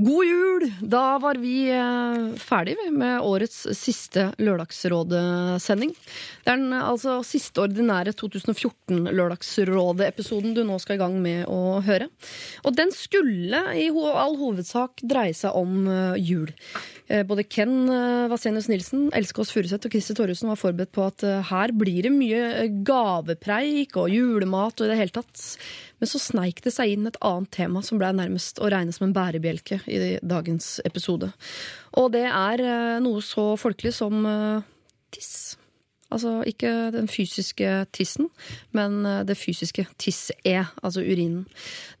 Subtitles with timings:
[0.00, 0.72] God jul!
[0.80, 5.92] Da var vi eh, ferdig med årets siste Lørdagsrådet-sending.
[6.40, 12.08] Det er den altså siste ordinære 2014-Lørdagsrådet-episoden du nå skal i gang med å høre.
[12.64, 16.48] Og den skulle i all hovedsak dreie seg om eh, jul.
[17.10, 21.02] Eh, både Ken uh, Vasenius Nilsen, Else Kåss Furuseth og Christer Torjussen var forberedt på
[21.08, 25.42] at eh, her blir det mye eh, gavepreik og julemat og i det hele tatt.
[25.98, 29.08] Men så sneik det seg inn et annet tema som ble nærmest å regne som
[29.08, 31.32] en bærebjelke i dagens episode.
[31.98, 34.68] Og det er eh, noe så folkelig som eh,
[35.10, 35.34] tiss.
[36.10, 38.26] Altså ikke den fysiske tissen,
[38.74, 41.44] men eh, det fysiske tiss-e, altså urinen.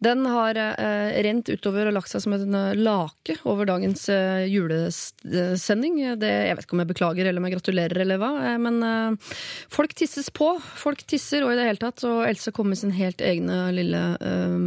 [0.02, 4.48] Den har eh, rent utover og lagt seg som en eh, lake over dagens eh,
[4.50, 6.00] julesending.
[6.18, 8.82] Det, jeg vet ikke om jeg beklager eller om jeg gratulerer eller hva, eh, men
[8.86, 9.36] eh,
[9.70, 10.52] folk tisses på.
[10.80, 12.02] Folk tisser, og i det hele tatt.
[12.08, 14.58] Og Else kom med sin helt egne lille eh,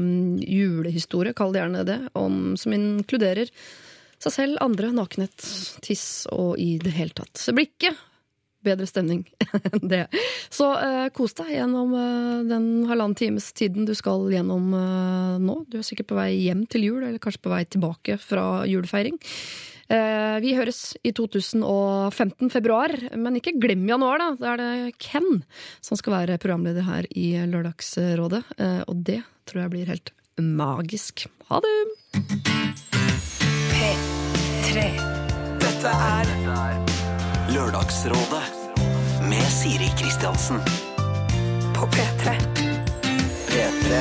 [0.47, 3.51] julehistorie, kall det gjerne det, om, som inkluderer
[4.23, 5.43] seg selv, andre, nakenhet,
[5.83, 7.43] tiss og i det hele tatt.
[7.51, 7.99] Blikket
[8.65, 9.25] bedre stemning
[9.71, 10.05] enn det.
[10.53, 15.59] Så eh, kos deg gjennom eh, den halvannen times tiden du skal gjennom eh, nå.
[15.69, 19.19] Du er sikkert på vei hjem til jul, eller kanskje på vei tilbake fra julefeiring.
[19.91, 24.29] Eh, vi høres i 2015, februar, men ikke glem januar, da.
[24.39, 25.43] Da er det Ken
[25.83, 28.43] som skal være programleder her i Lørdagsrådet.
[28.57, 31.27] Eh, og det tror jeg blir helt magisk.
[31.51, 31.75] Ha det!
[33.73, 34.89] P3.
[35.63, 36.92] Dette er
[37.53, 38.45] Lørdagsrådet
[39.29, 40.57] med Siri Kristiansen.
[41.75, 42.31] på P3.
[43.47, 43.99] P3.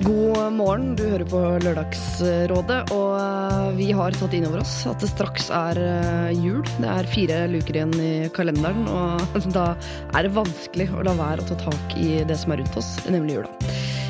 [0.00, 5.04] God morgen, du hører på Lørdagsrådet, og eh, vi har tatt inn over oss at
[5.04, 6.64] det straks er eh, jul.
[6.80, 9.66] Det er fire luker igjen i kalenderen, og da
[10.14, 12.94] er det vanskelig å la være å ta tak i det som er rundt oss,
[13.12, 13.52] nemlig jula.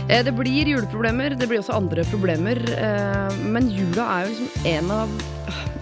[0.09, 4.67] Eh, Det blir juleproblemer, det blir også andre problemer, eh, men jula er jo liksom
[4.75, 5.17] en av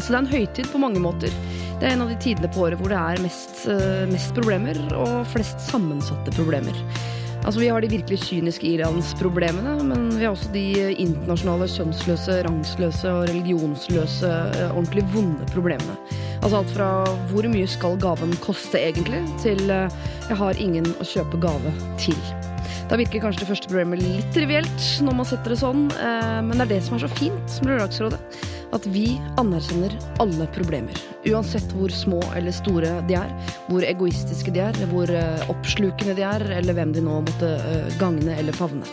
[0.01, 1.33] Så det er en høytid på mange måter.
[1.81, 4.77] Det er en av de tidene på året hvor det er mest, eh, mest problemer
[4.93, 6.77] og flest sammensatte problemer.
[7.45, 13.09] Altså Vi har de virkelig kyniske ilandsproblemene, men vi har også de internasjonale kjønnsløse, rangsløse
[13.09, 14.33] og religionsløse,
[14.73, 15.97] ordentlig vonde problemene.
[16.43, 21.41] Altså alt fra hvor mye skal gaven koste egentlig, til jeg har ingen å kjøpe
[21.41, 22.54] gave til.
[22.91, 26.59] Da virker kanskje det første problemet litt trivielt når man setter det sånn, eh, men
[26.59, 28.19] det er det som er så fint med Lørdagsrådet.
[28.77, 29.05] At vi
[29.41, 30.99] anerkjenner alle problemer.
[31.31, 33.31] Uansett hvor små eller store de er.
[33.71, 37.97] Hvor egoistiske de er, hvor eh, oppslukende de er, eller hvem de nå måtte eh,
[38.01, 38.85] gagne eller favne.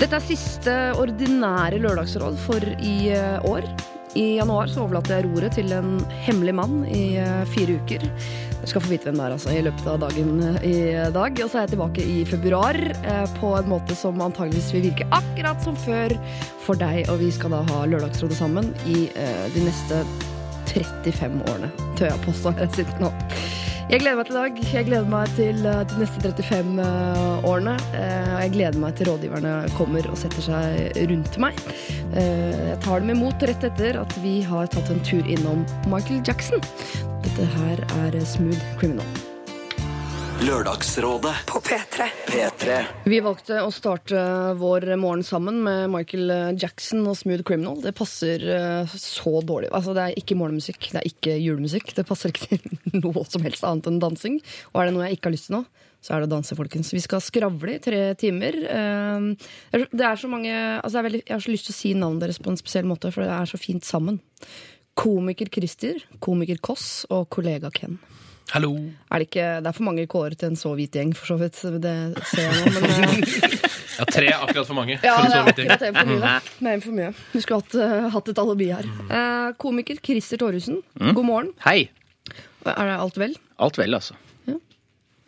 [0.00, 3.12] Dette er siste ordinære lørdagsråd for i
[3.46, 3.68] år.
[4.18, 7.04] I januar så overlater jeg roret til en hemmelig mann i
[7.50, 8.02] fire uker.
[8.64, 10.76] Dere skal få vite hvem det er altså, i løpet av dagen eh, i
[11.12, 11.40] dag.
[11.44, 15.04] Og så er jeg tilbake i februar eh, på en måte som antageligvis vil virke
[15.12, 16.14] akkurat som før
[16.64, 17.02] for deg.
[17.12, 20.00] Og vi skal da ha Lørdagsrådet sammen i eh, de neste
[20.72, 21.68] 35 årene.
[22.00, 23.12] Tør jeg påstå jeg nå.
[23.92, 24.64] Jeg gleder meg til i dag.
[24.72, 27.78] Jeg gleder meg til de neste 35 eh, årene.
[27.92, 31.66] Og jeg gleder meg til rådgiverne kommer og setter seg rundt meg.
[32.16, 36.64] Jeg tar dem imot rett etter at vi har tatt en tur innom Michael Jackson.
[37.24, 39.22] Dette her er Smooth Criminal.
[40.44, 42.06] Lørdagsrådet På P3.
[42.28, 42.74] P3.
[43.08, 44.18] Vi valgte å starte
[44.60, 47.78] vår morgen sammen med Michael Jackson og Smooth Criminal.
[47.80, 49.70] Det passer eh, så dårlig.
[49.72, 51.94] Altså, det er ikke morgenmusikk, det er ikke julemusikk.
[51.96, 54.36] Det passer ikke til noe som helst annet enn dansing.
[54.74, 55.62] Og er det noe jeg ikke har lyst til nå,
[56.04, 56.92] så er det å danse, folkens.
[56.92, 58.60] Vi skal skravle i tre timer.
[58.68, 59.48] Eh,
[59.94, 61.96] Det er så mange altså, det er veldig, Jeg har så lyst til å si
[61.96, 64.20] navnet deres på en spesiell måte, for det er så fint sammen.
[64.94, 67.98] Komiker Christer, komiker Koss og kollega Ken.
[68.52, 68.74] Hallo.
[69.10, 71.36] Er det, ikke, det er for mange kårer til en så hvit gjeng, for så
[71.40, 71.56] vidt.
[71.82, 71.94] Det
[72.28, 72.82] ser jeg nå.
[72.84, 73.54] Men, eh,
[73.94, 74.98] Ja, tre er akkurat for mange.
[75.02, 76.32] ja, det er akkurat en for mye.
[76.58, 77.10] Det er en for mye.
[77.32, 78.88] Du skulle hatt, uh, hatt et alibi her.
[79.08, 81.50] Uh, komiker Christer Torjussen, god morgen.
[81.64, 81.88] Hei.
[82.66, 83.34] Er det alt vel?
[83.62, 84.18] Alt vel, altså.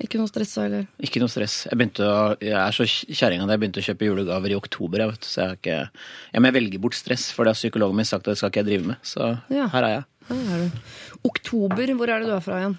[0.02, 0.82] Ikke noe stress eller?
[1.00, 1.54] Ikke noe stress.
[1.70, 5.00] Jeg, å, jeg er så kjerring at jeg begynte å kjøpe julegaver i oktober.
[5.00, 5.78] Jeg vet, så jeg, har ikke,
[6.34, 8.60] jeg må velge bort stress, for det har psykologen min sagt at det skal ikke
[8.64, 8.98] jeg drive med.
[9.06, 9.68] Så Ja.
[9.72, 10.04] her er jeg.
[10.28, 10.92] Her er du.
[11.30, 12.76] Oktober, hvor er det du er fra igjen?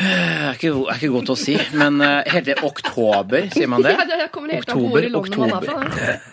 [0.00, 3.82] Jeg er ikke, er ikke godt å si, men uh, heter det oktober, sier man
[3.84, 3.92] det?
[4.00, 5.74] Ja, det kommer helt an på hvor i landet man er fra.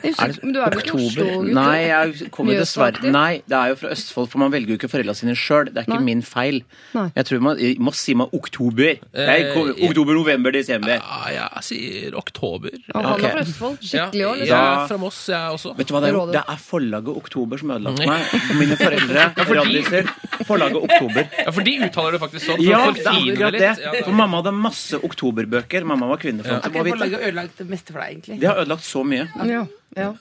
[0.08, 1.28] Er Men du er vel ikke oktober?
[1.28, 1.52] Oslo-gutt?
[1.58, 4.90] Nei, jeg kommer dessverre Nei, det er jo fra Østfold, for man velger jo ikke
[4.92, 5.68] foreldrene sine sjøl.
[5.72, 6.06] Det er ikke Nei.
[6.08, 6.62] min feil.
[6.96, 7.06] Nei.
[7.18, 8.94] Jeg tror man jeg må si meg oktober.
[9.04, 10.96] Jeg, kom, Eh, oktober, november, desember.
[11.02, 12.72] Ja, jeg sier oktober.
[12.88, 13.24] Ja, han Ok.
[13.28, 13.78] er fra Østfold.
[13.84, 14.64] Skikkelig ja, Jeg liksom.
[14.64, 15.74] er fra Moss, jeg også.
[15.78, 16.32] Vet du hva det er?
[16.38, 18.38] Det er forlaget Oktober som ødelagte meg.
[18.62, 20.12] Mine foreldre, radiser,
[20.48, 21.28] forlaget Oktober.
[21.44, 22.64] Ja, For de uttaler det faktisk sånn.
[22.64, 23.92] Ja, for akkurat litt.
[23.94, 24.00] det.
[24.00, 25.84] Ja, For mamma hadde masse oktoberbøker.
[25.90, 26.64] Mamma var kvinnefront.
[26.64, 26.96] Akkurat må vite.
[26.98, 28.40] forlaget har ødelagt det meste for deg, egentlig.
[28.40, 29.28] Det har ødelagt så mye.
[29.48, 29.66] Ja,
[29.98, 30.12] ja.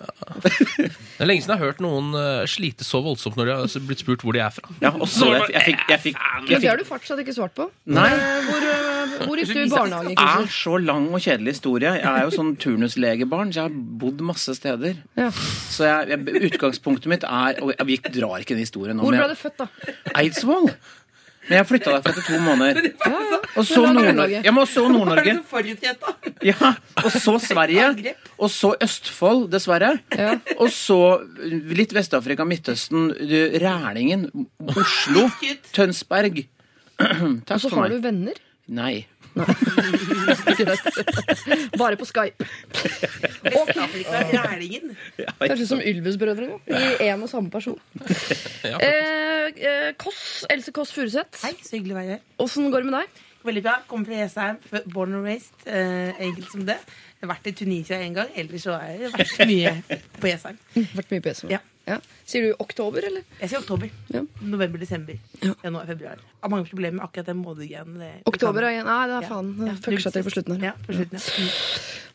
[0.43, 3.85] Det er lenge siden jeg har hørt noen eh, slite så voldsomt når de har
[3.89, 4.71] blitt spurt hvor de er fra.
[4.81, 7.55] Ja, og så jeg, jeg fikk, jeg fikk, Men det har du fortsatt ikke svart
[7.59, 7.67] på.
[7.93, 8.07] Nei.
[8.15, 10.15] Eh, Hvor, eh, hvor gikk du i barnehage?
[10.15, 11.93] Det er så lang og kjedelig historie.
[11.99, 14.97] Jeg er jo sånn turnuslegebarn, så jeg har bodd masse steder.
[15.19, 15.31] Ja.
[15.35, 19.29] Så jeg, jeg, utgangspunktet mitt er Og vi drar ikke den historien nå, Hvor ble
[19.33, 19.95] du født, da?
[20.17, 20.71] Eidsvoll.
[21.47, 22.89] Men jeg flytta derfra etter to måneder.
[23.07, 23.61] Ja.
[23.61, 24.41] Og så Nord-Norge.
[24.45, 25.37] Ja, men så Nord-Norge.
[26.45, 28.15] Ja, og så Sverige.
[28.37, 29.95] Og så Østfold, dessverre.
[30.59, 30.99] Og så
[31.47, 33.09] litt Vest-Afrika, Midtøsten,
[33.63, 34.27] Rælingen,
[34.69, 35.29] Oslo,
[35.73, 36.43] Tønsberg.
[37.01, 38.37] Og så har du venner?
[38.73, 39.05] Nei.
[39.37, 40.81] Greit.
[41.81, 42.47] Bare på Skype.
[44.33, 44.97] Rælingen.
[45.43, 46.59] Kanskje som Ylvis-brødrene.
[46.67, 47.79] I én og samme person.
[48.65, 52.23] Ja, Eh, eh, Kåss, Else Kåss Furuseth, Hei, så hyggelig å være her.
[52.43, 53.21] åssen går det med deg?
[53.47, 53.77] Veldig bra.
[53.87, 54.57] Kommer fra Jessheim.
[54.93, 55.55] Born and raised.
[55.67, 56.79] Eh, enkelt som det.
[57.21, 58.29] Jeg har vært i Tunisia en gang.
[58.35, 60.59] Ellers så har jeg vært mye på Jessheim.
[60.75, 61.51] Vært mye på Esma.
[61.55, 61.61] Ja.
[61.87, 62.01] Ja.
[62.27, 63.23] Sier du oktober, eller?
[63.39, 63.91] Jeg sier oktober.
[64.11, 64.25] Ja.
[64.43, 65.19] November, desember.
[65.39, 65.53] Ja.
[65.63, 66.19] Januar, februar.
[66.43, 67.43] Har mange problemer med akkurat den
[68.01, 68.85] det- Oktober er igjen.
[68.87, 69.29] Nei, det er Ja.
[69.29, 69.67] faen.
[69.67, 70.65] Ja, fucker seg til på slutten her.
[70.67, 71.53] Ja, på slutten, ja.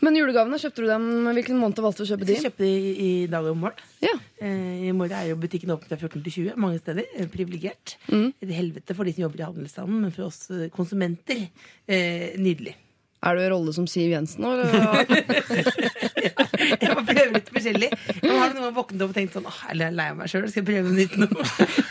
[0.01, 1.25] Men julegavene, kjøpte du dem?
[1.35, 2.33] Hvilken måned valgte du å kjøpe de?
[2.33, 3.77] Jeg kjøpte de i dag og i morgen.
[4.01, 4.15] Ja.
[4.41, 7.05] Eh, I morgen er jo butikken åpen fra 14 til 20 mange steder.
[7.15, 7.95] Eh, Privilegert.
[8.09, 8.33] Mm.
[8.41, 11.47] Et helvete for de som jobber i handelsstanden, men for oss eh, konsumenter
[11.87, 12.75] eh, nydelig.
[13.23, 14.49] Er du i rolle som Siv Jensen nå?
[16.81, 17.89] Jeg må prøve litt forskjellig.
[18.23, 20.17] Nå har du noen gang våknet opp og tenkt sånn Åh, jeg er lei av
[20.19, 21.27] meg sjøl, skal jeg prøve noe nytt nå?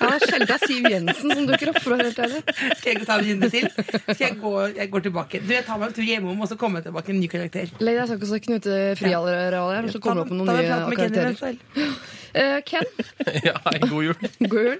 [0.00, 1.81] Ja, sjelden Siv Jensen som dukker opp.
[1.84, 2.43] for å være helt ærlig.
[2.81, 3.69] Skal jeg ta en runde til?
[4.11, 5.43] Skal jeg gå jeg går tilbake?
[5.44, 7.75] Du, jeg tar meg en tur hjemom, og så kommer jeg tilbake en ny karakter.
[7.82, 9.31] Legg deg sakte så Knute Friareal
[9.75, 11.61] her, og så kommer du opp med noen nye karakterer.
[12.34, 12.84] Eh, Ken,
[13.48, 14.28] ja, hei, god jul.
[14.52, 14.76] god jul.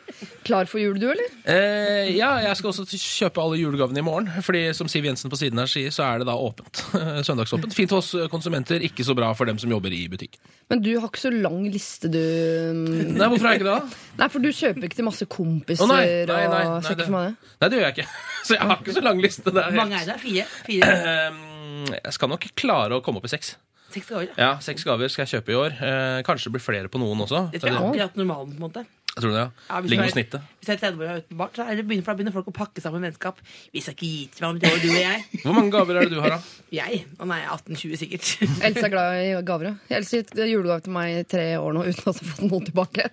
[0.47, 1.31] Klar for jul, du, eller?
[1.45, 4.31] Uh, ja, jeg skal også kjøpe alle julegavene i morgen.
[4.47, 6.83] Fordi som Siv Jensen på siden her sier, så er det da åpent.
[7.29, 7.75] Søndagsåpent.
[7.77, 10.39] Fint for oss konsumenter, ikke så bra for dem som jobber i butikk.
[10.71, 12.21] Men du har ikke så lang liste, du.
[12.21, 14.03] Nei, hvorfor har jeg ikke det, da?
[14.21, 17.03] Nei, for du kjøper ikke til masse kompiser oh, nei, nei, nei, nei, og sjekker
[17.03, 17.55] det- for meg det.
[17.61, 18.11] Nei, det gjør jeg ikke.
[18.45, 19.51] Så jeg har ikke så lang liste.
[19.51, 20.21] Er Hvor mange er det?
[20.23, 20.47] Fire?
[20.69, 20.93] Fire?
[21.01, 23.57] Uh, jeg skal nok klare å komme opp i seks.
[23.91, 24.31] Seks gaver.
[24.39, 25.77] Ja, Seks gaver skal jeg kjøpe i år.
[25.83, 27.49] Eh, kanskje det blir flere på noen også.
[27.53, 28.87] Det tror jeg er akkurat normalen, på en måte.
[29.11, 29.79] Jeg tror det, Ja, ja.
[29.91, 30.43] Ligger på snittet.
[30.61, 32.35] Hvis jeg er 30 år og uten barn, så er det begynner, for da begynner
[32.37, 33.41] folk å pakke sammen vennskap.
[33.75, 35.25] Vi skal ikke gi til hverandre du og jeg.
[35.43, 36.39] Hvor mange gaver er det du har, da?
[36.81, 37.01] Jeg?
[37.19, 38.29] Er jeg 18-20 sikkert.
[38.69, 39.73] Else er glad i gaver.
[39.73, 39.97] ja.
[39.99, 42.69] Else gitt julegave til meg i tre år nå uten at jeg har fått noen
[42.71, 43.09] tilbake.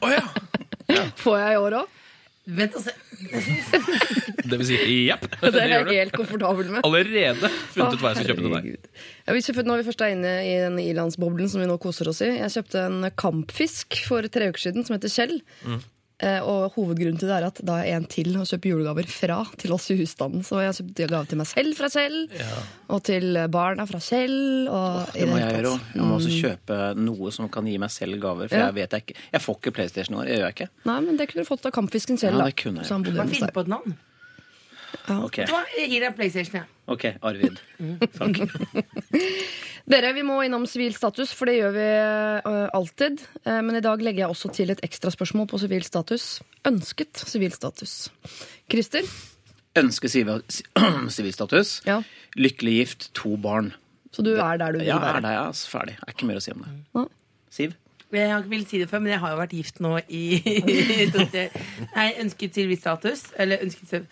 [0.00, 0.24] oh, ja.
[0.88, 1.04] ja!
[1.20, 2.00] Får jeg i år òg?
[2.44, 2.92] Vent og se.
[4.44, 5.22] Det vil si jepp.
[5.40, 6.84] Det Det er jeg helt komfortabel med.
[6.84, 8.90] Allerede funnet ut hva jeg skal kjøpe til deg.
[9.24, 12.10] Ja, hvis vi, når vi først er inne i den ilandsboblen som vi nå koser
[12.10, 15.38] oss i Jeg kjøpte en kampfisk for tre uker siden som heter Kjell.
[15.64, 15.82] Mm.
[16.22, 19.40] Eh, og hovedgrunnen til det er at da er en til å kjøpe julegaver fra
[19.58, 20.44] til oss i husstanden.
[20.46, 22.18] Så jeg har kjøpt gave til meg selv fra Kjell,
[22.94, 24.36] og til barna fra Kjell.
[24.70, 25.90] Og i Det må jeg gjøre òg.
[25.96, 28.48] Jeg må også kjøpe noe som kan gi meg selv gaver.
[28.52, 28.70] For Ja.
[28.70, 30.24] jeg vet jeg ikke Jeg får ikke PlayStation i år.
[30.30, 30.68] Det gjør jeg ikke.
[30.86, 32.38] Nei, men det kunne du fått av kampfisken Kjell.
[32.38, 32.86] Ja, det kunne jeg.
[32.86, 33.96] Så han bodde Bare hjemme finn på et navn.
[35.20, 35.62] Ok, Vet hva?
[35.78, 36.68] Jeg gir deg PlayStation, jeg.
[36.94, 37.58] ok, Arvid.
[38.16, 38.40] Takk.
[39.94, 43.20] Dere, vi må innom sivil status, for det gjør vi øh, alltid.
[43.44, 46.28] Eh, men i dag legger jeg også til et ekstra spørsmål på sivil status.
[46.70, 47.96] Ønsket sivil status.
[48.72, 49.04] Christer?
[49.76, 50.40] Ønske sivil
[51.12, 51.80] sivilstatus.
[51.84, 51.98] Ja.
[52.40, 53.74] Lykkelig gift, to barn.
[54.14, 55.16] Så du er der du vil Ja, være?
[55.18, 55.96] er der, jeg, er Ferdig.
[56.06, 56.72] Er ikke mer å si om det.
[56.94, 57.04] Ja.
[57.50, 57.74] Siv?
[58.14, 60.20] Jeg har ikke villet si det før, men jeg har jo vært gift nå i
[61.96, 63.24] Nei, ønsket sivilstatus.
[63.42, 64.04] Eller ønsket til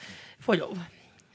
[0.45, 0.79] forhold.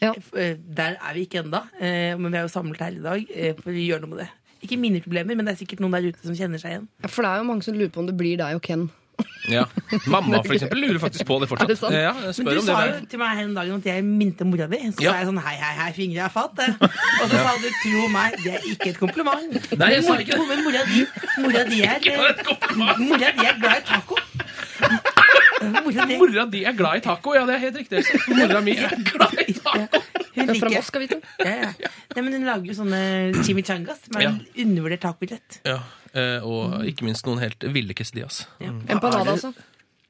[0.01, 0.11] Ja.
[0.37, 3.53] Eh, Der er vi ikke ennå, men vi er jo samlet her i dag eh,
[3.57, 4.29] for å gjøre noe med det.
[4.65, 6.87] Ikke mine problemer, men det er sikkert noen der ute som kjenner seg igjen.
[7.03, 8.87] Ja, For det er jo mange som lurer på om det blir deg og Ken.
[9.47, 9.63] Ja.
[10.11, 11.93] Mamma for eksempel, lurer faktisk på det Er det sant?
[11.95, 14.45] Ja, Men du om det sa jo til meg her en dag at jeg minte
[14.45, 14.77] mora di.
[14.91, 15.13] Så Ja.
[15.13, 16.59] sa jeg sånn hei, hei, hei, fingre er fatt.
[17.21, 19.55] Og så sa du tro meg, det er ikke et kompliment.
[19.79, 20.47] Nei, jeg sa ikke det.
[20.51, 21.05] Men mora di,
[21.45, 23.05] mora di er Et kompliment.
[23.07, 25.16] Mora di er glad i taco.
[25.61, 27.33] Mora di Mora di er glad i taco.
[27.35, 28.03] Ja, det er helt riktig.
[28.37, 30.01] Mora mi er glad i taco.
[30.37, 31.17] Hun liker fra Moskva, vi to.
[31.41, 31.89] ja, ja.
[32.15, 32.99] Nei, men Hun lager jo sånne
[33.45, 34.29] chimichangas, som er Ja.
[34.35, 35.57] en undervurdert tacorett.
[35.65, 35.79] Ja,
[36.13, 38.43] eh, og ikke minst noen helt ville quesadillas.
[38.61, 39.53] Empanadas, altså.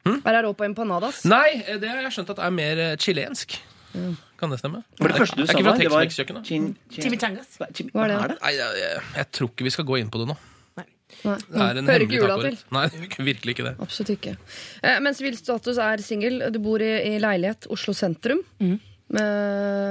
[0.08, 1.24] Hva er rå på empanadas?
[1.28, 3.58] Nei, eh, det har jeg skjønt at er mer eh, chilensk.
[4.38, 4.84] Kan det stemme?
[5.00, 6.06] For det første du sa det var
[6.92, 7.56] Chimichangas.
[7.58, 7.88] Hva er det?
[7.96, 8.38] Hva er det?
[8.44, 10.36] Nei, jeg, jeg, jeg tror ikke vi skal gå inn på det nå.
[11.24, 11.38] Nei.
[11.48, 12.66] Det er en Hører hemmelig ikke jula tacorett.
[12.78, 12.84] Nei,
[13.32, 13.74] virkelig ikke det.
[13.88, 14.36] Absolutt ikke.
[14.84, 16.44] Eh, men sivilstatus er singel.
[16.54, 18.44] Du bor i, i leilighet Oslo sentrum.
[18.60, 19.24] Med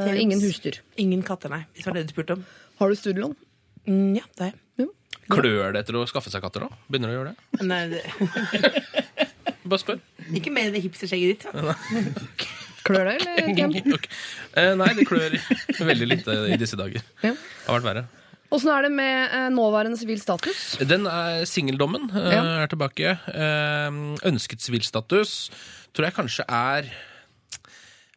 [0.07, 0.21] Tjenes.
[0.23, 0.81] ingen husdyr.
[1.01, 1.65] Ingen katter, nei.
[1.73, 2.47] Hvis det var det du spurte om.
[2.81, 3.35] Har du studielån?
[3.89, 4.63] Mm, ja, det er jeg.
[5.27, 6.69] Klør det etter å skaffe seg katter da?
[6.87, 7.67] Begynner du å gjøre det?
[7.73, 8.03] Nei, det.
[9.67, 9.99] Bare spør.
[10.39, 12.45] Ikke mer enn det hipsterskjegget ditt.
[12.87, 13.49] Klør det, eller?
[13.59, 13.73] Ken?
[13.97, 14.07] Ok.
[14.55, 15.35] Eh, nei, det klør
[15.89, 17.03] veldig lite i disse dager.
[17.25, 17.33] Ja.
[17.35, 18.05] Det har vært verre.
[18.55, 20.77] Åssen er det med eh, nåværende sivil status?
[20.87, 22.43] Den er singeldommen eh, Ja.
[22.63, 23.17] er tilbake.
[23.27, 25.33] Ønsket ønsket sivilstatus
[25.97, 26.91] tror jeg kanskje er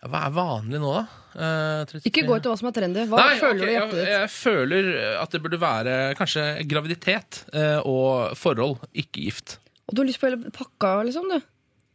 [0.05, 1.05] Hva er vanlig nå, da?
[1.35, 3.05] Eh, 33 Ikke gå etter hva som er trendy.
[3.09, 4.13] Hva Nei, føler okay, du i hjertet jeg, ditt?
[4.15, 4.91] jeg føler
[5.23, 9.57] at det burde være kanskje graviditet eh, og forhold, ikke gift.
[9.89, 11.27] Og du har lyst på hele pakka, liksom?
[11.33, 11.39] du?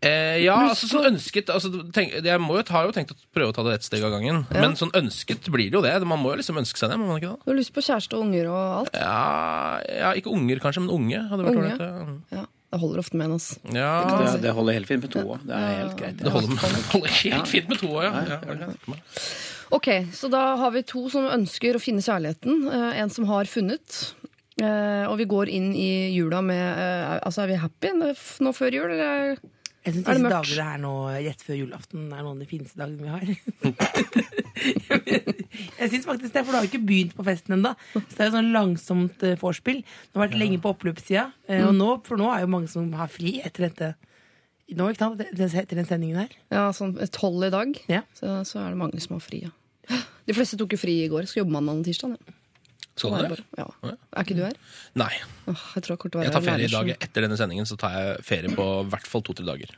[0.04, 3.54] Eh, ja, altså sånn ønsket altså, tenk, Jeg må jo, har jo tenkt å prøve
[3.54, 4.42] å ta det ett steg av gangen.
[4.52, 4.64] Ja.
[4.64, 5.94] Men sånn ønsket blir det jo det.
[6.04, 6.98] Man må jo liksom ønske seg det.
[7.00, 7.38] må man ikke da?
[7.44, 8.98] Du har lyst på kjæreste og unger og alt?
[8.98, 12.18] Ja, ja, ikke unger kanskje, men unge hadde vært Unge?
[12.34, 12.44] ja.
[12.74, 13.60] Det holder ofte med en, Altså.
[13.70, 15.44] Ja, Det, det holder helt fint med to òg.
[15.46, 16.18] Det er helt greit.
[16.18, 18.96] det holder, holder helt fint med to også, ja.
[19.74, 22.66] Ok, så da har vi to som ønsker å finne kjærligheten.
[22.66, 24.00] Eh, en som har funnet.
[24.58, 28.76] Eh, og vi går inn i jula med eh, Altså, er vi happy nå før
[28.76, 29.38] jul, eller?
[29.84, 32.46] Jeg syns disse dagene dager det er nå rett før julaften, er noen av de
[32.48, 33.24] fineste dagene vi har.
[35.80, 37.74] jeg syns faktisk det, for du har ikke begynt på festen ennå.
[37.92, 39.82] Så det er jo sånn langsomt uh, vorspiel.
[39.84, 42.88] Det har vært lenge på oppløpssida, eh, og nå, for nå er jo mange som
[42.96, 43.90] har fri etter dette.
[44.72, 45.20] Nå, ikke sant?
[45.20, 46.32] Etter den sendingen her.
[46.54, 47.76] Ja, sånn tolv i dag.
[47.92, 48.00] Ja.
[48.16, 49.52] Så, så er det mange som har fri, ja.
[50.24, 51.28] De fleste tok jo fri i går.
[51.28, 52.16] Skal jobbe mandag og tirsdag.
[52.16, 52.38] Ja.
[52.94, 53.42] Skal du det?
[53.58, 53.66] Ja.
[53.84, 54.56] Er ikke du her?
[54.96, 55.10] Nei.
[55.50, 57.66] Åh, jeg tror jeg Jeg tar ferie i dag etter denne sendingen.
[57.68, 59.74] Så tar jeg ferie på i hvert fall to-tre dager.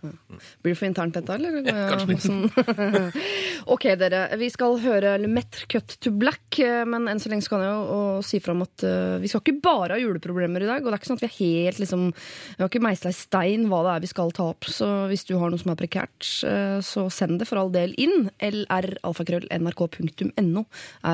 [0.62, 1.61] Blir det for internt dette, eller?
[1.66, 3.16] Ja, kanskje litt.
[3.75, 4.20] Ok, dere.
[4.38, 8.00] Vi skal høre Lemetre Cut to Black, eh, men enn så lenge kan jeg jo
[8.26, 10.82] si si om at uh, vi skal ikke bare ha juleproblemer i dag.
[10.82, 13.16] Og det er ikke sånn at vi er helt liksom Vi har ikke meisla i
[13.16, 14.64] stein hva det er vi skal ta opp.
[14.70, 17.90] Så hvis du har noe som er prekært, uh, så send det for all del
[18.00, 18.16] inn.
[18.44, 20.62] lralfakrøll.nrk.no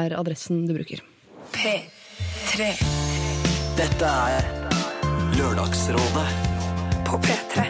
[0.02, 0.98] er adressen du bruker.
[1.52, 2.66] P3
[3.76, 4.46] Dette er
[5.36, 6.24] Lørdagsrådet
[7.06, 7.64] på P3.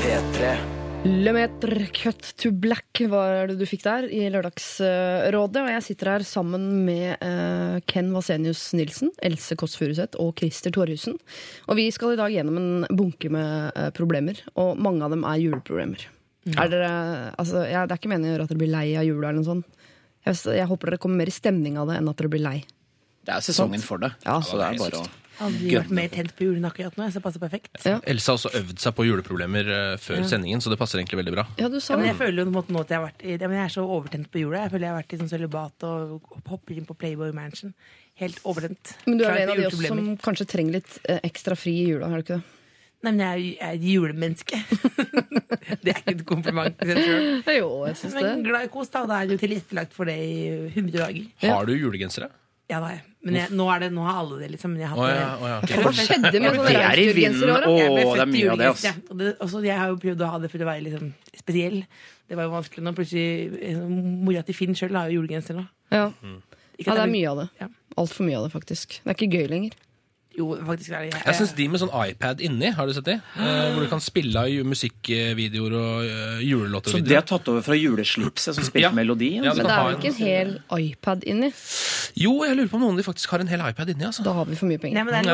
[0.00, 0.50] P3
[1.04, 5.62] Le Metre Cut to Black var det du fikk der i Lørdagsrådet.
[5.62, 10.74] Og jeg sitter her sammen med eh, Ken Vasenius Nilsen, Else Kåss Furuseth og Christer
[10.74, 11.16] Torjussen.
[11.68, 15.28] Og vi skal i dag gjennom en bunke med eh, problemer, og mange av dem
[15.28, 16.08] er juleproblemer.
[16.56, 16.92] Er dere,
[17.36, 19.42] altså, ja, det er ikke meningen å gjøre at dere blir lei av jula eller
[19.42, 19.77] noe sånt.
[20.28, 22.58] Jeg, jeg håper dere kommer mer i stemning av det enn at dere blir lei.
[23.28, 24.14] Det er sesongen for det.
[24.24, 24.38] Ja.
[24.44, 25.08] så det er bare å
[25.38, 27.06] Aldri vært mer tent på julen akkurat nå.
[27.12, 27.70] Så det passer perfekt.
[27.86, 31.20] Ja, Elsa har også øvd seg på juleproblemer før før sendingen, så det passer egentlig
[31.20, 31.44] veldig bra.
[31.60, 33.46] ja du sa Ja, men jeg føler jo nå at jeg har vært i, ja,
[33.46, 34.64] men jeg er så overtent på jula.
[34.64, 37.74] Jeg føler jeg har vært i sånn sølibat og hopper inn på Playboy Mansion.
[38.18, 38.96] Helt overtent.
[39.06, 41.90] Men du er en av de også som kanskje trenger litt eh, ekstra fri i
[41.92, 42.57] jula, er du ikke det?
[42.98, 44.58] Nei, men jeg er, et julemenneske.
[45.84, 46.80] det er ikke et kompliment.
[46.82, 47.28] Jeg tror.
[47.60, 48.24] Jo, jeg syns det.
[48.24, 49.04] Men glad i kos, da.
[49.06, 50.34] Da er det jo tilrettelagt for det i
[50.72, 51.28] 100 dager.
[51.44, 51.52] Ja.
[51.54, 52.32] Har du julegensere?
[52.68, 53.04] Ja, da jeg.
[53.24, 54.74] Men jeg, nå, er det, nå har alle det, liksom.
[54.74, 55.80] Men jeg har oh, ja, oh, ja, okay.
[55.86, 58.90] Hva skjedde med sånne er reinsdyrgensere Å, det er mye av det, altså.
[58.90, 58.94] ja.
[59.08, 61.80] Og det, også, jeg har jo prøvd å ha det for å være liksom spesiell.
[62.28, 62.94] Det var jo vanskelig nå.
[62.98, 63.82] Plutselig eh,
[64.26, 65.64] Mora til Finn sjøl har jo julegenser nå.
[65.94, 66.08] Ja.
[66.76, 67.48] Ikke ja, det er mye av det.
[67.62, 67.70] Ja.
[67.98, 68.98] Altfor mye av det, faktisk.
[69.00, 69.78] Det er ikke gøy lenger.
[70.38, 73.08] Jo, faktisk er det jeg, Jeg syns de med sånn iPad inni, har du sett
[73.08, 73.16] de?
[73.18, 76.94] Eh, hvor du kan spille av musikkvideoer og uh, julelåter.
[76.94, 78.92] Så det er tatt over fra juleslipset som spilte Ja.
[78.94, 79.32] melodi?
[79.40, 79.64] Ja, altså.
[79.64, 81.50] Men det er jo ikke en hel iPad inni?
[82.18, 84.04] Jo, jeg lurer på om noen av de faktisk har en hel iPad inni.
[84.06, 84.22] altså.
[84.26, 84.94] Da har vi for mye penger.
[84.94, 85.28] Nei, men det er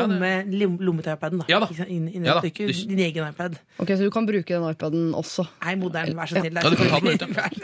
[0.65, 1.47] lomme, lomme til iPaden, da.
[1.53, 1.67] Ja da.
[1.85, 2.43] Inn, inn, Ja da.
[2.49, 3.53] ikke din egen iPad.
[3.77, 5.45] Ok, Så du kan bruke den iPaden også?
[5.63, 6.53] Nei, modern, vær så snill.
[6.57, 7.27] Ja, du kan ta den ut, ja.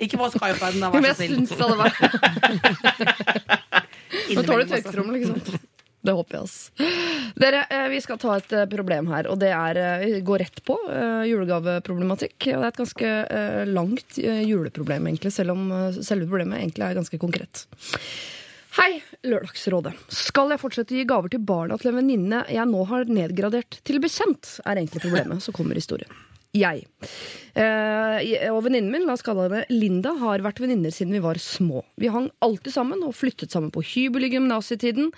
[0.00, 1.36] Ikke vask iPaden, da, Men vær jeg så snill.
[1.38, 2.00] syns det hadde vært
[4.30, 5.48] Nå tåler du tørketrommel, ikke sant?
[6.00, 7.34] Det håper jeg, ass.
[7.40, 9.80] Dere, eh, vi skal ta et eh, problem her, og det er
[10.20, 12.36] gå går rett på eh, julegaveproblematikk.
[12.54, 16.62] Og det er et ganske eh, langt eh, juleproblem, egentlig, selv om eh, selve problemet
[16.62, 17.66] egentlig er ganske konkret.
[18.78, 19.92] Hei, Lørdagsrådet.
[20.14, 23.80] Skal jeg fortsette å gi gaver til barna til en venninne jeg nå har nedgradert
[23.84, 25.42] til bekjent, er egentlig problemet.
[25.44, 26.29] Så kommer historien.
[26.50, 26.80] Jeg
[27.54, 31.38] eh, og venninnen min, la oss kalle henne Linda, har vært venninner siden vi var
[31.38, 31.84] små.
[32.00, 35.12] Vi hang alltid sammen og flyttet sammen på hybel i gymnasietiden.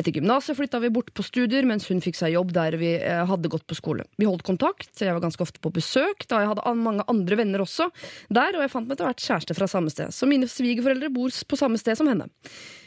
[0.00, 3.20] Etter gymnaset flytta vi bort på studier, mens hun fikk seg jobb der vi eh,
[3.28, 4.06] hadde gått på skole.
[4.16, 7.36] Vi holdt kontakt, jeg var ganske ofte på besøk, da jeg hadde an- mange andre
[7.42, 7.90] venner også
[8.32, 10.08] der, og jeg fant meg etter hvert kjæreste fra samme sted.
[10.16, 12.30] Så mine svigerforeldre bor på samme sted som henne.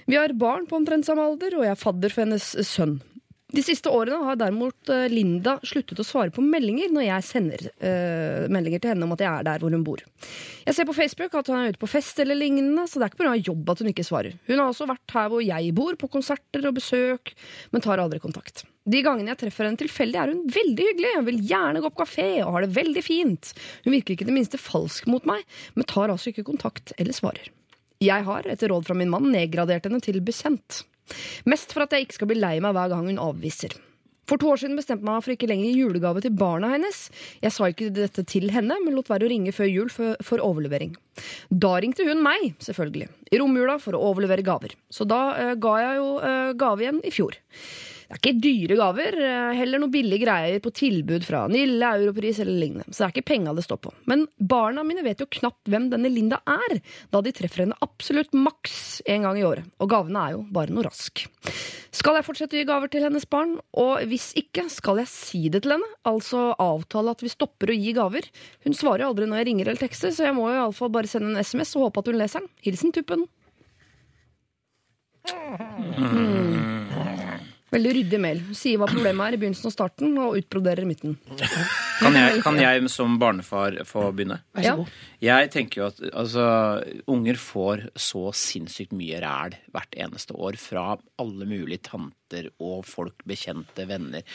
[0.09, 2.97] Vi har barn på omtrent samme alder, og jeg er fadder for hennes sønn.
[3.51, 7.63] De siste årene har derimot eh, Linda sluttet å svare på meldinger når jeg sender
[7.83, 10.03] uh, meldinger til henne om at jeg er der hvor hun bor.
[10.63, 13.11] Jeg ser på Facebook at hun er ute på fest eller lignende, så det er
[13.11, 13.35] ikke pga.
[13.51, 14.37] jobb at hun ikke svarer.
[14.47, 17.33] Hun har også vært her hvor jeg bor, på konserter og besøk,
[17.75, 18.63] men tar aldri kontakt.
[18.87, 21.15] De gangene jeg treffer henne tilfeldig, er hun veldig hyggelig.
[21.17, 23.51] Hun vil gjerne gå på kafé og har det veldig fint.
[23.83, 25.43] Hun virker ikke det minste falsk mot meg,
[25.75, 27.51] men tar altså ikke kontakt eller svarer.
[28.01, 30.81] Jeg har, etter råd fra min mann, nedgradert henne til bekjent.
[31.49, 33.77] Mest for at jeg ikke skal bli lei meg hver gang hun avviser.
[34.29, 37.03] For to år siden bestemte meg for ikke lenger julegave til barna hennes.
[37.43, 40.43] Jeg sa ikke dette til henne, men lot være å ringe før jul for, for
[40.45, 40.93] overlevering.
[41.51, 44.77] Da ringte hun meg, selvfølgelig, i romjula for å overlevere gaver.
[44.93, 47.35] Så da uh, ga jeg jo uh, gave igjen i fjor.
[48.11, 52.41] Det er ikke dyre gaver, eh, heller noen billige greier på tilbud fra Nille, Europris
[52.43, 52.91] eller lignende.
[52.91, 53.93] Så det er ikke penga det står på.
[54.11, 58.35] Men barna mine vet jo knapt hvem denne Linda er, da de treffer henne absolutt
[58.35, 59.63] maks en gang i året.
[59.79, 61.23] Og gavene er jo bare noe rask.
[61.95, 63.55] Skal jeg fortsette å gi gaver til hennes barn?
[63.79, 65.95] Og hvis ikke, skal jeg si det til henne?
[66.03, 68.27] Altså avtale at vi stopper å gi gaver?
[68.67, 71.07] Hun svarer jo aldri når jeg ringer eller tekster, så jeg må jo iallfall bare
[71.07, 72.51] sende en SMS og håpe at hun leser den.
[72.67, 73.29] Hilsen Tuppen.
[77.71, 78.41] Veldig ryddig mail.
[78.57, 81.15] Sier hva problemet er i begynnelsen og starten, og utbroderer midten.
[82.01, 84.41] Kan jeg, kan jeg som barnefar få begynne?
[84.57, 84.95] Vær så god.
[85.21, 86.45] Jeg tenker jo at altså,
[87.13, 90.85] unger får så sinnssykt mye ræl hvert eneste år fra
[91.21, 94.25] alle mulige tanter og folk, bekjente, venner.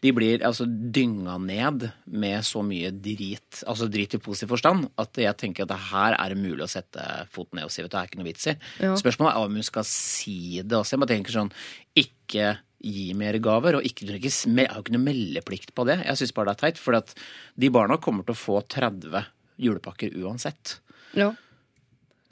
[0.00, 5.20] De blir altså dynga ned med så mye drit, altså drit i positiv forstand, at
[5.20, 7.90] jeg tenker at det her er det mulig å sette foten ned og si vet
[7.90, 8.56] du, det er ikke noe vits i.
[8.86, 8.94] Ja.
[9.02, 10.94] Spørsmålet er om hun skal si det også.
[10.94, 11.52] Jeg bare tenker sånn,
[11.96, 16.00] ikke gi mer gaver, og ikke, ikke, jeg har ikke noe meldeplikt på det.
[16.04, 17.14] Jeg syns bare det er teit, for at
[17.56, 19.24] de barna kommer til å få 30
[19.58, 20.78] julepakker uansett,
[21.16, 21.30] Ja.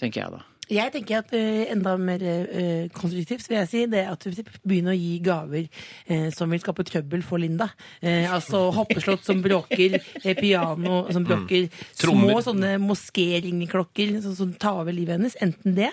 [0.00, 0.42] tenker jeg da.
[0.72, 4.44] Jeg tenker at uh, enda mer uh, konstruktivt vil jeg si, det er at vi
[4.64, 7.68] begynner å gi gaver uh, som vil skape trøbbel for Linda.
[8.00, 9.98] Eh, altså hoppeslott som bråker,
[10.38, 11.82] piano som bråker, mm.
[12.00, 15.36] små sånne moskeringeklokker sånn som tar over livet hennes.
[15.44, 15.90] Enten det,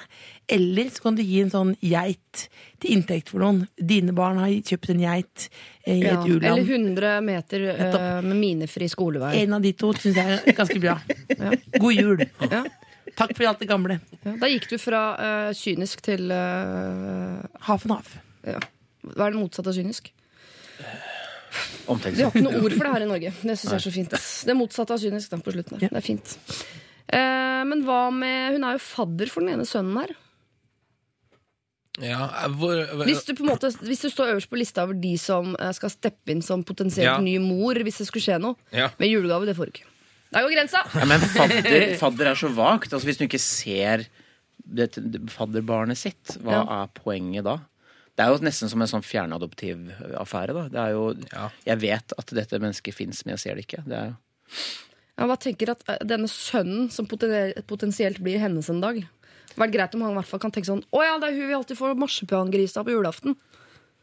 [0.52, 2.48] eller så kan du gi en sånn geit
[2.82, 3.66] til inntekt for noen.
[3.76, 5.50] Dine barn har kjøpt en geit
[5.84, 6.22] i Ja.
[6.22, 6.70] et Eller u-land.
[6.70, 7.68] 100 meter
[8.24, 9.36] med minefri skolevei.
[9.42, 11.00] En av de to syns jeg er ganske bra.
[11.82, 12.26] God jul.
[12.48, 12.64] Ja.
[13.18, 14.00] Takk for alt det gamle.
[14.24, 14.36] Ja.
[14.42, 18.16] Da gikk du fra uh, kynisk til uh, Haf en haf.
[18.48, 18.60] ja.
[19.02, 20.12] Hva er det motsatte av kynisk?
[21.92, 23.32] Vi har ikke noe ord for det her i Norge.
[23.42, 24.14] Det syns jeg er så fint.
[24.48, 25.88] Det motsatte av kynisk da, på slutten her.
[25.88, 25.90] Ja.
[25.92, 26.36] Det er fint.
[27.12, 30.14] Uh, men hva med Hun er jo fadder for den ene sønnen her.
[32.00, 35.12] Ja, hvor, Hvis du, på en måte, hvis du står øverst på lista over de
[35.20, 37.18] som eh, skal steppe inn som potensielt Ja.
[37.20, 38.88] ny mor hvis det skulle skje noe, Ja.
[38.98, 39.91] med julegave, det får du ikke.
[40.32, 40.82] Der går grensa!
[40.96, 42.94] Ja, men fadder, fadder er så vagt.
[42.94, 44.06] Altså, hvis du ikke ser
[44.64, 44.88] det,
[45.34, 46.62] fadderbarnet sitt, hva Ja.
[46.84, 47.58] er poenget da?
[48.16, 50.54] Det er jo nesten som en sånn fjernadoptiv affære.
[50.54, 50.64] da.
[50.70, 51.04] Det er jo,
[51.34, 51.50] Ja.
[51.66, 53.84] Jeg vet at dette mennesket fins, men jeg ser det ikke.
[53.88, 54.16] Det er jo
[55.18, 59.56] Jeg bare tenker at eh, denne sønnen som poten- potensielt blir hennes en dag Det
[59.58, 61.36] hadde vært greit om han i hvert fall kan tenke sånn Å ja, det er
[61.40, 63.36] hun vi alltid får marsipangris av på julaften.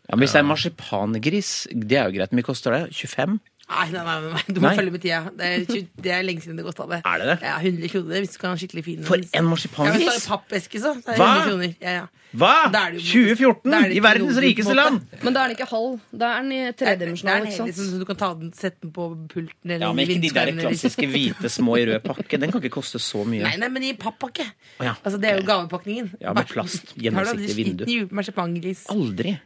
[0.08, 2.30] Ja, men Hvis det er marsipangris, det er jo greit.
[2.30, 2.92] Hvor mye koster det?
[2.94, 3.40] 25?
[3.68, 4.76] Nei, nei, nei, nei, du må Nei.
[4.78, 5.18] følge med tida.
[5.36, 6.88] Det er, det er lenge siden det har gått av.
[6.94, 6.98] det.
[7.04, 7.34] Er det det?
[7.44, 9.36] Ja, 100 kroner hvis du skal ha en skikkelig fin For en Ja, hvis du
[9.36, 10.26] har marsipangris?
[10.30, 10.92] pappeske, så.
[10.96, 11.26] er det Hva?
[11.28, 11.74] 100 kroner.
[11.84, 12.06] Ja, ja.
[12.38, 12.52] Hva?!
[12.68, 13.74] Er det jo- 2014!
[13.76, 15.00] er det I verdens rikeste land!
[15.24, 15.98] Men da er den ikke halv.
[16.22, 17.44] Da er den i tredimensjonal.
[17.48, 20.32] liksom, så du kan ta den, sette den på pulten eller Ja, men ikke de
[20.36, 22.40] der klassiske hvite små i rød pakke.
[22.40, 23.42] Den kan ikke koste så mye.
[23.44, 24.48] Nei, nei, men i pappakke.
[24.80, 26.14] Oh, ja, Altså, det er jo gavepakningen.
[26.24, 27.84] Ja, med plast, gjennomsiktig vindu.
[28.12, 28.86] marsipangris?
[28.92, 29.36] Aldri.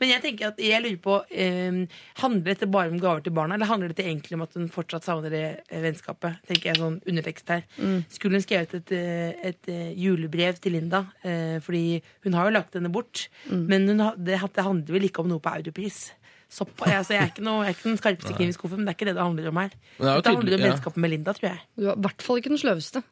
[0.00, 1.82] Men jeg tenker at jeg lurer på eh,
[2.22, 5.06] Handler dette bare om gaver til barna, eller handler dette egentlig om at hun fortsatt
[5.06, 6.40] savner det eh, vennskapet?
[6.48, 7.66] Tenker jeg sånn undertekst her.
[8.12, 11.04] Skulle hun skrevet et, et, et eh, julebrev til Linda?
[11.26, 13.26] Eh, fordi hun har jo lagt henne bort.
[13.50, 16.10] Men hun det, det handler vel ikke om noe på Europris.
[16.52, 18.88] Jeg, altså, jeg er ikke noe, jeg er ikke den skarpeste kniven i skuffen, men
[18.88, 19.72] det er ikke det det handler om her.
[19.72, 20.66] Det, det er handler om ja.
[20.68, 21.62] vennskapet med Linda, tror jeg.
[21.78, 23.02] Du er i hvert fall ikke den sløveste.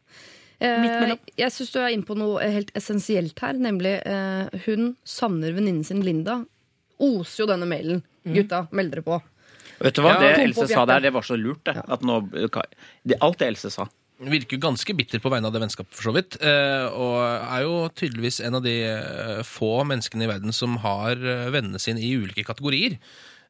[0.61, 5.57] Eh, jeg syns du er inne på noe helt essensielt her, nemlig eh, hun savner
[5.57, 6.43] venninnen sin Linda.
[7.01, 8.03] Oser jo denne mailen.
[8.29, 9.17] Gutta, meld dere på.
[9.81, 10.13] Vet du hva?
[10.19, 11.79] Ja, det Else sa der, det var så lurt, det.
[11.89, 12.21] At nå,
[13.09, 13.89] det alt det Else sa.
[14.21, 16.37] virker jo ganske bitter på vegne av det vennskapet, for så vidt.
[16.45, 21.17] eh, Og er jo tydeligvis en av de eh, få menneskene i verden som har
[21.17, 22.99] eh, vennene sine i ulike kategorier.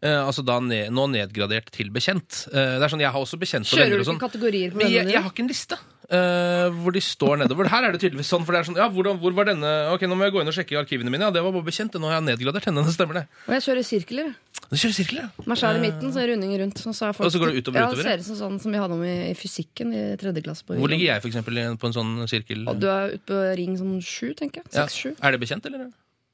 [0.01, 2.47] Uh, altså da ned, nå nedgradert til bekjent.
[2.49, 4.17] Uh, det er sånn, Jeg har også bekjente og Kjører du sånn.
[4.17, 5.77] ikke kategorier på Men jeg, vennene jeg har ikke en liste
[6.11, 7.69] eh, hvor de står nedover.
[7.71, 8.45] Her er det tydeligvis sånn.
[8.47, 10.51] for det er sånn, ja, hvordan, Hvor var denne Ok, Nå må jeg gå inn
[10.53, 11.29] og sjekke i arkivene mine.
[11.29, 11.95] Ja, Det var bare bekjent.
[11.95, 12.85] Nå har jeg nedgradert henne.
[12.91, 13.25] Stemmer, det.
[13.47, 14.35] Og jeg kjører sirkler.
[14.71, 15.47] Du kjører sirkler, ja.
[15.47, 16.83] Man skjærer i midten, så er rundinger rundt.
[16.87, 18.19] Og så, folk, Og så går det utover, ja, utover, det ja.
[18.19, 20.67] ser ut som sånn som vi hadde om i, i fysikken i tredje klasse.
[20.67, 22.67] på Hvor ligger jeg, for eksempel, på en sånn sirkel?
[22.71, 24.71] Og du er ute på ring sånn sju, tenker jeg.
[24.75, 24.87] Ja.
[24.87, 25.17] Seks-sju.
[25.19, 25.91] Er det bekjent, eller?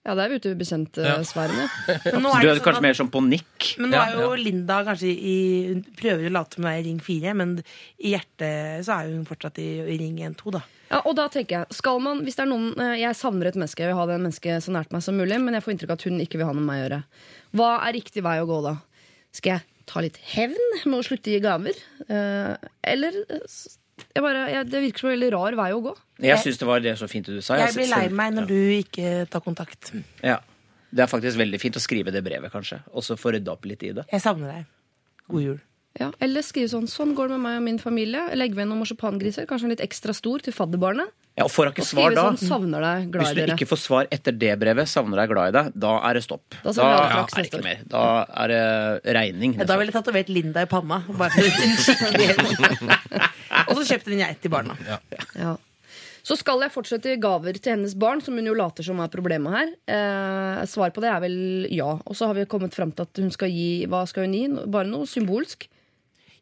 [0.06, 1.66] Ja, det er ute i bekjentsfæren, ja.
[2.12, 3.64] Men nå er du det er sånn kanskje at- mer som på nikk?
[3.82, 4.38] Men nå er jo ja.
[4.38, 5.36] Linda kanskje i
[5.72, 7.56] Hun prøver å late som hun er i ring fire, men
[7.98, 10.62] i hjertet så er hun fortsatt i, i ring 1-2, da.
[10.92, 13.56] Ja, og da tenker jeg, skal man, hvis det er noen eh, Jeg savner et
[13.58, 15.90] menneske, jeg vil ha det mennesket så nært meg som mulig, men jeg får inntrykk
[15.90, 17.00] av at hun ikke vil ha noe med meg å gjøre.
[17.58, 18.76] Hva er riktig vei å gå da?
[19.34, 21.82] Skal jeg ta litt hevn med å slutte å gi gaver?
[22.06, 22.54] Eh,
[22.94, 23.18] eller
[23.96, 25.94] jeg bare, jeg, Det virker som en veldig rar vei å gå.
[26.24, 27.58] Jeg syns det var det så fint du sa.
[27.60, 29.92] Jeg blir lei meg når du ikke tar kontakt.
[30.24, 30.40] Ja.
[30.96, 32.80] Det er faktisk veldig fint å skrive det brevet, kanskje.
[32.96, 34.06] Og så få rydda opp litt i det.
[34.12, 34.68] Jeg savner deg.
[35.32, 35.58] God jul.
[36.00, 38.34] Ja, eller skrive sånn 'Sånn går det med meg og min familie'.
[38.36, 41.08] Legg ved noen marsipangriser, kanskje en litt ekstra stor til fadderbarnet.
[41.36, 43.56] Ja, og får ikke Og svar da, sånn 'Savner deg, glad hvis i du dere'.
[43.56, 46.44] ikke får svar etter det brevet, savner deg, glad i deg, da er det stopp.
[46.64, 47.78] Da da ha er det ikke mer.
[47.88, 49.56] Da er det regning.
[49.58, 51.02] Ja, da ville jeg tatovert Linda i panna.
[51.06, 52.36] Skikkelig
[53.68, 54.76] Og så kjøpte en geit til barna.
[55.36, 55.56] Ja.
[56.26, 59.52] Så skal jeg fortsette gaver til hennes barn, som hun jo later som er problemet
[59.54, 59.68] her.
[59.86, 61.92] Eh, svar på det er vel ja.
[62.04, 64.48] Og så har vi kommet fram til at hun skal gi Hva skal hun gi?
[64.66, 65.68] Bare noe symbolsk?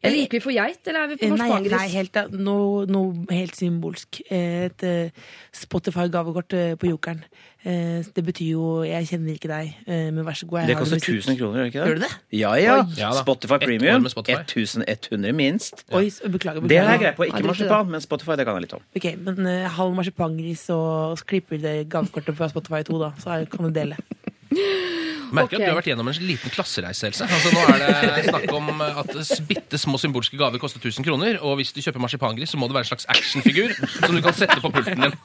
[0.05, 3.57] Eller gikk vi for geit, eller er vi på Nei, nei helt, noe, noe helt
[3.57, 4.21] symbolsk.
[4.29, 7.23] Eh, Et eh, Spotify-gavekort eh, på Jokeren.
[7.65, 10.59] Eh, Det betyr jo 'jeg kjenner ikke deg', eh, men vær så god.
[10.59, 11.87] jeg Det koster 1000 kroner, gjør det ikke det?
[11.87, 12.39] Gjør det det?
[12.39, 12.75] Ja, ja.
[12.97, 13.11] Ja.
[13.21, 14.07] Spotify Premium.
[14.09, 14.41] Spotify.
[14.45, 15.83] 1100 minst.
[15.91, 16.61] Oi, beklager.
[16.61, 16.67] beklager.
[16.67, 17.23] Det har jeg greie på.
[17.25, 18.81] Ikke er marsipan, men Spotify det kan jeg litt om.
[18.95, 23.11] Ok, Men uh, halv marsipangris og klipper det gavekortet fra Spotify i to, da.
[23.17, 23.97] Så kan du dele.
[25.31, 25.57] Merker okay.
[25.57, 27.25] at du har vært gjennom en liten klassereise, Else.
[27.25, 27.83] Altså, nå er
[28.17, 29.15] det snakk om at
[29.49, 32.77] bitte små symbolske gaver koster 1000 kroner, og hvis du kjøper marsipangris, så må det
[32.77, 35.17] være en slags actionfigur som du kan sette på pulten din.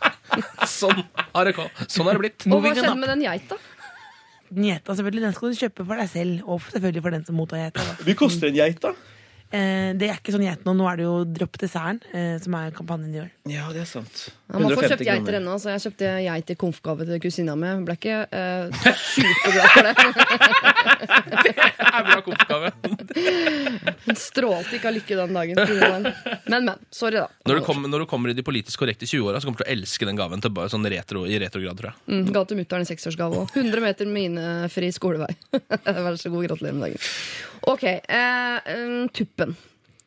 [0.71, 2.49] Sånn har det, sånn har det blitt.
[2.49, 3.61] Og hva skjedde med den geita?
[4.51, 5.23] Gjeta, selvfølgelig.
[5.29, 7.87] Den skal du kjøpe for deg selv, og selvfølgelig for den som mottar geita.
[7.87, 8.95] Hva Vi koster en geit, da.
[9.51, 10.75] Eh, det er ikke sånn geit nå.
[10.79, 13.31] Nå er det jo Dropp desserten, eh, som er kampanjen i år.
[13.51, 14.29] Ja, det er sant.
[14.47, 17.73] Ja, man får kjøpt geiter ennå, så jeg kjøpte geit i konfgave til kusina mi.
[17.75, 19.95] Hun ble ikke eh, superglad for det.
[21.41, 22.71] Det er bra konfgave.
[24.05, 25.61] Hun strålte ikke av lykke den dagen.
[26.51, 26.73] Men, men.
[26.95, 27.27] Sorry, da.
[27.49, 29.69] Når du, kommer, når du kommer i de politisk korrekte 20-åra, så kommer du til
[29.71, 32.03] å elske den gaven til bare sånn retro, i retrograd, tror jeg.
[32.13, 33.55] Mm, ga til mutter'n i seksårsgave òg.
[33.57, 35.33] 100 meter minefri skolevei.
[36.07, 37.09] Vær så god, gratulerer med dagen.
[37.62, 39.57] Ok, eh, um, Tuppen.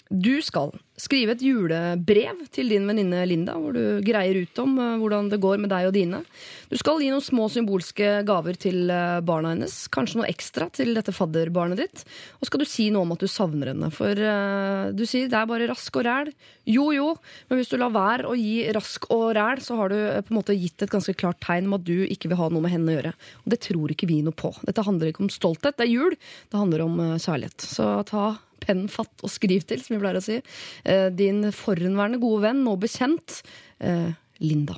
[0.09, 4.97] Du skal skrive et julebrev til din venninne Linda, hvor du greier ut om eh,
[5.01, 6.21] hvordan det går med deg og dine.
[6.69, 9.75] Du skal gi noen små symbolske gaver til eh, barna hennes.
[9.93, 12.03] Kanskje noe ekstra til dette fadderbarnet ditt.
[12.39, 13.89] Og skal du si noe om at du savner henne.
[13.93, 16.32] For uh, du sier det er bare rask og ræl.
[16.69, 17.10] Jo jo,
[17.49, 20.39] men hvis du lar være å gi rask og ræl, så har du på en
[20.39, 22.91] måte gitt et ganske klart tegn om at du ikke vil ha noe med henne
[22.91, 23.13] å gjøre.
[23.43, 24.53] Og det tror ikke vi noe på.
[24.67, 26.17] Dette handler ikke om stolthet, det er jul.
[26.51, 27.65] Det handler om kjærlighet.
[27.73, 30.39] Så ta pennen fatt og skriv til, som vi pleier å si.
[30.88, 33.41] Eh, Din forhenværende gode venn nå bekjent
[33.84, 34.12] eh,
[34.43, 34.76] Linda.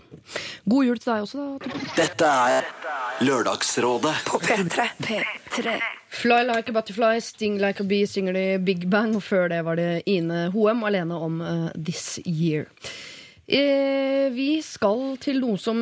[0.69, 1.59] God jul til deg også, da.
[1.65, 1.85] Toppen.
[1.97, 2.67] Dette er
[3.25, 4.89] Lørdagsrådet På P3.
[5.07, 5.77] P3.
[6.15, 9.15] Fly like a butterfly, sting like a bee, synger de Big Bang.
[9.17, 12.69] Og før det var det Ine Hoem alene om uh, This Year.
[13.45, 15.77] Eh, vi skal til noe som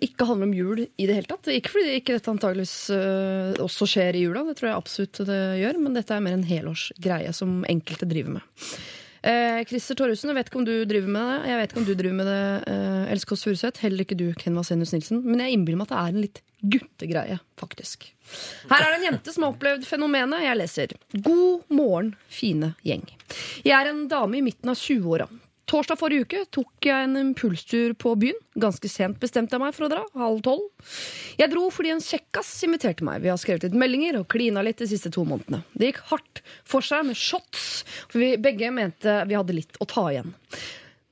[0.00, 1.50] ikke handler om jul i det hele tatt.
[1.52, 5.42] Ikke fordi ikke dette antageligvis eh, også skjer i jula, det tror jeg absolutt det
[5.60, 8.66] gjør, men dette er mer en helårsgreie som enkelte driver med.
[9.20, 11.50] Eh, Christer Torjussen, jeg vet ikke om du driver med det.
[11.50, 13.82] Jeg vet ikke om du driver med det, eh, Else Kåss Furuseth.
[13.84, 15.20] Heller ikke du, Ken Vasenius Nilsen.
[15.26, 18.08] Men jeg innbiller meg at det er en litt guttegreie, faktisk.
[18.70, 20.46] Her er det en jente som har opplevd fenomenet.
[20.46, 20.96] Jeg leser.
[21.20, 23.04] God morgen, fine gjeng.
[23.64, 25.28] Jeg er en dame i midten av 20-åra.
[25.70, 28.38] Torsdag forrige uke tok jeg en impulstur på byen.
[28.58, 30.00] Ganske sent bestemte jeg meg for å dra.
[30.18, 30.64] Halv tolv.
[31.38, 33.20] Jeg dro fordi en kjekkas inviterte meg.
[33.22, 35.62] Vi har skrevet litt meldinger og klina litt de siste to månedene.
[35.78, 39.86] Det gikk hardt for seg med shots, for vi begge mente vi hadde litt å
[39.90, 40.34] ta igjen.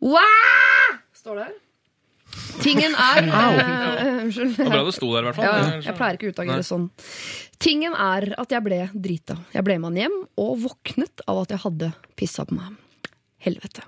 [0.03, 0.99] Wow!
[1.15, 1.57] Står det her.
[2.59, 4.59] Tingen er eh, Unnskyld.
[4.59, 5.47] Det var bra det sto der, i hvert fall.
[5.47, 6.91] Ja, jeg pleier ikke å utagere sånn.
[7.63, 9.39] Tingen er at jeg ble drita.
[9.55, 12.77] Jeg ble med han hjem og våknet av at jeg hadde pissa på meg.
[13.39, 13.85] Helvete.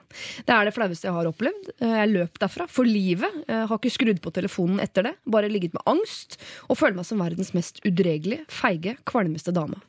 [0.47, 1.73] Det er det flaueste jeg har opplevd.
[1.83, 3.41] Eh, Jeg løp derfra for livet.
[3.49, 5.15] Jeg har ikke skrudd på telefonen etter det.
[5.27, 6.37] Bare ligget med angst
[6.69, 9.81] og føler meg som verdens mest udregelige, feige, kvalmeste dame.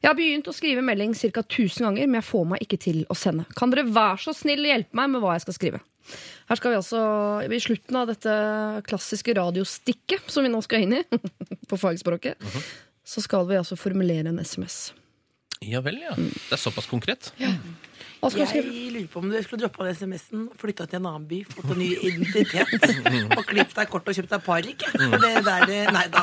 [0.00, 1.42] Jeg har begynt å skrive melding ca.
[1.44, 3.44] 1000 ganger, men jeg får meg ikke til å sende.
[3.58, 5.82] Kan dere være så snill hjelpe meg med hva jeg skal skrive?
[6.48, 7.02] Her skal vi altså,
[7.46, 8.32] I slutten av dette
[8.88, 11.02] klassiske radiostikket som vi nå skal inn i,
[11.70, 12.40] på fagspråket,
[13.04, 14.94] så skal vi altså formulere en SMS.
[15.62, 16.16] Ja vel, ja.
[16.16, 17.28] Det er såpass konkret.
[17.38, 17.46] Vi
[18.22, 18.70] Jeg skrive?
[18.94, 21.80] lurer på om du skulle droppa den SMS-en, flytta til en annen by, fått en
[21.80, 22.84] ny identitet
[23.36, 24.84] og klippet deg kort og kjøpt deg parykk.
[24.94, 26.22] For det der det- Nei da.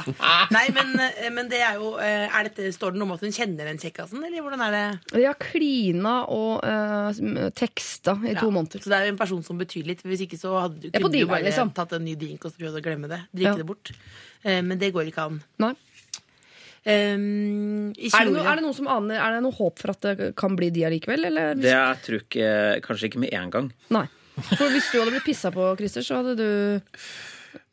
[0.56, 3.26] Nei, men, eh, men det er jo eh, er dette, Står det noe om at
[3.28, 4.86] hun kjenner den kjekkasen, eller hvordan er det?
[5.18, 8.80] Vi har klina og uh, teksta i to måneder.
[8.80, 10.06] Så det er jo en person som betyr litt.
[10.08, 11.74] Hvis ikke så hadde du, kunne du bare liksom.
[11.76, 13.20] tatt en ny drink og så prøvd å glemme det.
[13.36, 13.60] Drikke Ja.
[13.60, 13.92] det bort.
[14.48, 15.42] Eh, men det går ikke an.
[15.60, 15.74] Nei.
[16.86, 20.06] Um, Er det, noe, er det noe som aner, er det noe håp for at
[20.06, 21.28] det kan bli de allikevel?
[21.32, 21.58] Eller?
[21.60, 22.54] Det jeg tror ikke
[22.86, 23.68] Kanskje ikke med en gang.
[23.94, 24.06] Nei.
[24.54, 26.48] For hvis du hadde blitt pissa på, Christer, så hadde du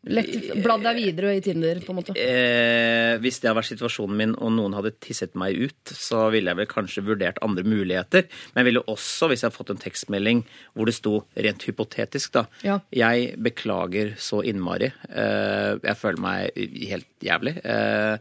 [0.07, 2.15] Lett bladd deg videre i Tinder, på en måte.
[2.15, 6.53] Eh, hvis det hadde vært situasjonen min, og noen hadde tisset meg ut, så ville
[6.53, 8.29] jeg vel kanskje vurdert andre muligheter.
[8.55, 10.45] Men jeg ville også, hvis jeg hadde fått en tekstmelding
[10.77, 12.79] hvor det sto rent hypotetisk, da Ja.
[12.95, 14.93] Jeg beklager så innmari.
[15.11, 17.57] Eh, jeg føler meg helt jævlig.
[17.67, 18.19] Eh,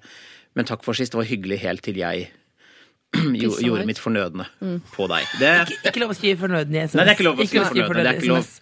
[0.55, 1.13] men takk for sist.
[1.13, 2.29] Det var hyggelig helt til jeg
[3.43, 4.47] jo, gjorde mitt fornødne
[4.95, 5.27] på deg.
[5.39, 5.51] Det,
[5.87, 6.97] Ikke lov å skrive fornødne i SMS.
[6.99, 8.03] Nei, det er ikke lov å skrive fornødne.
[8.03, 8.53] det er ikke lov.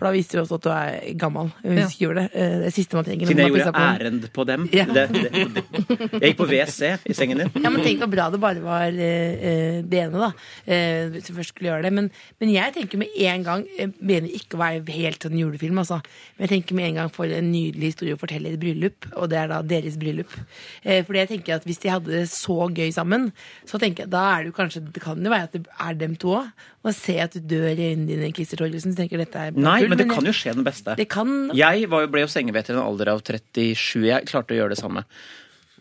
[0.00, 1.50] For da viser du også at du er gammel.
[1.60, 1.84] Hvis Ja.
[1.84, 2.24] du skriver det.
[2.32, 3.26] Eh, Det siste man trenger.
[3.28, 4.62] siden jeg gjorde på ærend på dem.
[4.72, 4.84] Ja.
[4.88, 5.64] Det, det, det.
[6.22, 7.50] Jeg gikk på WC i sengen din.
[7.62, 10.30] Ja, men Tenk hvor bra det bare var eh, det ene, da.
[10.64, 11.92] Uh, hvis du først skulle gjøre det.
[11.92, 12.08] Men,
[12.40, 16.00] men jeg tenker med en gang Jeg mener ikke å være helt sånn julefilm, altså.
[16.38, 19.10] Men jeg tenker med en gang for en nydelig historie å fortelle i et bryllup.
[19.20, 20.32] Og det er da deres bryllup.
[20.86, 23.28] Uh, fordi jeg tenker at hvis de hadde det så gøy sammen,
[23.68, 25.94] så tenker jeg da er det jo kanskje Det kan jo være at det er
[26.00, 26.48] dem to òg.
[26.82, 28.94] Og se at du dør i øynene dine, Christer Torgersen.
[28.96, 30.94] tenker dette er Nei, men det kan jo skje den beste.
[30.96, 34.06] det kan Jeg var, jo- ble jo sengeveter i en alder av 37.
[34.06, 35.04] Jeg klarte å gjøre det samme.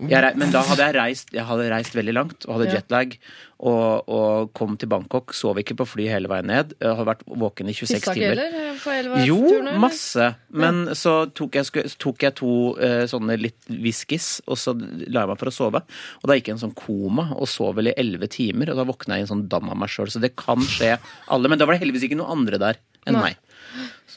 [0.08, 2.78] Jeg, men da hadde jeg reist, jeg hadde reist veldig langt og hadde Ja.
[2.80, 3.18] jetlag.
[3.60, 6.70] Og, og kom til Bangkok, sov ikke på fly hele veien ned.
[6.80, 8.40] Jeg hadde vært våken i 26 Pissa timer.
[8.40, 8.78] heller?
[8.80, 10.30] på hele Jo, turen, masse.
[10.56, 15.32] Men så tok jeg, tok jeg to uh, sånne litt whiskys, og så la jeg
[15.34, 15.84] meg for å sove.
[16.24, 18.80] Og da gikk jeg i en sånn koma og sov vel i elleve timer, og
[18.80, 20.08] da våkna jeg i en sånn dam av meg sjøl.
[20.08, 20.96] Så det kan skje
[21.28, 21.52] alle.
[21.52, 23.34] Men da var det heldigvis ikke noen andre der enn Nei.
[23.34, 23.38] meg.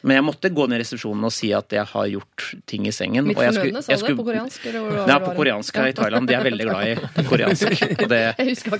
[0.02, 2.92] Men jeg måtte gå ned i resepsjonen og si at jeg har gjort ting i
[2.94, 3.26] sengen.
[3.28, 4.16] Mitt og sa du det?
[4.18, 4.64] På koreansk?
[4.66, 5.92] Eller det på koreansk her Ja.
[5.92, 6.26] i Thailand.
[6.26, 6.88] De er veldig glad
[7.22, 7.84] i koreansk.
[8.02, 8.22] Og det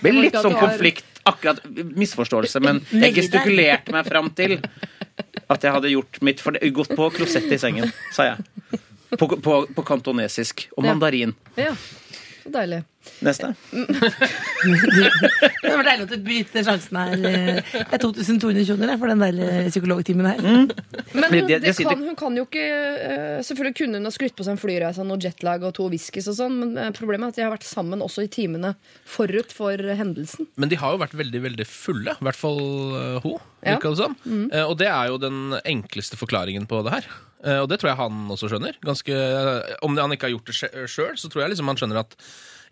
[0.02, 1.04] ble litt sånn konflikt.
[1.30, 1.61] Akkurat
[1.94, 4.56] misforståelse, men jeg gestikulerte meg fram til
[5.46, 8.80] at jeg hadde gjort mitt for det, Gått på klosettet i sengen, sa jeg.
[9.20, 10.66] På, på, på kantonesisk.
[10.76, 10.90] Og Ja.
[10.90, 11.37] mandarin.
[11.54, 11.76] Ja,
[12.42, 12.82] så deilig.
[13.22, 13.52] Neste.
[14.62, 17.12] Det var deilig at du bytte sjansen her.
[17.28, 20.40] eh, Det er 2200 kroner for den der eh, psykologtimen her.
[20.42, 20.70] Men
[21.14, 24.36] Men hun, det- det kan, hun kan jo ikke eh, Selvfølgelig kunne hun ha skrytt
[24.38, 27.28] på seg en flyreise og jetlag og to whiskys og sånn, men eh, problemet er
[27.32, 30.46] at de har vært sammen også i timene forut for hendelsen.
[30.56, 32.62] Men de har jo vært veldig veldig fulle, i hvert fall
[33.24, 33.38] hun.
[33.62, 33.76] Ja.
[33.94, 34.16] som.
[34.26, 37.04] Eh, og det er jo den enkleste forklaringen på det her.
[37.44, 38.74] Eh, og det tror jeg han også skjønner.
[38.82, 42.00] Ganske, eh, om han ikke har gjort det sjøl, så tror jeg liksom han skjønner
[42.02, 42.16] at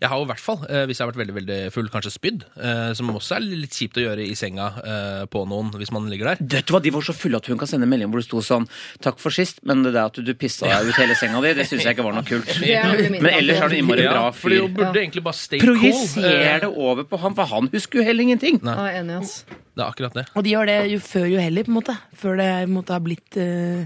[0.01, 2.09] jeg har jo i hvert fall, eh, hvis jeg har vært veldig veldig full, kanskje
[2.15, 2.43] spydd.
[2.57, 6.07] Eh, som også er litt kjipt å gjøre i senga eh, på noen hvis man
[6.09, 6.41] ligger der.
[6.41, 8.25] Vet du hva, De var så fulle at hun kan sende en melding hvor det
[8.25, 8.65] sto sånn
[9.05, 11.67] Takk for sist, men det der at du pissa deg ut hele senga di, det
[11.69, 12.49] syns jeg ikke var noe kult.
[12.65, 14.65] Men ellers er det innmari bra Ja, fordi fyr.
[14.65, 15.01] hun burde Ja.
[15.05, 15.77] egentlig bare stay cool.
[15.77, 18.57] Projiser det over på ham, for han husker jo heller ingenting.
[18.65, 18.75] Nei.
[18.75, 19.45] Ja, enig, ass.
[19.45, 20.25] det er akkurat det.
[20.35, 21.97] Og de gjør det jo før jo heller, på en måte.
[22.17, 23.85] Før det på en måte har blitt, uh,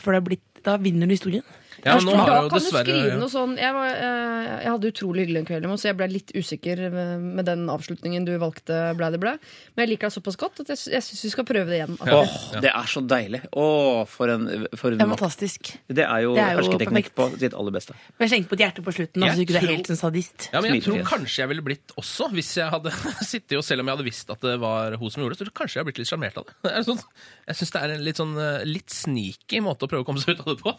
[0.00, 1.42] før det har blitt Da vinner du historien.
[1.82, 4.70] Ja, nå har da jo kan du dessverre skrive noe sånn Jeg, var, eh, jeg
[4.70, 7.64] hadde utrolig hyggelig en kveld, i morges, så jeg ble litt usikker med, med den
[7.72, 8.78] avslutningen du valgte.
[8.98, 9.32] Ble det ble.
[9.74, 11.96] Men jeg liker deg såpass godt at jeg, jeg syns vi skal prøve det igjen.
[12.06, 13.42] Åh, det er så deilig.
[13.58, 14.46] Åh, for en,
[14.78, 15.72] for Det er en fantastisk.
[15.90, 17.98] Det er jo Det er jo hersketeknikk på sitt aller beste.
[18.22, 20.48] Men slengte på et hjerte på slutten, da, Jeg du er tror- helt en sadist.
[20.52, 22.94] Ja, men jeg tror kanskje jeg ville blitt også, hvis jeg hadde
[23.32, 25.56] sittet og selv om jeg hadde visst at det var hun som gjorde det, så
[25.62, 26.56] kanskje jeg hadde blitt litt sjarmert av det.
[26.70, 27.02] det sånn,
[27.50, 30.22] jeg syns det er en litt sånn eh, litt sneaky måte å prøve å komme
[30.22, 30.76] seg ut av det på.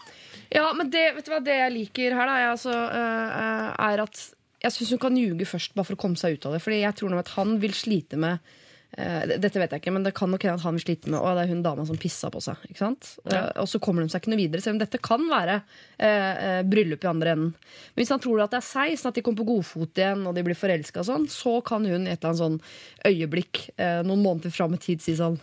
[0.53, 4.05] Ja, men det, vet du hva, det jeg liker her, da, er, altså, eh, er
[4.05, 4.23] at
[4.63, 6.61] jeg syns hun kan ljuge først, bare for å komme seg ut av det.
[6.63, 8.53] Fordi jeg tror nok at han vil slite med
[8.95, 11.19] eh, Dette vet jeg ikke, men det kan nok hende at han vil slite med
[11.19, 12.61] Å, det er hun dama som pissa på seg.
[12.69, 13.09] Ikke sant?
[13.27, 16.07] Eh, og så kommer de seg ikke noe videre, selv om dette kan være eh,
[16.07, 17.51] eh, bryllup i andre enden.
[17.91, 20.23] Men hvis han tror at det er seg, sånn at de kommer på godfot igjen
[20.29, 23.99] og de blir forelska, sånn, så kan hun i et eller annet sånn øyeblikk eh,
[24.07, 25.41] noen måneder fram i tid si sånn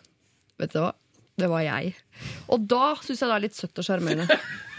[0.61, 0.91] Vet du hva?
[1.41, 1.95] Det var jeg.
[2.53, 4.37] Og da syns jeg det er litt søtt og sjarmerende.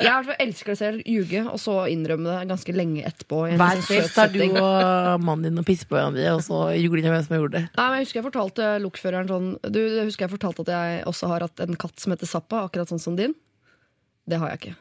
[0.00, 3.42] Jeg elsker det selv, ljuge, og så innrømme det ganske lenge etterpå.
[3.60, 7.12] Hver fest har du og mannen din og pisser på hverandre, og så ljuger de
[7.12, 7.64] hvem som gjorde det.
[7.76, 11.02] Nei, men Jeg husker jeg fortalte lokføreren sånn Du, jeg husker jeg fortalte at jeg
[11.10, 13.36] også har hatt en katt som heter Zappa, akkurat sånn som din.
[14.30, 14.74] Det har jeg ikke.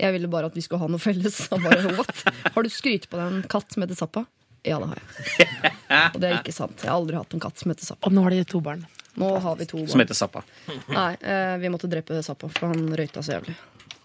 [0.00, 1.36] Jeg ville bare at vi skulle ha noe felles.
[1.52, 2.24] Bare, What?
[2.56, 4.24] Har du skrytt på deg en katt som heter Zappa?
[4.66, 5.70] Ja, det har jeg.
[6.10, 6.80] Og det er ikke sant.
[6.82, 8.08] Jeg har aldri hatt en katt som heter Zappa.
[8.08, 8.82] Og nå har de to barn.
[9.16, 10.42] Nå har vi to Som heter Zappa.
[10.90, 13.54] Nei, eh, vi måtte drepe Zappa, for han røyta så jævlig.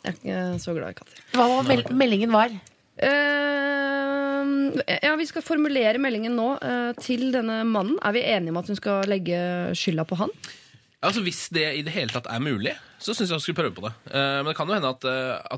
[0.02, 1.24] Jeg er ikke så glad i katter.
[1.36, 2.54] Hva var mel meldingen var?
[3.02, 8.00] Uh, ja, Vi skal formulere meldingen nå uh, til denne mannen.
[8.02, 9.38] Er vi enige om at hun skal legge
[9.78, 10.34] skylda på han?
[11.02, 13.78] Altså Hvis det i det hele tatt er mulig, så syns jeg hun skulle prøve
[13.78, 13.94] på det.
[14.10, 15.08] Uh, men det kan jo hende at,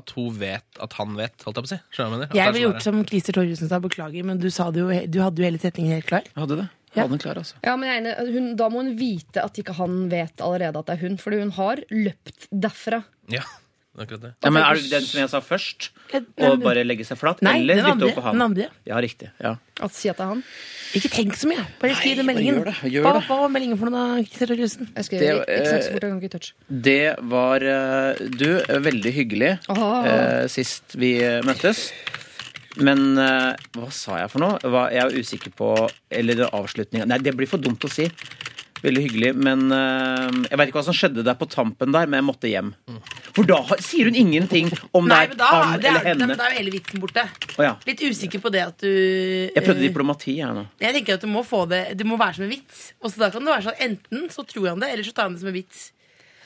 [0.00, 1.82] at hun vet at han vet, holdt jeg på å si.
[1.96, 2.38] Skjønner jeg mener?
[2.40, 5.20] Jeg ville sånn gjort som Christer Torjussen sa, beklager, men du, sa det jo, du
[5.24, 6.32] hadde jo hele setningen helt klar.
[6.36, 6.70] Hadde det.
[6.94, 7.02] Ja.
[7.02, 7.58] Hadde den klar, altså.
[7.66, 8.14] Ja, men jeg enig.
[8.36, 11.18] Hun, Da må hun vite at ikke han vet allerede at det er hun.
[11.18, 13.02] Fordi hun har løpt derfra.
[13.32, 13.42] Ja,
[14.02, 14.30] akkurat det.
[14.42, 15.90] Ja, men Er det den som jeg sa først?
[16.42, 17.42] Og bare legge seg flat?
[17.46, 18.34] Nei, eller den dytte opp på han?
[18.38, 18.68] den andre.
[18.88, 19.30] Ja, riktig.
[19.42, 19.54] Ja.
[19.82, 20.42] At si at det er han.
[20.94, 21.62] Ikke tenk så mye.
[21.80, 22.58] Bare skriv den meldingen.
[22.60, 23.22] gjør det, gjør hva, det.
[23.28, 24.24] hva var meldingen for noe, da?
[24.26, 24.90] Christer Torjussen?
[24.94, 26.50] Jeg skrev Det, ikke sant så eh, fort, jeg kan ikke touch.
[26.90, 27.00] Det
[27.34, 31.88] var eh, du, eh, veldig hyggelig eh, sist vi eh, møttes.
[32.82, 34.58] Men eh, hva sa jeg for noe?
[34.62, 35.68] Hva, jeg er usikker på
[36.10, 38.08] Eller det avslutninga Nei, det blir for dumt å si.
[38.84, 42.20] Veldig hyggelig, men eh, Jeg vet ikke hva som skjedde der på tampen der, men
[42.20, 42.72] jeg måtte hjem.
[43.34, 46.28] For da sier hun ingenting om Nei, det er han det er, eller henne.
[46.28, 47.24] men da er jo hele vitsen borte.
[47.56, 47.72] Oh, ja.
[47.88, 50.66] Litt usikker på det at du Jeg prøvde eh, diplomati, jeg nå.
[50.84, 52.86] Jeg tenker at du må få det Det må være som en vits.
[53.00, 55.30] Og så da kan det være sånn Enten så tror han det, eller så tar
[55.30, 55.88] han det som en vits.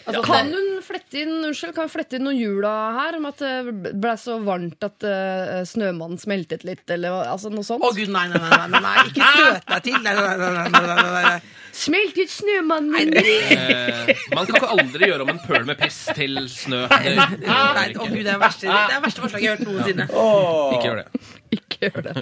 [0.09, 3.43] Altså, Kan hun flette inn unnskyld, kan hun flette inn noen jula her om at
[3.45, 7.85] det ble så varmt at uh, snømannen smeltet litt, eller altså noe sånt?
[7.85, 9.99] Å gud, nei, nei, nei, nei, nei, ikke støt deg til.
[10.07, 11.35] Nei, nei, nei, nei, nei, nei.
[11.79, 13.11] Smeltet snømannen min!
[13.15, 13.27] det-
[13.59, 16.87] Eh, man kan ikke aldri gjøre om en pøl med piss til snø.
[16.89, 17.13] Det,
[17.45, 20.09] nei, å gud, det er verste, det er verste forslaget jeg har hørt noensinne.
[20.09, 21.38] ikke gjør det.
[21.57, 22.13] Ikke gjør det.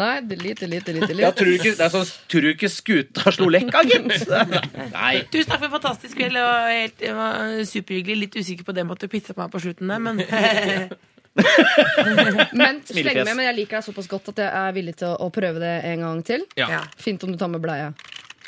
[0.00, 1.20] Nei, delete, delete, delete.
[1.22, 4.26] Ja, tror, du ikke, det er sånn, tror du ikke skuta slo lekka, gitt?
[4.96, 5.14] Nei.
[5.30, 6.38] Tusen takk for en fantastisk kveld.
[6.40, 8.18] Og helt, det var superhyggelig.
[8.26, 10.22] Litt usikker på det med at du pissa på meg på slutten der, men
[11.32, 15.14] Men sleng med, men jeg liker deg såpass godt at jeg er villig til å,
[15.24, 16.44] å prøve det en gang til.
[16.58, 16.68] Ja.
[16.74, 16.82] ja.
[17.00, 17.92] Fint om du tar med bleie.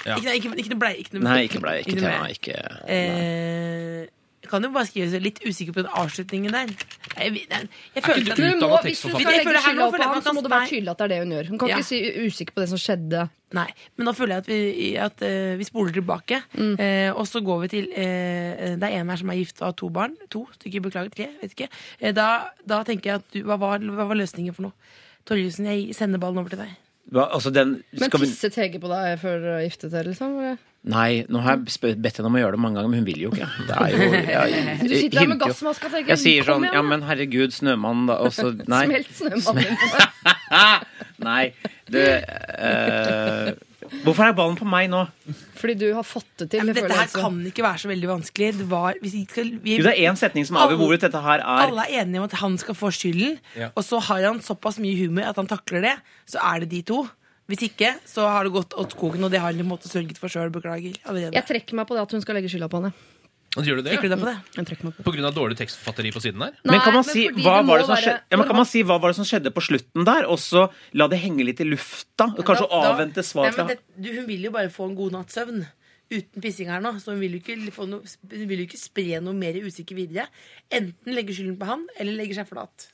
[0.05, 0.19] Ja.
[0.19, 0.99] Ikke, ikke, ikke noe bleie.
[1.01, 1.81] Ikke noe, Nei, ikke bleie.
[1.81, 2.29] Ikke noe tema.
[2.35, 4.05] ikke, Ikke Eh,
[4.45, 6.73] jeg kan jo bare skrive så litt usikker på den avslutningen der.
[7.17, 10.01] Jeg, jeg, jeg ikke føler du at hun må, hvis du skal legge skylda på
[10.03, 11.49] ham, så må det være tydelig at det er det hun gjør.
[11.49, 11.79] Hun kan Ja.
[11.81, 13.23] ikke si usikker på det som skjedde.
[13.55, 16.43] Nei, men da føler jeg at vi, at, uh, vi spoler tilbake.
[16.59, 16.75] Mm.
[16.77, 19.69] Uh, og så går vi til uh, Det er en her som er gift og
[19.71, 20.19] har to barn.
[20.35, 21.15] To stykker, beklager.
[21.15, 21.71] Tre, vet ikke.
[22.13, 22.29] Da,
[22.69, 24.93] da tenker jeg at du Hva var, hva var løsningen for noe?
[25.25, 26.77] Torjussen, jeg sender ballen over til deg.
[27.15, 30.13] Hva, altså den, Men skal vi, tisset Hege på deg før dere giftet dere?
[30.13, 30.37] Liksom?
[30.41, 30.63] eller?
[30.85, 33.23] Nei, nå har jeg bedt henne om å gjøre det mange ganger, men hun vil
[33.23, 33.47] jo ikke.
[33.65, 36.83] Det er jo, jeg, Du sitter der med gassmaska og tenker Jeg sier sånn Ja,
[36.85, 38.19] men herregud, snømannen, da.
[38.21, 38.83] Og så Nei.
[38.91, 40.91] Smelt snømannen på meg.
[41.29, 41.45] Nei.
[41.89, 43.55] Du uh,
[44.05, 45.03] Hvorfor er ballen på meg nå?
[45.61, 46.61] Fordi du har fått det til.
[46.61, 48.53] Ja, men dette her kan ikke være så veldig vanskelig.
[48.61, 51.21] Det var, hvis vi skal, vi, Jo, det er én setning som avgjør hvorvidt dette
[51.25, 53.71] her er alle er enige om at han skal få skylden, Ja.
[53.73, 55.95] og så har han såpass mye humor at han takler det.
[56.29, 57.05] Så er det de to.
[57.51, 60.33] Hvis ikke, så har det gått åt skogen, og det har en måte sørget for
[60.33, 60.49] sjøl.
[60.55, 60.95] Beklager.
[61.05, 61.35] allerede.
[61.37, 62.93] Jeg trekker meg på det at hun skal legge skylda på henne.
[63.55, 63.93] Og Gjør du det?
[63.93, 64.39] Trekker du deg på det?
[64.57, 65.05] Jeg trekker meg på det.
[65.07, 66.57] På grunn av dårlig tekstforfatteri på siden der?
[66.67, 68.67] Men kan man si men hva var det som være- skjedde ja, men kan man
[68.67, 70.65] si hva var det som skjedde på slutten der, og så
[70.99, 72.27] la det henge litt i lufta?
[72.35, 75.13] Og Kanskje Da- da- avvente Nei, svar fra Hun vil jo bare få en god
[75.13, 75.67] natts søvn
[76.11, 76.97] uten pissing her nå.
[76.99, 79.95] Så hun vil jo ikke, få noe, hun vil jo ikke spre noe mer usikker
[79.95, 80.27] videre.
[80.73, 82.89] Enten legge skylden på han, eller legge seg flat.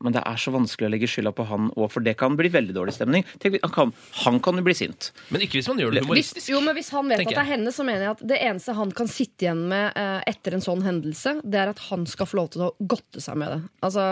[0.00, 2.50] Men det er så vanskelig å legge skylda på han òg, for det kan bli
[2.52, 3.26] veldig dårlig stemning.
[3.42, 5.10] Tenk, han, kan, han kan jo bli sint.
[5.34, 6.50] Men ikke hvis man gjør det Hvis, humoristisk.
[6.52, 8.76] jo, men hvis han vet at det er henne, så mener jeg at det eneste
[8.78, 12.30] han kan sitte igjen med eh, etter en sånn hendelse, det er at han skal
[12.30, 13.62] få lov til å godte seg med det.
[13.86, 14.10] Altså,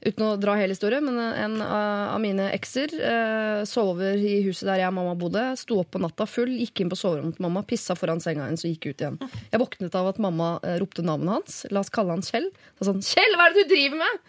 [0.00, 4.66] Uten å dra hele historien, men en av av mine ekser eh, sover i huset
[4.68, 5.42] der jeg og mamma bodde.
[5.60, 8.64] Sto opp på natta full, gikk inn på soverommet til mamma, pissa foran senga hennes
[8.64, 9.18] og gikk ut igjen.
[9.52, 11.58] Jeg våknet av at mamma eh, ropte navnet hans.
[11.72, 12.48] La oss kalle han Kjell.
[12.78, 14.24] Så sånn, Kjell, hva er det du driver med?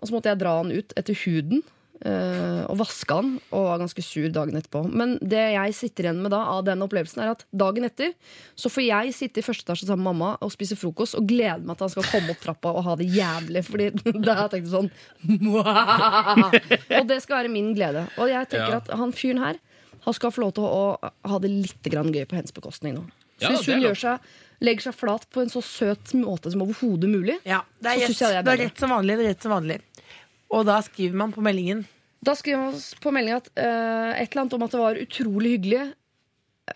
[0.00, 1.60] Og så måtte jeg dra han ut etter huden
[2.06, 4.80] uh, og vaske han, og var ganske sur dagen etterpå.
[4.88, 8.14] Men det jeg sitter igjen med da av den opplevelsen, er at dagen etter
[8.56, 11.60] så får jeg sitte i første etasje sammen med mamma og spise frokost og glede
[11.68, 13.64] meg til han skal komme opp trappa og ha det jævlig.
[13.68, 13.90] Fordi
[14.24, 14.90] da har jeg tenkt sånn!
[16.96, 18.06] Og det skal være min glede.
[18.18, 18.80] Og jeg tenker Ja.
[18.80, 19.60] at han fyren her
[20.00, 20.96] han skal få lov til å
[21.28, 23.02] ha det litt grann gøy på hennes bekostning nå.
[23.40, 24.30] Så hvis hun gjør seg,
[24.60, 28.00] legger seg flat på en så søt måte som overhodet mulig, Ja, det er, Så
[28.00, 29.16] rett, synes jeg det er det er rett som vanlig.
[29.16, 29.78] Det er rett som vanlig.
[30.50, 31.84] Og da skriver man på meldingen
[32.26, 35.54] Da skriver man på meldingen at uh, et eller annet om at det var utrolig
[35.56, 35.86] hyggelig.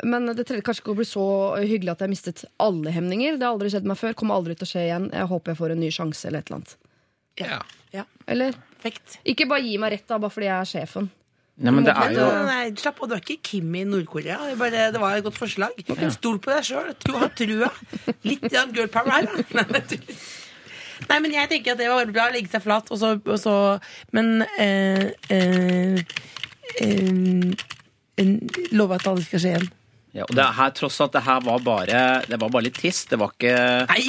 [0.02, 1.24] Men det trengte kanskje ikke å bli så
[1.60, 3.36] hyggelig at jeg mistet alle hemninger.
[3.38, 5.10] Det har aldri skjedd meg før, kommer aldri til å skje igjen.
[5.12, 6.76] Jeg håper jeg får en ny sjanse eller et eller annet.
[7.38, 7.60] Ja.
[7.94, 9.20] Ja, Eller perfekt.
[9.22, 11.06] ikke bare gi meg rett da, bare fordi jeg er sjefen.
[11.56, 14.40] Nei, men det er jo nei, slapp av, du er ikke Kim i Nord-Korea.
[14.50, 15.76] Det, bare- det var et godt forslag.
[16.16, 16.88] Stol på deg sjøl.
[17.14, 17.68] Ha trua.
[18.26, 19.78] Litt av girl power her, da.
[19.86, 20.16] Du-
[21.10, 23.38] Nei, men jeg tenker at det var bra å legge seg flat, og så, og
[23.42, 23.54] så
[24.14, 25.98] Men eh, eh,
[26.80, 27.54] eh,
[28.72, 29.70] Love at det aldri skal skje igjen.
[30.14, 33.02] Ja, og det her, Tross at det her var bare Det var bare litt tiss.
[33.10, 33.54] Det var ikke
[33.90, 34.04] Nei,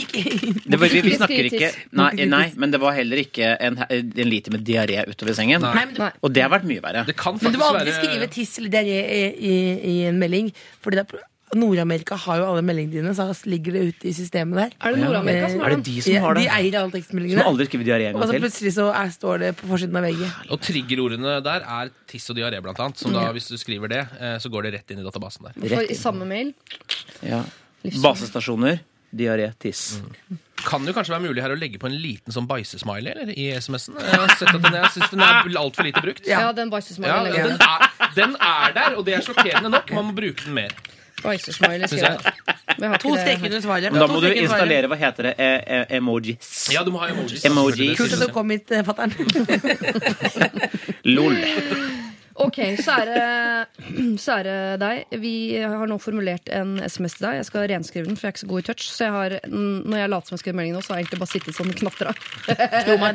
[0.62, 4.30] det var, vi, vi snakker ikke nei, nei, men det var heller ikke en, en
[4.30, 5.66] liter med diaré utover sengen.
[5.66, 5.88] Nei.
[5.98, 6.12] Nei.
[6.22, 7.06] Og det har vært mye verre.
[7.10, 9.56] Det kan men du må aldri være skrive tiss eller diaré i, i,
[9.94, 10.52] i en melding.
[10.86, 14.58] Fordi det er, Nord-Amerika har jo alle meldingene dine, så ligger det ute i systemet
[14.58, 14.72] der.
[14.82, 15.84] Er det Nord-Amerika som Er har det den?
[15.86, 18.88] de som har De eier alle Som aldri skriver diaré en Og så plutselig så
[18.92, 20.24] er, står det på forsiden av VG.
[20.50, 22.98] Og triggerordene der er tiss og diaré, blant annet.
[22.98, 25.54] Som da, hvis du skriver det, eh, så går det rett inn i databasen der.
[25.62, 26.52] For I samme mail.
[27.22, 27.44] Ja.
[28.02, 28.82] Basestasjoner,
[29.14, 30.02] diaré, tiss.
[30.66, 33.52] kan jo kanskje være mulig her å legge på en liten sånn bæsjesmiley eller, i
[33.54, 34.00] SMS-en.
[34.02, 36.26] Jeg har sett at den, jeg synes den er altfor lite brukt.
[36.28, 39.94] Ja, den bæsjesmileyen Ja, den, er, den er der, og det er sjokkerende nok.
[39.94, 40.74] Man må bruke den mer.
[41.34, 43.92] Jeg To det streker under svaret.
[43.92, 46.50] Men da må du installere hva heter det, e e emojis.
[46.74, 47.46] Ja, du må ha emojis.
[47.48, 47.96] Emojis.
[47.98, 49.14] Kult at du kom hit, eh, fatter'n.
[51.16, 51.38] Lol.
[52.36, 53.20] Ok, kjære,
[54.20, 55.06] kjære deg.
[55.24, 57.38] Vi har nå formulert en SMS til deg.
[57.40, 58.88] Jeg skal renskrive den, for jeg er ikke så god i touch.
[58.92, 61.22] Så jeg har, når jeg later som jeg skriver meldingen nå, så har jeg egentlig
[61.24, 62.12] bare sittet sånn knatra.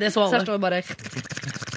[0.00, 0.44] Det så Så jeg alle.
[0.48, 1.69] står bare Eh,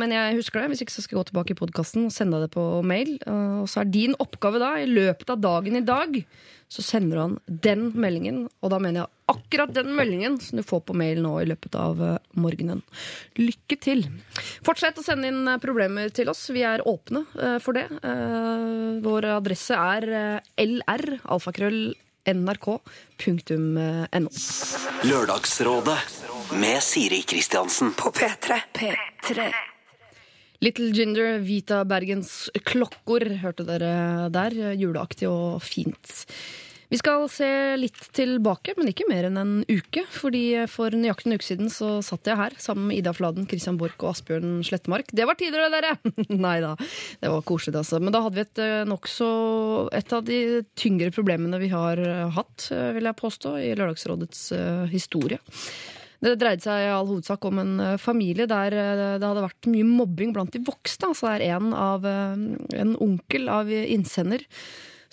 [0.00, 0.70] Men jeg husker det.
[0.72, 3.10] Hvis ikke så skal jeg gå tilbake i podkasten og sende deg det på mail.
[3.26, 6.16] Eh, Og så er din oppgave da, i løpet av dagen i dag,
[6.74, 7.34] så sender du han
[7.68, 8.38] den meldingen.
[8.64, 11.76] Og da mener jeg akkurat den meldingen som du får på mail nå i løpet
[11.78, 12.80] av eh, morgenen.
[13.38, 14.06] Lykke til.
[14.66, 16.46] Fortsett å sende inn eh, problemer til oss.
[16.54, 17.86] Vi er åpne eh, for det.
[18.00, 21.04] Eh, Vår adresse er eh, lr,
[21.36, 21.82] alfakrøll,
[22.24, 24.30] nrk.no.
[25.04, 25.98] Lørdagsrådet
[26.52, 27.92] med Siri Kristiansen.
[27.92, 28.60] På P3.
[28.74, 29.52] P3.
[30.60, 34.54] Little Ginger, Vita Bergens klokkor, hørte dere der.
[34.78, 36.22] Juleaktig og fint.
[36.92, 37.48] Vi skal se
[37.80, 40.04] litt tilbake, men ikke mer enn en uke.
[40.14, 43.80] fordi For nøyaktig en uke siden så satt jeg her sammen med Ida Fladen, Christian
[43.80, 45.10] Borch og Asbjørn Slettemark.
[45.10, 46.14] Det var tider, det, dere!
[46.46, 46.76] Nei da,
[47.20, 47.98] det var koselig, altså.
[47.98, 49.32] Men da hadde vi et eh, nokså
[49.94, 50.38] Et av de
[50.78, 52.00] tyngre problemene vi har
[52.36, 55.40] hatt, eh, vil jeg påstå, i Lørdagsrådets eh, historie.
[56.24, 59.68] Det dreide seg i all hovedsak om en eh, familie der eh, det hadde vært
[59.68, 61.10] mye mobbing blant de voksne.
[61.10, 62.44] Altså det er en, av, eh,
[62.80, 64.46] en onkel av innsender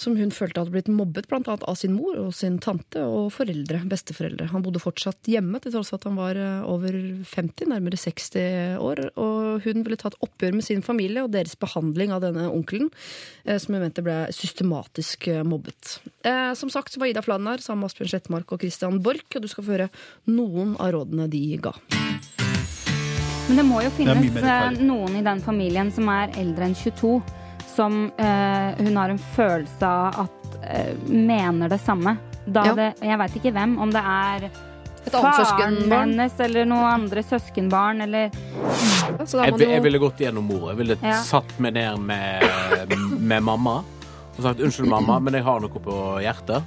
[0.02, 3.30] som hun følte hadde blitt mobbet blant annet av sin mor og sin tante og
[3.36, 4.49] foreldre, besteforeldre.
[4.52, 6.97] Han bodde fortsatt hjemme til tross for at han var eh, over
[7.30, 9.04] 50, nærmere 60 år.
[9.22, 12.89] Og hun ville ta et oppgjør med sin familie og deres behandling av denne onkelen,
[13.45, 15.99] eh, som hun mente ble systematisk eh, mobbet.
[16.26, 19.45] Eh, Som sagt var Ida Fladen her sammen med Asbjørn Slettmark og Christian Borch, og
[19.45, 19.91] du skal få høre
[20.30, 21.76] noen av rådene de ga.
[23.47, 27.18] Men det må jo finnes noen i den familien som er eldre enn 22,
[27.76, 32.17] som eh, hun har en følelse av at eh, mener det samme.
[32.45, 32.74] Da Ja.
[32.76, 34.49] det, jeg veit ikke hvem, om det er
[35.11, 38.30] faren hennes eller noen andre søskenbarn eller
[39.26, 40.69] Så Jeg, jeg ville gått gjennom mor.
[40.72, 41.17] Jeg ville Ja.
[41.26, 43.80] satt meg ned med, med mamma
[44.38, 46.63] og sagt unnskyld, mamma, men jeg har noe på hjertet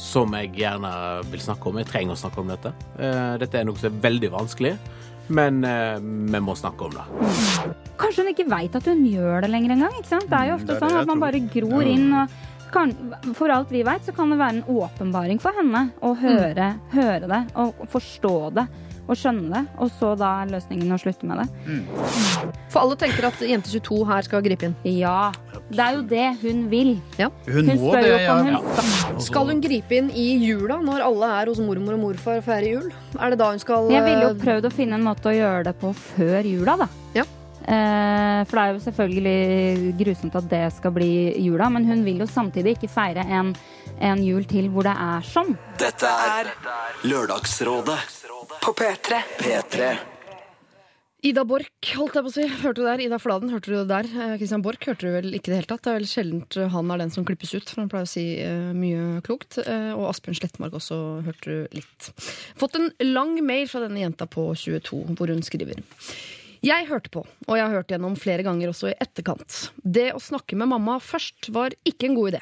[0.00, 0.90] som jeg gjerne
[1.30, 1.76] vil snakke om.
[1.82, 2.70] Jeg trenger å snakke om dette.
[2.98, 4.76] Eh, Dette er noe som er veldig vanskelig,
[5.30, 7.06] men eh, vi må snakke om det.
[8.00, 9.96] Kanskje hun ikke veit at hun gjør det lenger engang.
[10.02, 11.24] Det er jo Mm, ofte det er det sånn jeg at man tror.
[11.26, 12.38] bare gror inn og
[12.70, 12.92] kan,
[13.34, 17.26] For alt vi veit, så kan det være en åpenbaring for henne å høre, høre
[17.26, 18.66] det og forstå det
[19.10, 21.48] og skjønne det, og så da er løsningen å slutte med det.
[22.70, 24.76] For alle tenker at jente 22 her skal gripe inn.
[24.86, 25.32] Ja.
[25.70, 26.96] Det er jo det hun vil.
[27.16, 28.32] Hun Hun spør jo ja.
[28.34, 32.02] om hun skal Skal hun gripe inn i jula når alle er hos mormor og
[32.02, 32.88] morfar og feirer jul?
[33.14, 35.36] Er det da hun skal Jeg ville jo eh, prøvd å finne en måte å
[35.36, 36.88] gjøre det på før jula, da.
[37.14, 37.26] Ja.
[37.60, 41.10] Eh, for det er jo selvfølgelig grusomt at det skal bli
[41.44, 43.52] jula, men hun vil jo samtidig ikke feire en,
[44.00, 45.54] en jul til hvor det er sånn.
[45.78, 46.50] Dette er
[47.06, 48.00] Lørdagsrådet
[48.60, 49.22] På P3.
[49.38, 49.92] P3.
[51.20, 51.68] Ida Borch,
[51.98, 52.44] holdt jeg på å si.
[52.62, 53.00] Hørte du der?
[53.04, 54.06] Ida Fladen, hørte du det der?
[54.08, 55.82] Eh, Christian Borch hørte du vel ikke i det hele tatt?
[55.84, 58.10] Det er vel sjeldent eh, han er den som klippes ut, for han pleier å
[58.10, 59.58] si eh, mye klokt.
[59.60, 60.96] Og Asbjørn Slettmark også
[61.26, 62.08] hørte du litt.
[62.56, 65.84] Fått en lang mail fra denne jenta på 22, hvor hun skriver.
[66.60, 69.70] Jeg hørte på, og jeg har hørt gjennom flere ganger også i etterkant.
[69.80, 72.40] Det å snakke med mamma først var ikke en god idé.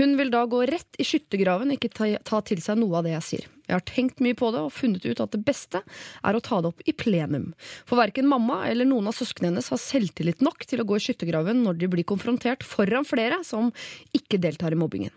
[0.00, 3.04] Hun vil da gå rett i skyttergraven og ikke ta, ta til seg noe av
[3.04, 3.50] det jeg sier.
[3.68, 6.62] Jeg har tenkt mye på det og funnet ut at det beste er å ta
[6.64, 7.50] det opp i plenum.
[7.84, 11.04] For verken mamma eller noen av søsknene hennes har selvtillit nok til å gå i
[11.04, 13.68] skyttergraven når de blir konfrontert foran flere som
[14.16, 15.12] ikke deltar i mobbingen.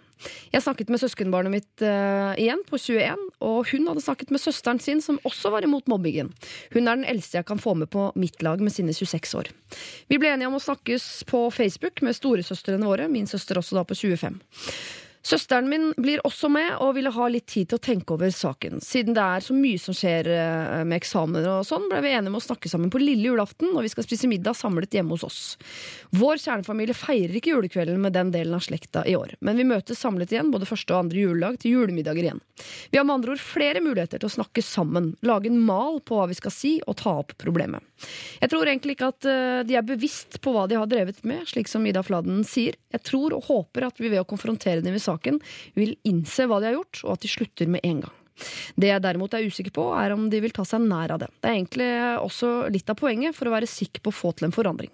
[0.53, 4.82] Jeg snakket med søskenbarnet mitt uh, igjen, på 21, og hun hadde snakket med søsteren
[4.82, 6.32] sin, som også var imot mobbingen.
[6.74, 9.51] Hun er den eldste jeg kan få med på mitt lag med sine 26 år.
[10.11, 13.86] Vi ble enige om å snakkes på Facebook med storesøstrene våre, min søster også da
[13.88, 14.39] på 25.
[15.26, 18.78] Søsteren min blir også med og ville ha litt tid til å tenke over saken.
[18.84, 22.30] Siden det er så mye som skjer eh, med eksamener og sånn, ble vi enige
[22.30, 25.26] om å snakke sammen på lille julaften når vi skal spise middag samlet hjemme hos
[25.26, 25.39] oss.
[26.13, 30.03] Vår kjernefamilie feirer ikke julekvelden med den delen av slekta i år, men vi møtes
[30.05, 32.43] samlet igjen både første og andre juledag til julemiddager igjen.
[32.93, 36.19] Vi har med andre ord flere muligheter til å snakke sammen, lage en mal på
[36.19, 37.82] hva vi skal si og ta opp problemet.
[38.43, 41.47] Jeg tror egentlig ikke at eh, de er bevisst på hva de har drevet med,
[41.49, 42.78] slik som Ida Fladen sier.
[42.93, 45.14] Jeg tror og håper at vi ved å konfrontere dem i saken
[45.76, 48.22] vil innse hva de har gjort, og at de slutter med en gang.
[48.76, 51.30] Det jeg derimot er usikker på, er om de vil ta seg nær av det.
[51.39, 51.89] Det er egentlig
[52.20, 54.91] også litt av poenget for å være sikker på å få til en forandring.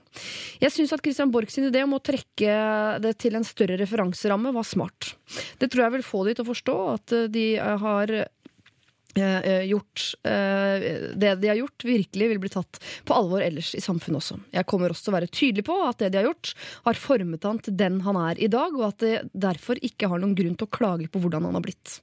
[0.61, 4.53] Jeg syns at Christian Borch sin idé om å trekke det til en større referanseramme
[4.53, 5.15] var smart.
[5.57, 8.15] Det tror jeg vil få de til å forstå at de har
[9.15, 10.85] gjort eh,
[11.15, 14.37] Det de har gjort, virkelig vil bli tatt på alvor ellers i samfunnet også.
[14.55, 16.53] Jeg kommer også til å være tydelig på at det de har gjort,
[16.87, 20.21] har formet han til den han er i dag, og at det derfor ikke har
[20.21, 21.99] noen grunn til å klage på hvordan han har blitt.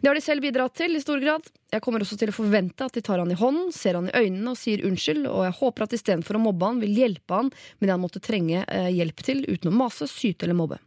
[0.00, 1.46] Det har de selv bidratt til i stor grad.
[1.70, 4.14] Jeg kommer også til å forvente at de tar han i hånden, ser han i
[4.16, 7.52] øynene og sier unnskyld, og jeg håper at istedenfor å mobbe han, vil hjelpe han
[7.52, 10.80] med det han måtte trenge eh, hjelp til, uten å mase, syte eller mobbe.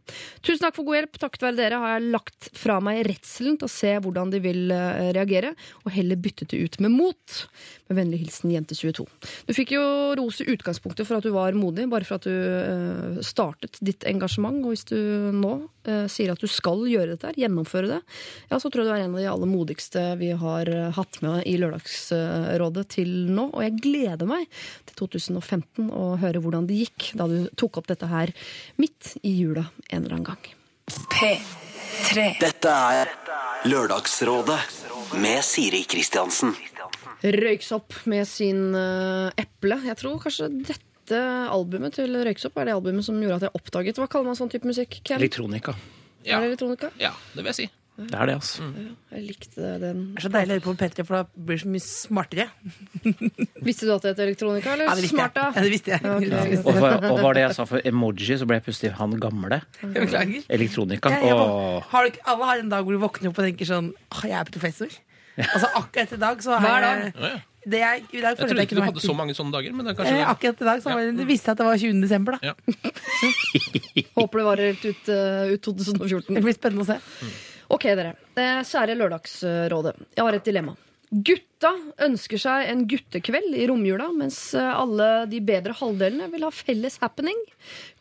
[0.44, 1.18] Tusen takk for god hjelp.
[1.22, 4.74] Takket være dere har jeg lagt fra meg redselen til å se hvordan de vil
[4.74, 5.53] eh, reagere,
[5.84, 7.38] og heller byttet det ut med mot.
[7.88, 9.04] Med vennlig hilsen Jente22.
[9.48, 9.84] Du fikk jo
[10.18, 14.06] ros i utgangspunktet for at du var modig, bare for at du eh, startet ditt
[14.08, 14.96] engasjement, og hvis du
[15.34, 15.54] nå
[15.88, 18.00] eh, sier at du skal gjøre dette gjennomføre det,
[18.50, 21.20] ja, så tror jeg du er en av de aller modigste vi har eh, hatt
[21.24, 23.50] med i Lørdagsrådet til nå.
[23.52, 24.48] Og jeg gleder meg
[24.88, 28.32] til 2015 å høre hvordan det gikk da du tok opp dette her
[28.80, 30.52] midt i jula en eller annen gang.
[31.14, 32.34] P3.
[32.40, 33.12] Dette er
[33.68, 34.60] Lørdagsrådet
[35.20, 36.54] med Siri Kristiansen.
[37.24, 39.78] Røyksopp med sin uh, Eple.
[39.88, 41.20] Jeg tror kanskje dette
[41.52, 44.52] albumet til Røyksopp er det albumet som gjorde at jeg oppdaget Hva kaller man sånn
[44.52, 45.00] type musikk?
[45.04, 45.20] Ken?
[45.20, 45.76] Elektronika.
[46.24, 46.38] Ja.
[46.38, 46.90] Er det elektronika?
[47.00, 47.66] ja, det vil jeg si.
[47.94, 48.64] Det er det, altså.
[49.14, 49.98] Jeg likte den.
[50.16, 52.46] Det er så deilig å høre på Petter, for da blir det så mye smartere.
[53.68, 55.30] Visste du at det het elektronika, eller Ja, det visste jeg.
[55.38, 56.02] Ja, det visste jeg.
[56.02, 56.66] Ja, ok.
[56.66, 59.60] Og, var, og var det jeg sa for emoji, så ble jeg plutselig han gamle.
[59.84, 60.50] Jeg beklager.
[60.58, 61.14] Elektronika.
[61.14, 63.92] Ja, jeg, har du alle har en dag hvor du våkner opp og tenker sånn
[63.94, 64.98] Åh, jeg er professor.
[65.38, 67.30] Altså Akkurat i dag så har Hver jeg ja.
[67.66, 69.96] det er, i dag Jeg trodde ikke du hadde så mange sånne dager, men det
[69.98, 70.28] kanskje Eh.
[70.30, 72.02] Akkurat i dag så var det, det visste jeg at det var 20.
[72.04, 72.36] desember.
[72.38, 72.54] da Ja.
[74.18, 76.34] Håper det varer helt ut, eh, ut 2014.
[76.36, 77.00] Det blir spennende å se.
[77.72, 78.14] Ok, dere.
[78.36, 79.94] Eh, Kjære Lørdagsrådet.
[80.16, 80.74] Jeg har et dilemma.
[81.14, 81.70] Gutta
[82.02, 86.98] ønsker seg en guttekveld i romjula, mens eh, alle de bedre halvdelene vil ha felles
[87.02, 87.38] happening.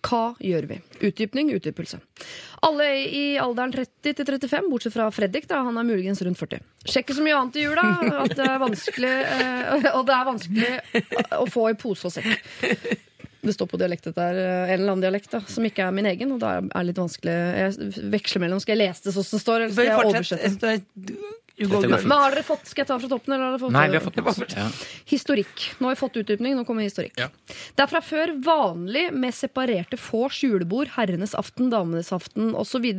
[0.03, 0.79] Hva gjør vi?
[1.05, 1.99] Utdypning, utdypelse.
[2.65, 6.65] Alle i alderen 30 til 35, bortsett fra Fredrik, da, han er muligens rundt 40.
[6.89, 7.85] Sjekker så mye annet i jula
[8.23, 10.73] at det er vanskelig, eh, og det er vanskelig
[11.37, 13.11] å få i pose og sekk.
[13.43, 15.95] Det står på dialekt dette er eh, en eller annen dialekt da, som ikke er
[15.95, 16.31] min egen.
[16.35, 19.39] Og da er det litt vanskelig Jeg veksler mellom Skal jeg lese det sånn som
[19.39, 20.75] det står, eller skal jeg oversette?
[20.83, 21.41] Fint.
[21.55, 23.33] Men har dere fått, Skal jeg ta fra toppen?
[23.35, 24.55] Eller har dere fått, Nei, vi har fått det bort.
[24.57, 24.65] Ja.
[25.09, 25.65] Historikk.
[25.77, 27.13] Nå har vi fått utdypning, nå kommer historikk.
[27.19, 27.27] Ja.
[27.77, 32.89] Det er fra før vanlig med separerte vors julebord, herrenes aften, damenes aften osv.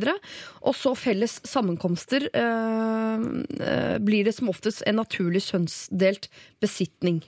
[0.63, 3.27] Og så felles sammenkomster øh,
[3.59, 6.29] øh, blir det som oftest en naturlig kjønnsdelt
[6.63, 7.21] besitning.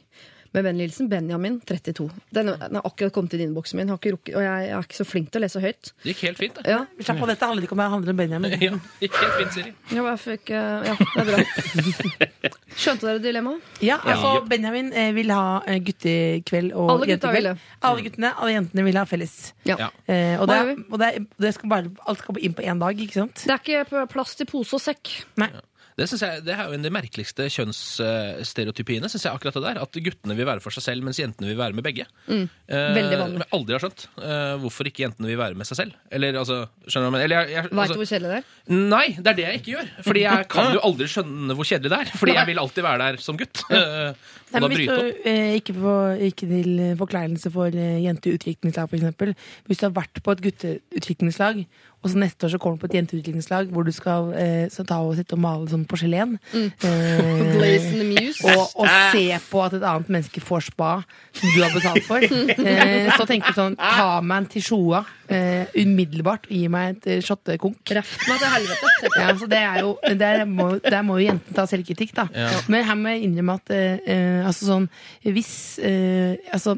[0.55, 2.07] Med vennligheten Benjamin, 32.
[2.33, 4.85] Den, den har akkurat kommet inn i innboksen min, har ikke rukket, og jeg er
[4.87, 5.91] ikke så flink til å lese høyt.
[6.03, 6.71] Det gikk helt fint, det.
[6.71, 8.55] Ja, Slapp av, dette handler ikke om meg, handler om Benjamin.
[8.67, 8.73] Ja,
[9.03, 9.73] gikk helt fint, Siri.
[9.95, 12.31] ja, jeg fikk, eh, ja det er bra.
[12.77, 13.69] Skjønte dere dilemmaet?
[13.81, 17.63] Ja, altså Benjamin eh, vil ha eh, guttekveld og Alle jentekveld.
[17.89, 19.35] Alle guttene, alle jentene vil ha felles.
[19.67, 19.77] Ja.
[19.81, 19.89] Ja.
[20.05, 20.59] Eh, og det,
[20.91, 21.09] og det,
[21.41, 23.43] det skal bare, alt skal inn på én dag, ikke sant?
[23.47, 25.13] Det er ikke plass til pose og sekk.
[25.41, 25.49] Nei.
[25.97, 29.09] Det, jeg, det er jo en av de merkeligste kjønnsstereotypiene.
[29.09, 31.57] Synes jeg akkurat det der, At guttene vil være for seg selv, mens jentene vil
[31.57, 32.05] være med begge.
[32.27, 32.47] Eh, Mm.
[32.67, 33.39] Veldig vanlig.
[33.41, 35.93] Jeg aldri har skjønt eh, hvorfor ikke jentene vil være med seg selv.
[36.13, 37.25] Eller altså, skjønner du mener?
[37.25, 38.81] Eller, jeg, jeg, Vet altså, du hvor kjedelig det er?
[38.93, 39.89] Nei, det er det jeg ikke gjør.
[40.07, 42.11] Fordi jeg kan jo aldri skjønne hvor kjedelig det er.
[42.21, 43.63] Fordi jeg vil alltid være der som gutt.
[43.71, 46.69] Eh, Nei, men hvis du, eh, ikke, for, ikke til
[47.01, 49.33] forkleinelse for eh, jenteutviklingslag, f.eks.
[49.67, 51.65] Hvis du har vært på et gutteutviklingslag,
[52.07, 54.85] og så neste år så kommer du på et jenteutviklingslag hvor du skal eh, så
[54.87, 56.71] ta og sitte og male sånn porselen, Mm.
[56.87, 58.47] eh, Blaze in the Muse.
[58.47, 60.91] og, og se på at et annet menneske får spa
[61.35, 62.23] som du har betalt for,
[62.71, 67.07] eh, så tenker du sånn Ta meg en tisjoa eh, umiddelbart og gi meg et
[67.17, 67.81] eh, shottekonk.
[67.97, 68.93] Reft meg til helvete.
[69.17, 72.27] Ja, så det er jo, der, må, der må jo jenten ta selvkritikk, da.
[72.33, 72.47] Ja.
[72.71, 74.87] Men her må jeg innrømme at eh, eh, altså sånn
[75.25, 75.51] Hvis
[75.83, 76.77] eh, Altså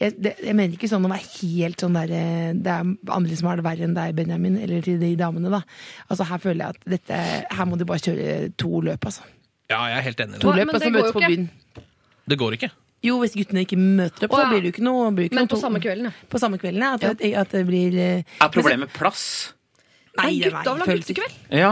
[0.00, 3.36] jeg, det, jeg mener ikke sånn å være helt sånn der eh, Det er andre
[3.38, 5.60] som har det verre enn deg, Benjamin, eller til de damene, da.
[6.08, 7.18] Altså Her føler jeg at dette
[7.56, 8.28] Her må de bare kjøre
[8.60, 9.26] to løp, altså.
[9.70, 10.40] Ja, jeg er helt enig.
[10.42, 11.50] To løp, altså det møtes på byen.
[12.30, 12.70] Det går ikke.
[13.06, 15.46] Jo, hvis guttene ikke møter opp, så blir det jo ikke noe, blir ikke Men
[15.46, 16.26] noe på to- samme kvelden, ja.
[16.28, 16.90] På samme kvelden, ja.
[16.98, 19.22] At, det- at det blir eh, Er problemet plass?
[20.18, 21.36] Nei, gutta vil ha guttekveld.
[21.54, 21.70] Ja,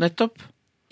[0.00, 0.38] nettopp.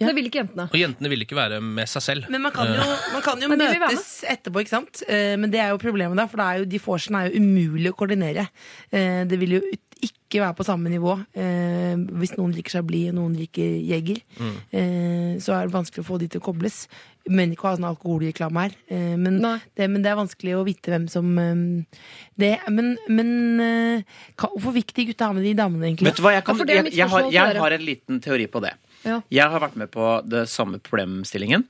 [0.00, 0.08] Ja.
[0.08, 0.64] Det vil ikke jentene.
[0.72, 2.24] Og jentene vil ikke være med seg selv.
[2.32, 2.82] Men man kan jo,
[3.14, 5.04] man kan jo møtes etterpå, ikke sant?
[5.06, 7.38] Eh, Men det er jo problemet da, for det er jo, de vorsene er jo
[7.44, 8.48] umulig å koordinere.
[8.90, 9.62] Eh, Det vil jo
[10.04, 14.18] ikke være på samme nivå eh, hvis noen liker seg blid og noen liker jeger.
[14.42, 14.56] Mm.
[14.74, 16.88] Eh, Så er det vanskelig å få de til å kobles.
[17.30, 18.74] Men ikke å ha sånn alkoholreklame her.
[18.90, 22.02] Eh, Men det, men det er vanskelig å vite hvem som eh,
[22.36, 23.30] det, Men, men
[23.62, 24.02] eh,
[24.42, 26.10] hvorfor vil ikke de gutta ha med de damene, egentlig?
[26.10, 28.20] Vet du hva, jeg, kan, Ja, for det jeg, jeg, har, jeg har en liten
[28.26, 28.74] teori på det.
[29.04, 29.20] Ja.
[29.32, 31.66] Jeg har vært med på det samme problemstillingen.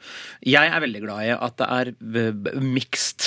[0.46, 3.26] Jeg er veldig glad i at det er b- b- mixed.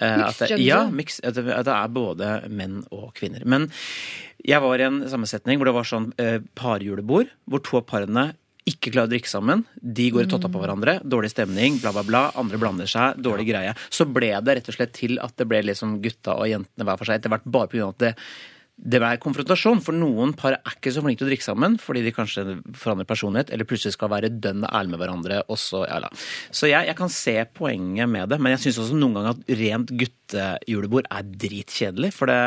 [0.00, 3.44] Eh, at det, ja, mixed, at, det, er både menn og kvinner.
[3.48, 3.68] Men
[4.44, 8.26] jeg var i en sammensetning hvor det var sånn eh, parjulebord, hvor to av parene
[8.66, 9.62] ikke klarer å drikke sammen.
[9.78, 10.96] De går i totta på hverandre.
[11.06, 12.22] Dårlig stemning, bla, bla, bla.
[12.40, 13.20] Andre blander seg.
[13.22, 13.76] Dårlig greie.
[13.94, 16.98] Så ble det rett og slett til at det ble liksom gutta og jentene hver
[16.98, 17.92] for seg etter hvert bare pga.
[17.94, 18.10] at det
[18.76, 22.02] det er konfrontasjon, for noen par er ikke så flinke til å drikke sammen fordi
[22.04, 22.42] de kanskje
[22.76, 25.38] forandrer personlighet, eller plutselig skal være dønn ærlige med hverandre.
[25.48, 26.10] Og så, ja, la.
[26.52, 29.56] så jeg, jeg kan se poenget med det, men jeg syns også noen ganger at
[29.62, 32.12] rent guttejulebord er dritkjedelig.
[32.14, 32.38] For det,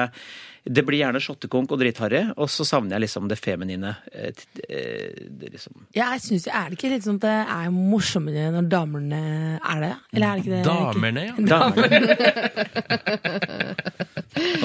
[0.69, 3.95] det blir gjerne shottekonk og dritharry, og så savner jeg liksom det feminine.
[4.13, 4.29] eh,
[4.69, 5.09] eh,
[5.39, 5.73] Det liksom.
[5.97, 9.23] Ja, jeg synes, Er det ikke litt sånn at det er morsommere når damene
[9.57, 9.93] er det?
[10.13, 10.63] Eller er det ikke det?
[10.69, 11.33] Damerne, ja.
[11.55, 11.89] Damer.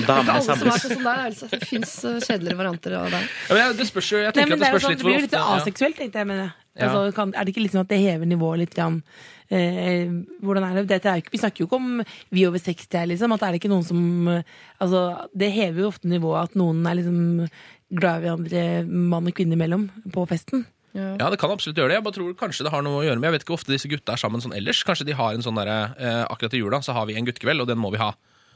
[0.07, 0.83] Damene er samles.
[0.85, 1.31] sånn der.
[1.55, 1.95] Det fins
[2.27, 3.29] kjedeligere varianter av deg.
[3.49, 4.91] Ja, men jeg- det spørs jo Jeg Nei, tenker at det, det er spørs sånn,
[4.95, 6.27] litt det blir jo litt ofte aseksuelt, tenkte jeg.
[6.27, 6.89] mener Ja.
[6.89, 8.75] altså, kan, er det ikke litt sånn at det hever nivået litt?
[8.75, 9.03] Grann?
[9.51, 10.09] Eh,
[10.43, 10.87] hvordan er det?
[10.89, 13.33] Dette er jo ikke, vi snakker jo ikke om vi over 60 her, liksom.
[13.37, 14.43] At er det ikke noen som eh,
[14.81, 17.49] Altså, det hever jo ofte nivået at noen er liksom
[17.95, 20.65] glad i hverandre, mann og kvinne imellom, på festen.
[20.95, 21.97] Ja, det kan absolutt gjøre det.
[21.99, 23.73] Jeg bare tror kanskje det har noe å gjøre med Jeg vet ikke hvor ofte
[23.75, 24.83] disse gutta er sammen sånn ellers.
[24.87, 27.61] Kanskje de har en sånn derre eh, Akkurat i jula så har vi en guttekveld,
[27.61, 28.13] og den må vi ha.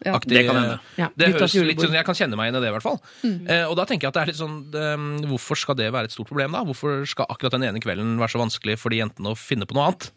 [0.06, 0.76] Ja, det kan hende.
[0.98, 3.00] Ja, det høres litt sånn, Jeg kan kjenne meg igjen i det, i hvert fall.
[3.24, 6.10] Eh, og da tenker jeg at det er litt sånn um, Hvorfor skal det være
[6.10, 6.62] et stort problem, da?
[6.68, 9.74] Hvorfor skal akkurat den ene kvelden være så vanskelig for de jentene å finne på
[9.78, 10.10] noe annet?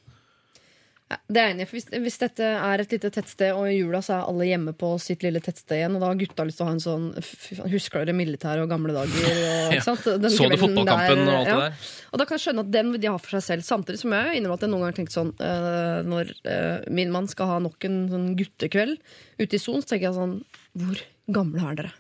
[1.12, 4.00] Ja, Det er enig for hvis, hvis dette er et lite tettsted, og i jula
[4.06, 6.66] så er alle hjemme på sitt lille tettsted igjen, og da har gutta lyst til
[6.66, 9.28] å ha en sånn fy faen, Husker dere militæret og gamle dager?
[9.28, 9.76] Og?
[10.24, 11.60] Den Så du fotballkampen fotballkampen og alt det ja.
[11.66, 11.90] der?
[12.12, 13.68] Og da kan jeg skjønne at den vil de ha for seg selv.
[13.68, 17.14] Samtidig som jeg innrømmer at jeg noen ganger har tenkt sånn eh, Når eh, min
[17.14, 19.00] mann skal ha nok en sånn guttekveld
[19.40, 20.38] ute i Son, så tenker jeg sånn
[20.80, 21.94] Hvor gamle er dere?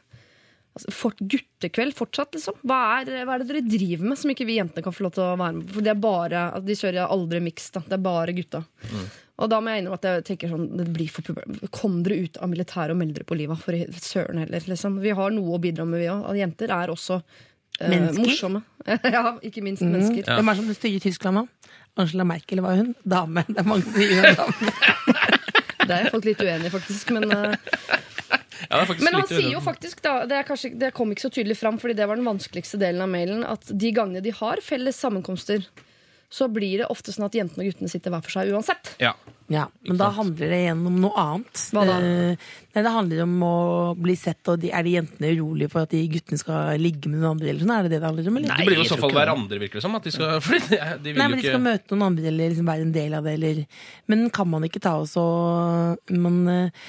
[0.71, 2.55] Altså, fort, guttekveld fortsatt, liksom?
[2.63, 5.11] Hva er, hva er det dere driver med som ikke vi jentene kan få lov
[5.17, 5.75] til å være med på?
[5.75, 7.65] For det er bare, at De kjører aldri miks.
[7.75, 8.63] Det er bare gutta.
[9.41, 11.43] Og da må jeg innrømme at jeg tenker sånn det blir for.
[11.73, 13.59] Kom dere ut av militæret og meld dere på livet.
[13.63, 14.63] For søren heller.
[14.69, 14.99] Liksom.
[15.03, 16.27] Vi har noe å bidra med, vi òg.
[16.39, 18.21] Jenter er også eh, Mennesker.
[18.29, 18.63] morsomme.
[19.17, 20.23] ja, ikke minst mennesker.
[20.29, 21.45] Hvem er som det stygge i Tyskland nå?
[21.99, 22.93] Angela Merkel var hun?
[23.03, 23.43] Dame.
[23.49, 24.75] Det er mange som sier hun er dame.
[25.81, 27.09] Det er folk litt uenige, faktisk.
[27.17, 27.55] Men, eh,
[28.69, 31.57] Ja, men han sier jo faktisk, da, det, er kanskje, det kom ikke så tydelig
[31.59, 34.99] fram, fordi det var den vanskeligste delen av mailen, at de gangene de har felles
[35.01, 35.65] sammenkomster,
[36.31, 38.93] så blir det ofte sånn at jentene og guttene sitter hver for seg uansett.
[39.03, 39.15] Ja.
[39.51, 41.61] Ja, men da handler det igjen om noe annet.
[41.75, 41.97] Hva da?
[41.99, 43.55] Eh, nei, det handler om å
[43.99, 47.19] bli sett, og de, er de jentene urolige for at de guttene skal ligge med
[47.19, 47.49] noen andre?
[47.51, 47.73] Eller sånn?
[47.75, 48.39] Er det det det handler om?
[48.39, 48.53] Eller?
[48.61, 49.97] Det blir jo i så fall hverandre, virker det som.
[49.99, 52.31] At de skal, fordi de, de vil Nei, men de ikke skal møte noen andre
[52.31, 53.61] eller liksom være en del av det, eller
[54.13, 56.87] Men kan man ikke ta oss og Man, eh,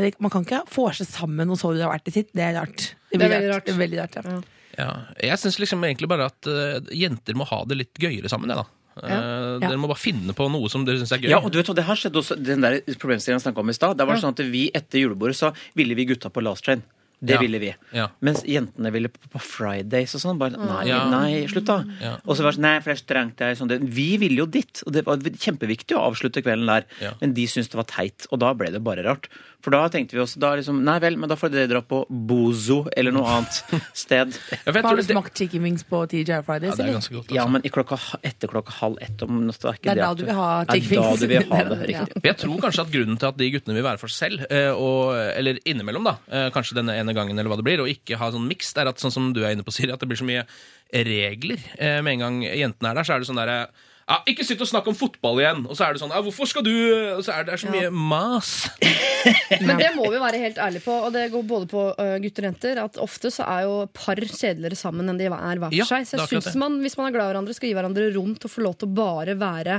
[0.00, 2.30] det, man kan ikke få seg sammen og så det har vært i sitt.
[2.32, 2.94] Det er rart.
[3.12, 3.66] Det er blir veldig rart.
[3.66, 3.68] rart.
[3.68, 4.40] er veldig rart, ja.
[4.78, 8.48] Ja, jeg syns liksom egentlig bare at uh, jenter må ha det litt gøyere sammen,
[8.48, 8.64] jeg, da.
[9.02, 9.08] Ja.
[9.08, 9.58] Ja.
[9.60, 11.30] Dere må bare finne på noe som dere syns er gøy.
[11.32, 13.68] Ja, og du vet hva, det har skjedd også, den der problemstillingen jeg snakka om
[13.72, 13.96] i stad.
[14.00, 16.82] Det var sånn at vi etter julebordet så ville vi gutta på Last Train.
[17.22, 17.38] Det Ja.
[17.38, 17.68] ville vi.
[17.94, 18.08] Ja.
[18.18, 20.38] Mens jentene ville på, på Fridays og sånn.
[20.40, 21.04] Bare nei, Ja.
[21.08, 21.76] nei, slutt da.
[22.00, 22.16] Ja.
[22.26, 23.36] Og så var det sånn, nei, for det er strengt.
[23.38, 23.78] Det er sånn, det.
[23.94, 24.82] Vi ville jo dit.
[24.84, 26.84] Og det var kjempeviktig å avslutte kvelden der.
[27.00, 27.12] Ja.
[27.20, 28.26] Men de syntes det var teit.
[28.32, 29.28] Og da ble det bare rart.
[29.62, 32.00] For da tenkte vi også da liksom, nei vel, men da får dere dra på
[32.10, 33.60] Bozo eller noe annet
[33.94, 34.34] sted.
[34.66, 36.72] Ja, Har du smakt chicken wings på TGI Fridays?
[36.74, 37.30] ja, det er ganske godt.
[37.30, 37.52] Ja, Altså.
[37.54, 40.24] men i klokka, etter klokka halv ett om natta er ikke Det er da du
[40.26, 42.02] vil ha Det er da du vil ha det, Ja.
[42.02, 42.24] riktig.
[42.26, 44.72] Jeg tror kanskje at grunnen til at de guttene vil være for seg selv, eh,
[44.74, 48.18] og, eller innimellom, da, eh, kanskje denne ene gangen eller hva det blir, og ikke
[48.18, 50.08] ha sånn mix, det er at sånn som du er inne på, Siri, at det
[50.10, 50.42] blir så mye
[50.92, 51.58] regler.
[51.78, 53.68] Eh, Med en gang jentene er der, så er det sånn derre
[54.08, 55.62] ja, Ikke sitt og snakk om fotball igjen!
[55.66, 56.72] Og så er det sånn ja, Hvorfor skal du
[57.16, 58.52] Og så er det, det er så mye mas.
[59.66, 61.84] Men det må vi være helt ærlige på, og det går både på
[62.24, 65.62] gutter og jenter, at ofte så er jo par kjedeligere sammen enn de er hver
[65.68, 66.08] for seg.
[66.08, 68.50] Så jeg syns man, hvis man er glad i hverandre, skal gi hverandre rom til
[68.50, 69.78] å få lov til å bare være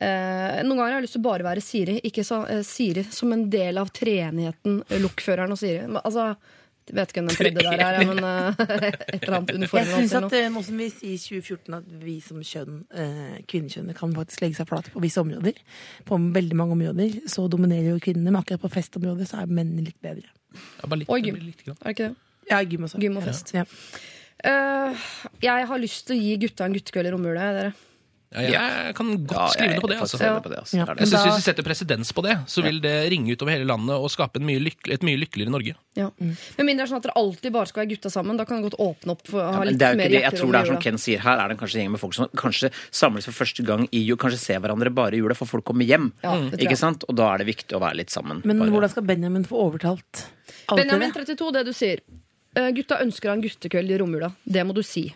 [0.00, 3.06] eh, Noen ganger har jeg lyst til å bare være Siri, ikke så, eh, Siri
[3.14, 5.86] som en del av treenigheten, eh, lokføreren og Siri.
[5.86, 6.34] Men, altså,
[6.84, 8.58] jeg vet ikke hvem den tredje der er, men uh,
[9.14, 9.86] et eller annet Jeg uniform.
[9.88, 13.36] synes eller at eh, nå som vi sier i 2014 at vi som kjønn, uh,
[13.48, 15.62] kvinnekjønnet, kan faktisk legge seg flate på visse områder.
[16.04, 19.86] På veldig mange områder så dominerer jo kvinnene, men akkurat på festområdet så er mennene
[19.86, 20.28] litt bedre.
[20.54, 21.40] Ja, bare litt, Og gym.
[21.40, 21.64] litt.
[21.68, 22.14] Er det ikke det?
[22.50, 23.00] Ja, gym også.
[23.00, 23.54] Gym og fest.
[23.56, 23.64] Ja.
[24.44, 25.08] Uh,
[25.40, 27.74] jeg har lyst til å gi gutta en guttekveld i romjula, jeg, dere.
[28.34, 29.96] Ja, jeg kan godt Ja, skrive under på det.
[29.96, 30.18] er altså.
[30.42, 30.76] på det, altså.
[30.76, 30.84] Ja.
[30.84, 31.00] Det det.
[31.04, 33.94] Jeg synes Hvis vi setter presedens på det, så vil det ringe utover hele landet
[33.94, 35.74] og skape en mye lykkelig, et mye lykkeligere Norge.
[35.94, 36.10] Ja.
[36.18, 38.36] Med mindre det er sånn at dere alltid bare skal være gutta sammen.
[38.36, 40.22] Da kan det godt åpne opp for å ha litt det er jo mer det.
[40.24, 40.80] Jeg tror det er som.
[40.84, 43.64] Ken sier, her er det kanskje en gjeng med folk som kanskje samles for første
[43.64, 46.10] gang i jul, kanskje ser hverandre bare i jula, for folk kommer hjem.
[46.58, 47.04] Ikke sant?
[47.08, 48.42] Og da er det viktig å være litt sammen.
[48.44, 50.26] Men Bare- hvordan skal Benjamin få overtalt
[50.68, 52.00] alle Benjamin 32, det du sier.
[52.54, 54.28] Eh, Gutta ønsker å ha en guttekveld i romjula.
[54.46, 55.08] Det må du si.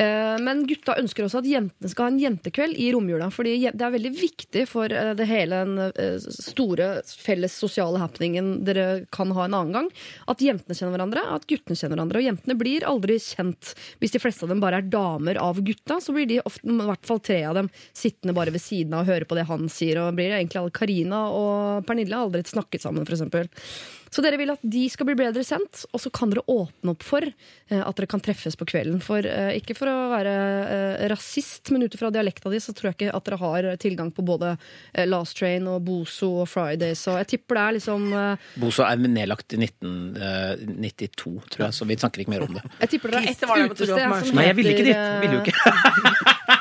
[0.00, 3.30] Eh, Men gutta ønsker også at jentene skal ha en jentekveld i romjula.
[3.30, 9.04] fordi det er veldig viktig for eh, det hele den store felles sosiale happeningen dere
[9.12, 9.90] kan ha en annen gang,
[10.26, 12.22] at jentene kjenner hverandre, at guttene kjenner hverandre.
[12.22, 16.00] Og jentene blir aldri kjent hvis de fleste av dem bare er damer av gutta.
[16.00, 19.04] Så blir de ofte, i hvert fall tre av dem sittende bare ved siden av
[19.04, 20.00] og høre på det han sier.
[20.00, 23.99] Og blir det egentlig alle Karina og Pernille aldri snakket sammen, f.eks.
[24.10, 27.04] Så dere vil at de skal bli bedre sendt, og så kan dere åpne opp
[27.06, 28.98] for eh, at dere kan treffes på kvelden.
[29.04, 32.90] For eh, Ikke for å være eh, rasist, men ut ifra dialekta di så tror
[32.90, 36.96] jeg ikke at dere har tilgang på både eh, Last Train og Bozo og Friday,
[36.98, 41.86] så jeg tipper det er liksom eh, Boso er nedlagt i 1992, tror jeg, så
[41.86, 42.64] vi snakker ikke mer om det.
[42.82, 45.06] Jeg tipper det er ett utested som heter Nei, jeg ville ikke dit.
[45.22, 46.58] Ville jo ikke.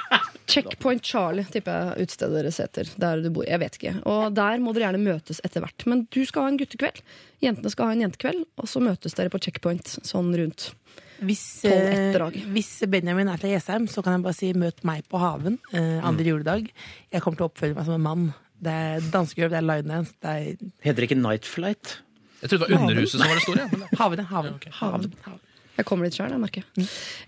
[0.50, 2.90] Checkpoint Charlie, tipper jeg utstedet deres heter.
[3.02, 3.46] Der du bor.
[3.48, 3.96] Jeg vet ikke.
[4.10, 5.86] Og der må dere gjerne møtes etter hvert.
[5.90, 7.02] Men du skal ha en guttekveld.
[7.44, 8.44] Jentene skal ha en jentekveld.
[8.60, 10.72] Og så møtes dere på checkpoint sånn rundt.
[11.20, 12.16] Hvis, eh,
[12.54, 16.00] hvis Benjamin er fra Jessheim, så kan jeg bare si møt meg på Haven eh,
[16.00, 16.70] andre juledag.
[17.12, 18.30] Jeg kommer til å oppføre meg som en mann.
[18.60, 20.16] Det er dansegulv, det er linedance.
[20.24, 22.00] Det er Heter det ikke Night Flight?
[22.40, 23.68] Jeg trodde det var Underhuset som var det store.
[23.74, 24.28] Men Haven, ja.
[24.32, 24.60] Haven.
[24.80, 25.14] haven.
[25.28, 25.46] haven.
[25.80, 26.66] Jeg kommer dit sjøl, jeg merker.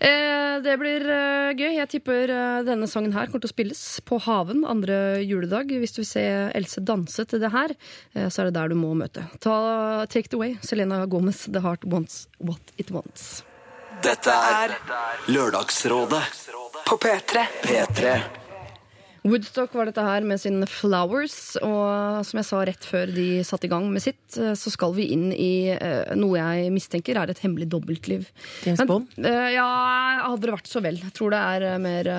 [0.04, 1.70] Eh, det blir eh, gøy.
[1.78, 5.72] Jeg tipper eh, denne sangen her kommer til å spilles på Haven andre juledag.
[5.72, 6.26] Hvis du vil se
[6.60, 7.72] Else danse til det her,
[8.12, 9.24] eh, så er det der du må møte.
[9.39, 9.56] Ta
[10.12, 13.45] Take it away, Selena Gomez, The Heart Wants What It Wants.
[14.02, 14.76] Dette er
[15.30, 16.24] Lørdagsrådet
[16.88, 17.47] På P3.
[17.64, 18.41] P3.
[19.22, 23.68] Woodstock var dette her med sin Flowers, og som jeg sa rett før de satte
[23.68, 27.30] i gang med sitt, eh, så skal vi inn i eh, noe jeg mistenker er
[27.30, 28.26] et hemmelig dobbeltliv.
[28.66, 29.14] James Men, Bond?
[29.22, 29.68] eh, ja,
[30.26, 30.98] hadde det vært så vel.
[31.04, 32.10] Jeg tror det er mer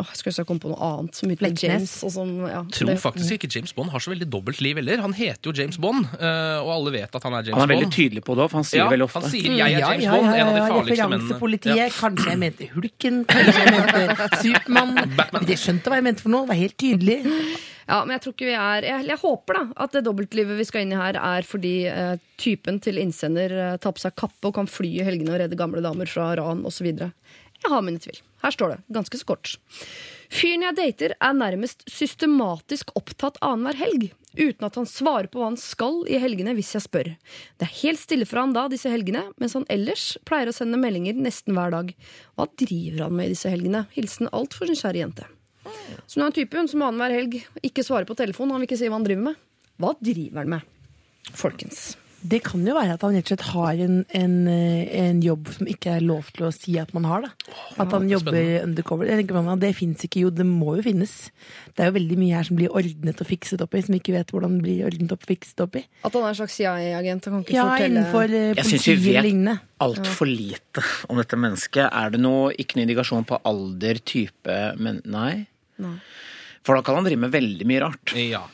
[0.00, 1.62] åh, skulle ønske jeg kom på noe annet som uten Fleksnes?
[1.68, 1.92] James.
[2.08, 5.00] Og som, ja, tror det- faktisk ikke James Bond har så veldig dobbelt liv heller.
[5.04, 7.60] Han heter jo James Bond, eh, og alle vet at han er James Bond.
[7.60, 9.20] Han er veldig tydelig på det òg, for han sier Ja, det veldig ofte.
[9.22, 11.30] han sier 'jeg er James ja, Bond', ja, en av de farligste mennene.
[11.30, 11.76] Referansepolitiet.
[11.76, 11.88] Ja.
[12.00, 15.46] Kanskje jeg mente Hulken, kanskje jeg mente Supermann.
[15.46, 16.42] De skjønte hva jeg mente for noe.
[16.46, 17.18] Det var helt tydelig.
[17.90, 20.64] Ja, men jeg tror ikke vi er Jeg, jeg håper da at det dobbeltlivet vi
[20.64, 24.46] skal inn i her, er fordi eh, typen til innsender eh, tar på seg kappe
[24.46, 26.86] og kan fly i helgene og redde gamle damer fra ran osv.
[27.60, 28.20] Jeg har mine tvil.
[28.40, 29.52] Her står det, ganske så kort.
[30.30, 34.06] Fyren jeg dater, er nærmest systematisk opptatt annenhver helg.
[34.38, 37.10] Uten at han svarer på hva han skal i helgene hvis jeg spør.
[37.58, 40.78] Det er helt stille for han da disse helgene, mens han ellers pleier å sende
[40.80, 41.90] meldinger nesten hver dag.
[42.38, 43.84] Hva driver han med i disse helgene?
[43.96, 45.26] Hilsen altfor nysgjerrig jente.
[46.06, 48.54] Så nå er han typen som annenhver helg ikke svarer på telefonen.
[48.54, 49.42] Han vil ikke si hva han driver med.
[49.82, 50.78] Hva driver han med?
[51.36, 51.90] Folkens.
[52.20, 55.48] Det kan jo være at han rett og slett har en, en, eh, en jobb
[55.54, 57.24] som ikke er lov til å si at man har.
[57.24, 57.54] Da.
[57.80, 59.08] At han jobber undercover.
[59.08, 60.26] Jeg tenker, man, Det fins ikke.
[60.26, 61.14] Jo, det må jo finnes.
[61.72, 64.12] Det er jo veldig mye her som blir ordnet og fikset opp i, som ikke
[64.18, 65.84] vet hvordan det blir ordnet opp og fikset opp i.
[66.04, 67.30] At han er en slags CIA-agent.
[67.30, 71.40] Han kan ikke Ja, fortelle innenfor uh, Jeg syns vi vet altfor lite om dette
[71.40, 71.86] mennesket.
[71.88, 75.46] Er det noe, ikke noen indikasjon på alder, type men Nei.
[75.80, 75.96] Nei.
[76.66, 78.12] For da kan han drive med veldig mye rart.
[78.20, 78.44] Ja.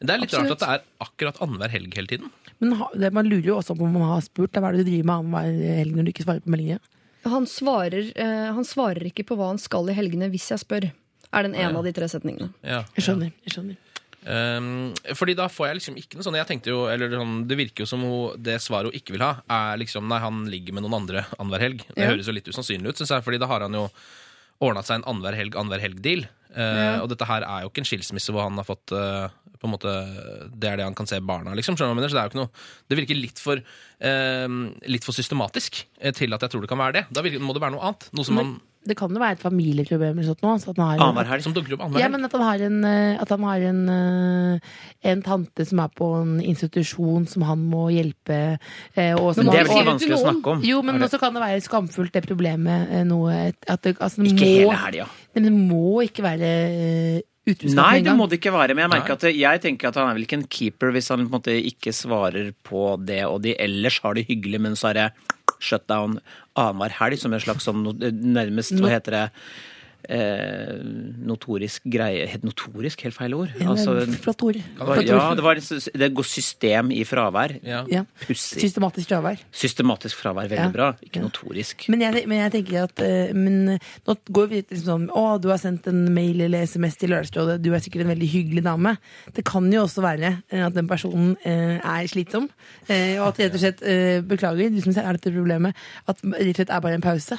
[0.00, 0.56] Det er litt Absolutt.
[0.56, 2.32] rart at det er akkurat annenhver helg hele tiden.
[2.60, 4.52] Men det, man lurer jo også på om man har spurt.
[4.56, 6.78] Hva er det du driver med annenhver helg når du ikke svarer på meldinger?
[7.26, 10.86] Han svarer, eh, han svarer ikke på hva han skal i helgene hvis jeg spør.
[11.34, 12.52] Er den ene av de tre setningene.
[12.62, 12.84] Ja.
[12.96, 13.32] Jeg skjønner.
[13.44, 13.76] jeg skjønner.
[14.26, 17.54] Um, fordi da får jeg liksom ikke noe sånn Jeg tenkte jo, eller sånn, Det
[17.60, 20.74] virker jo som hun, det svaret hun ikke vil ha, er liksom Nei, han ligger
[20.74, 21.84] med noen andre annenhver helg.
[21.94, 22.08] Det Ja.
[22.10, 23.84] høres jo litt usannsynlig ut, synes jeg, Fordi da har han jo
[24.58, 26.26] ordna seg en annenhver helg, annenhver helg-deal.
[26.56, 29.28] Eh, Og dette her er jo ikke en skilsmisse hvor han har fått eh,
[29.60, 29.92] på en måte,
[30.52, 31.76] Det er det han kan se barna, liksom.
[31.76, 32.50] Så det er jo ikke noe
[32.88, 34.48] Det virker litt for, eh,
[34.86, 37.04] litt for systematisk eh, til at jeg tror det kan være det.
[37.12, 38.08] Da virker, må det være noe annet.
[38.12, 40.54] Noe som Men man det kan jo være et familieproblem eller sånt nå.
[40.62, 43.22] Så at han har, Annenhver som dukker opp Ja, men at han har en, eh,
[43.22, 44.74] at han har en, eh,
[45.12, 48.58] en tante som er på en institusjon som han må hjelpe.
[48.94, 50.62] eh, Og som Men det er vel ikke vanskelig å snakke om.
[50.62, 53.06] Jo, men også kan det være skamfullt, det problemet.
[53.06, 54.96] Noe, at det, altså, det Ikke må, hele helga.
[54.96, 55.06] Ja.
[55.34, 58.74] men det må ikke være uh, Nei, det må det ikke være.
[58.74, 61.24] Men jeg merker at jeg tenker at han er vel ikke en keeper hvis han
[61.24, 64.90] på en måte ikke svarer på det, og de ellers har det hyggelig, men så
[64.90, 65.08] er det
[65.62, 66.18] shutdown
[66.58, 69.24] annenhver helg som en slags sånn nærmest Hva heter det?
[70.08, 70.76] Eh,
[71.26, 73.50] notorisk greie Het notorisk, helt feil ord.
[73.66, 74.58] Altså, Flott ord.
[75.02, 77.56] ja, det var det går system i fravær.
[77.66, 77.80] Ja.
[77.90, 78.04] Ja.
[78.26, 78.60] Pussig.
[78.62, 79.40] Systematisk fravær.
[79.50, 80.68] Systematisk fravær, veldig Ja.
[80.70, 80.92] bra.
[81.02, 81.22] Ikke Ja.
[81.26, 81.88] notorisk.
[81.88, 85.40] Men jeg, men jeg tenker at eh, men, eh, Nå går vi liksom sånn Å,
[85.40, 87.60] du har sendt en mail eller SMS til Lørdagsrådet.
[87.62, 88.96] Du er sikkert en veldig hyggelig dame.
[89.34, 92.48] Det kan jo også være eh, at den personen eh, er slitsom.
[92.88, 95.74] eh, og at rett og slett eh, Beklager, du som er dette problemet.
[96.06, 97.38] At det rett og slett er bare en pause.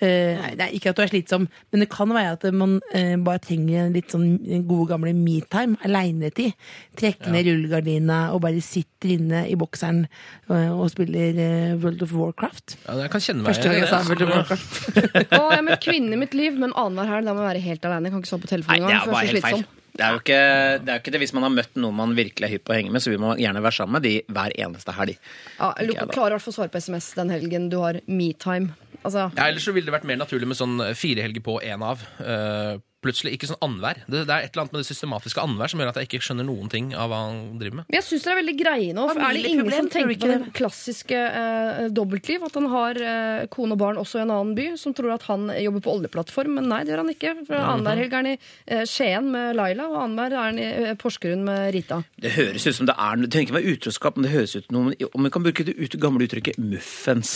[0.00, 2.46] Eh, nei, det er ikke at du er slitsom, men det kan kan være at
[2.56, 4.38] man eh, bare trenger en litt sånn
[4.68, 6.54] gode gamle me-time, aleinetid.
[6.98, 12.16] Trekke ned rullegardina og bare sitter inne i bokseren eh, og spiller eh, World of
[12.16, 12.78] Warcraft.
[12.86, 14.82] Ja, jeg kan kjenne meg Første gang jeg sa World of Warcraft.
[15.38, 17.64] Å, jeg er med kvinnen i mitt liv, men annenhver helg da må jeg være
[17.70, 18.10] helt alene.
[18.10, 19.00] Jeg kan ikke stå på telefonen det engang.
[19.00, 19.34] jeg er feil.
[19.38, 19.82] slitsom.
[19.94, 20.38] Det er, jo ikke,
[20.82, 21.18] det er jo ikke det.
[21.22, 23.20] Hvis man har møtt noen man virkelig er hypp på å henge med, så vil
[23.22, 25.20] man gjerne være sammen med de hver eneste helg.
[25.60, 26.06] Ja, da.
[26.10, 28.74] klarer i hvert fall å svare på SMS den helgen du har me-time.
[29.04, 31.82] Altså, Ja, ellers så ville det vært mer naturlig med sånn fire helger på én
[31.84, 32.02] av.
[32.24, 34.02] Eh, plutselig ikke sånn annenhver.
[34.08, 36.22] Det, det er et eller annet med det systematiske annenhver som gjør at jeg ikke
[36.28, 37.88] skjønner noen ting av hva han driver med.
[37.90, 39.06] Men jeg syns dere er veldig greie nå.
[39.10, 42.46] For er det ingen som tenker på det klassiske eh, dobbeltliv?
[42.48, 45.26] At han har eh, kone og barn også i en annen by, som tror at
[45.28, 46.58] han jobber på oljeplattform.
[46.58, 47.34] Men nei, det gjør han ikke.
[47.48, 50.68] For Annenhver helg er han i eh, Skien med Laila, og annenhver er han i
[50.70, 52.00] eh, Porsgrunn med Rita.
[52.20, 54.68] Det høres ut som det er Det trenger ikke være utroskap, men det høres ut
[54.68, 57.34] som noe Om vi kan bruke det ut, gamle uttrykket 'muffens'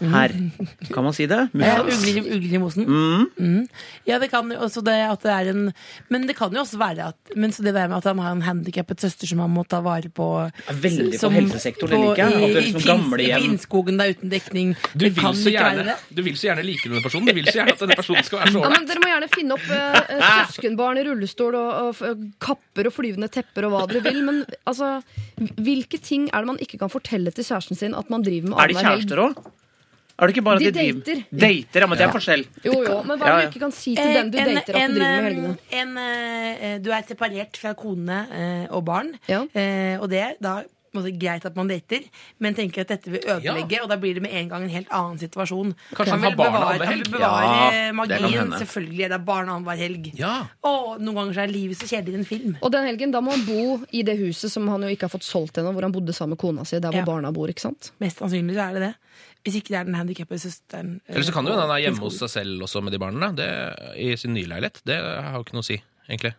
[0.00, 0.34] her.
[0.92, 1.48] Kan man si det?
[1.52, 2.02] Muffens.
[2.02, 2.86] ugler, ugler i mosen.
[2.86, 3.66] Mm.
[4.06, 5.72] Ja, det kan jo også det at det er en
[6.10, 8.42] Men det kan jo også være at Men så det med at han har en
[8.42, 10.26] handikappet søster som han må ta vare på
[10.68, 12.32] veldig på som- helsesektoren, det liker jeg.
[12.32, 14.74] i- i liksom I Finnskogen der uten dekning.
[14.96, 15.96] Du det vil, gjerne, det.
[16.14, 17.26] du vil så gjerne like denne personen.
[17.26, 18.80] Du vil så gjerne at denne personen skal være så ålreit.
[18.80, 23.28] Ja, Dere må gjerne finne opp eh, søskenbarn i rullestol og, og kapper og flyvende
[23.30, 24.22] tepper og hva dere vil.
[24.24, 25.02] Men altså,
[25.38, 28.58] hvilke ting er det man ikke kan fortelle til kjæresten sin at man driver med
[28.58, 29.36] Er de kjærester òg?
[30.18, 31.22] Er det ikke bare De at de de dater.
[31.32, 32.44] Dater, ja, men det er forskjell.
[32.64, 34.38] Jo, jo, men hva Ja, er det du ikke kan si til Eh, den du
[34.38, 35.58] en- dater at en, du driver med eh, helgene?
[35.72, 39.42] En, eh, du er separert fra kone eh, og barn, Ja.
[39.54, 42.00] eh, og det er da greit at man dater,
[42.38, 44.90] men tenker at dette vil ødelegge, og da blir det med en gang en helt
[44.92, 45.74] annen situasjon.
[45.96, 48.52] Kanskje han vil bevare, han vil bevare Ja, magien.
[48.52, 50.10] Selvfølgelig er det barn annenhver helg.
[50.18, 50.48] Ja.
[50.62, 52.58] Og noen ganger så er livet så kjedelig i en film.
[52.60, 55.14] Og den helgen, da må han bo i det huset som han jo ikke har
[55.16, 57.04] fått solgt ennå, hvor han bodde sammen med kona si, der hvor Ja.
[57.08, 57.90] barna bor, ikke sant?
[57.98, 58.94] Mest sannsynlig så er det det.
[59.42, 61.00] Hvis ikke det er den handikappede søsteren.
[61.06, 62.92] eh, Eller så kan det jo hende han er hjemme hos seg selv også med
[62.94, 63.32] de barna.
[63.34, 63.48] Det,
[63.98, 64.82] I sin nye leilighet.
[64.86, 65.78] Det har jo ikke noe å si,
[66.08, 66.34] egentlig.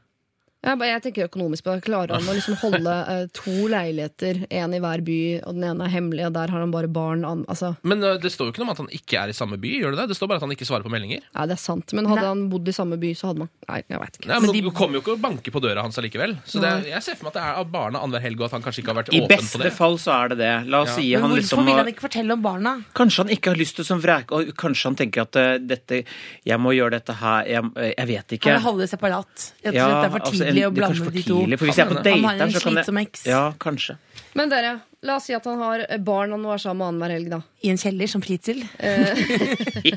[0.64, 1.82] Jeg, bare, jeg tenker økonomisk på det.
[1.84, 5.88] Klarer han å liksom holde eh, to leiligheter, én i hver by, og den ene
[5.90, 7.26] er hemmelig, og der har han bare barn?
[7.28, 9.36] An, altså, Men ø, det står jo ikke noe om at han ikke er i
[9.36, 9.74] samme by.
[9.82, 10.08] gjør Det det?
[10.14, 11.20] Det står bare at han ikke svarer på meldinger.
[11.36, 11.92] ja, det er sant.
[11.98, 12.30] Men hadde Nei.
[12.32, 14.28] han bodd i samme by, så hadde man Nei, jeg veit ikke.
[14.32, 16.38] Nei, men Men de- Du kommer jo ikke og banker på døra hans allikevel.
[16.48, 18.56] Så det, jeg ser for meg at det er av barna annenhver helg, og at
[18.58, 19.74] han kanskje ikke har vært I åpen på beste det.
[19.76, 20.54] fall så er det det.
[20.72, 20.96] La oss Ja.
[20.96, 22.74] si Men han hvorfor liksom vil han ikke fortelle om barna?
[22.96, 26.04] Kanskje han ikke har lyst til som vrek, og kanskje han tenker at eh, dette
[26.48, 28.50] Jeg må gjøre dette her Jeg, eh, jeg vet ikke.
[28.52, 29.52] Han vil holde det separat.
[29.64, 31.24] Rett og Ja, slett det er for altså, en- tidlig å det kanskje blande de
[31.28, 31.36] to.
[31.42, 33.22] tidlig, For hvis jeg er på Han har en så kan slitsom eks.
[33.30, 33.94] Ja, kanskje.
[34.34, 34.72] Men dere,
[35.06, 37.42] la oss si at han har barn han nå er sammen med annenhver helg, da.
[37.62, 38.64] I en kjeller som Fritzel.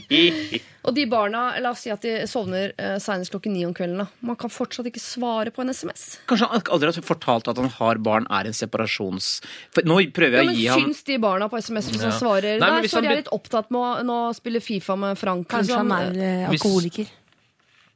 [0.87, 4.05] Og de barna, la oss si at de sovner uh, senest klokken ni om kvelden.
[4.05, 6.05] da Man kan fortsatt ikke svare på en SMS.
[6.31, 9.31] Kanskje han aldri har fortalt at han har barn, er en separasjons...
[9.75, 12.13] For nå prøver Ja, å men gi ham Syns de barna på SMS hvis Ja.
[12.13, 14.19] han svarer Nei, Nei, men hvis sorry, han jeg er litt opptatt med å nå
[14.39, 15.49] spille Fifa med Frank.
[15.51, 15.91] Kanskje liksom.
[15.91, 17.11] han er eh, Hvis- alkoholiker.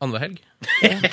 [0.01, 0.41] Annenhver helg.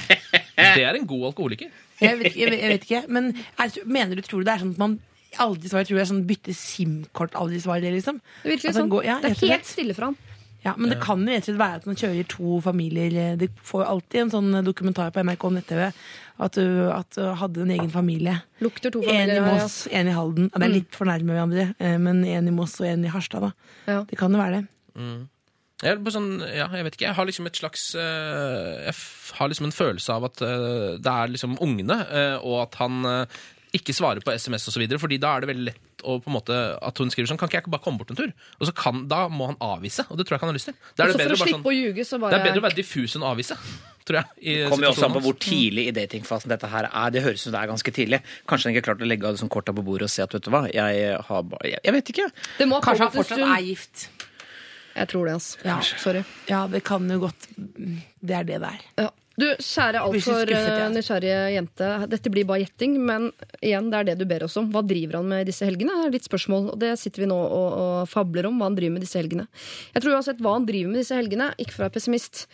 [0.57, 1.69] Det er en god alkoholiker.
[2.01, 3.01] Jeg vet, ikke- jeg vet, jeg vet ikke.
[3.13, 3.27] Men
[3.59, 4.99] er, mener du, tror du det er sånn at man
[5.43, 5.85] aldri svarer?
[5.85, 8.21] Tror jeg, det er sånn bytte SIM-kort, aldri svarer, liksom?
[8.43, 8.89] Det virker Altså, sånn.
[8.93, 10.17] Går, ja, det er helt stille for han.
[10.65, 13.38] Ja, men det kan jo rett og slett være at man kjører to familier.
[13.39, 15.83] De får jo alltid en sånn dokumentar på NRK nett-TV
[16.47, 18.33] at du, at du hadde en egen familie.
[18.65, 20.49] Lukter to En i Moss, ja, Moss, en i Halden.
[20.51, 23.13] Ja, det er litt for nærme hverandre, eh, men en i Moss og en i
[23.13, 23.51] Harstad, da.
[23.88, 24.01] Ja.
[24.09, 24.67] Det kan jo være det.
[25.78, 28.95] Jeg, er sånn, ja, jeg vet ikke, jeg har liksom et slags eh, Jeg
[29.38, 33.28] har liksom en følelse av at eh, det er liksom ungene, eh, og at han
[33.75, 36.32] ikke svarer på SMS og så videre, fordi da er det veldig lett og på
[36.32, 38.30] en måte at hun skriver sånn Kan ikke jeg bare komme bort en tur?
[38.61, 40.69] Og så kan, Da må han avvise, og det tror jeg ikke han har lyst
[40.69, 40.78] til.
[40.93, 42.32] Det er det bedre å sånn å ljuge, bare...
[42.32, 43.57] det er bedre å være diffus enn å avvise,
[44.07, 44.38] tror jeg.
[44.41, 47.13] i Det kommer jo også an på hvor tidlig i datingfasen dette her er.
[47.13, 48.21] Det høres ut som det er ganske tidlig.
[48.49, 50.38] Kanskje han ikke har klart å legge av liksom korta på bordet og se at
[50.38, 52.30] vet du hva, jeg har bare jeg, jeg vet ikke.
[52.61, 54.07] Det må ha Kanskje han fortsatt er gift.
[54.98, 55.62] Jeg tror det, altså.
[55.68, 55.78] Ja.
[56.02, 56.26] Sorry.
[56.50, 58.84] Ja, det kan jo godt Det er det det er.
[59.04, 59.10] Ja.
[59.38, 60.88] Du, kjære altfor ja.
[60.89, 61.88] nysgjerrige jente.
[62.10, 63.28] Dette blir bare gjetting, men
[63.62, 64.72] igjen, det er det du ber oss om.
[64.74, 65.93] Hva driver han med i disse helgene?
[66.00, 68.58] Det er ditt spørsmål, og det sitter vi nå og, og fabler om.
[68.58, 69.45] Hva han driver med disse helgene.
[69.93, 72.48] Jeg tror uansett hva han driver med disse helgene, ikke for å være pessimist,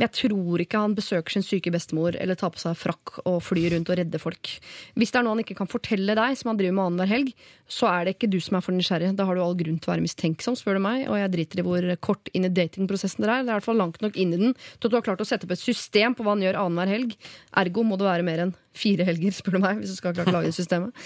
[0.00, 3.74] jeg tror ikke han besøker sin syke bestemor eller tar på seg frakk og flyr
[3.74, 4.52] rundt og redder folk.
[4.96, 7.32] Hvis det er noe han ikke kan fortelle deg, som han driver med annenhver helg,
[7.70, 9.12] så er det ikke du som er for nysgjerrig.
[9.18, 11.60] Da har du all grunn til å være mistenksom, spør du meg, og jeg driter
[11.60, 13.44] i hvor kort inn i datingprosessen dere er.
[13.44, 15.24] Det er i hvert fall langt nok inn i den til at du har klart
[15.24, 17.14] å sette opp et system på hva han gjør annenhver helg.
[17.60, 20.20] Ergo må det være mer enn fire helger, spør du meg, hvis du skal ha
[20.20, 20.96] klart å lage det systemet.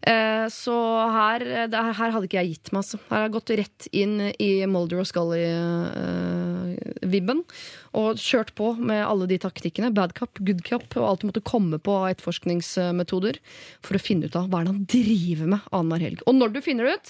[0.00, 0.72] Eh, så
[1.12, 2.96] her, her hadde ikke jeg gitt meg, altså.
[3.10, 7.40] Her har jeg gått rett inn i Molder og Scully-vibben.
[8.00, 9.94] og kjørt på med alle de taktikkene.
[9.94, 13.36] Bad cup, good cup, og alt du måtte komme på av etterforskningsmetoder
[13.82, 16.18] for å finne ut av hva er det han driver med annenhver helg.
[16.30, 17.08] Og når du finner det ut,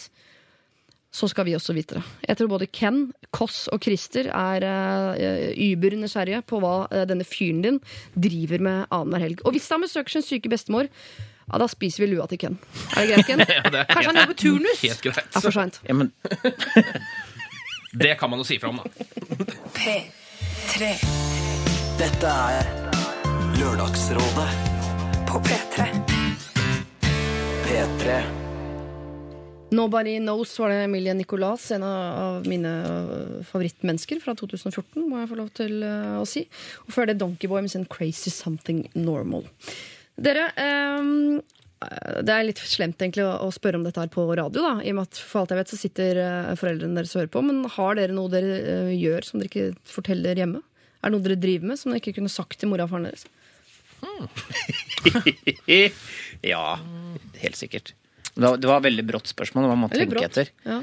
[1.10, 2.04] så skal vi også vite det.
[2.28, 2.98] Jeg tror både Ken,
[3.34, 5.10] Koss og Christer er uh,
[5.58, 7.80] über nysgjerrige på hva uh, denne fyren din
[8.14, 9.38] driver med annenhver helg.
[9.44, 10.86] Og hvis han besøker sin syke bestemor,
[11.52, 12.58] ja, da spiser vi lua til Ken.
[12.96, 13.44] Er det greit, Ken?
[13.92, 14.82] Kanskje han jobber turnus?
[14.84, 15.22] Helt greit.
[15.26, 15.80] Det er for seint.
[15.88, 16.12] Ja, men
[17.92, 18.86] Det kan man jo si fra om, da.
[19.74, 20.92] P3
[21.98, 22.68] Dette er
[23.58, 24.50] Lørdagsrådet
[25.28, 25.88] på P3.
[27.66, 28.20] P3.
[29.70, 35.28] Nobody Knows var det Emilie Nicolas, en av mine øh, favorittmennesker fra 2014, må jeg
[35.30, 36.42] få lov til øh, å si.
[36.86, 39.46] Og før det Donkeyboy med sin Crazy Something Normal.
[40.20, 40.50] Dere,
[41.00, 41.40] um
[41.80, 44.98] det er litt slemt egentlig å spørre om dette her på radio, da, i og
[44.98, 47.42] med at for alt jeg vet så sitter øh, foreldrene deres og hører på.
[47.46, 50.60] Men har dere noe dere øh, gjør som dere ikke forteller hjemme?
[51.00, 53.08] Er det noe dere driver med som dere ikke kunne sagt til mora og faren
[53.08, 53.24] deres?
[56.44, 56.64] Ja,
[57.40, 57.94] helt sikkert.
[58.34, 59.68] Det var, det var veldig brått spørsmål.
[59.72, 60.36] Man må tenke brått.
[60.36, 60.52] etter.
[60.68, 60.82] Ja.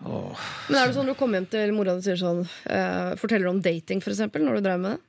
[0.00, 0.48] Åh.
[0.70, 3.48] Men er det sånn når du kommer hjem til mora og sier sånn eh, Forteller
[3.48, 5.00] du om dating, for eksempel, når du drev med det?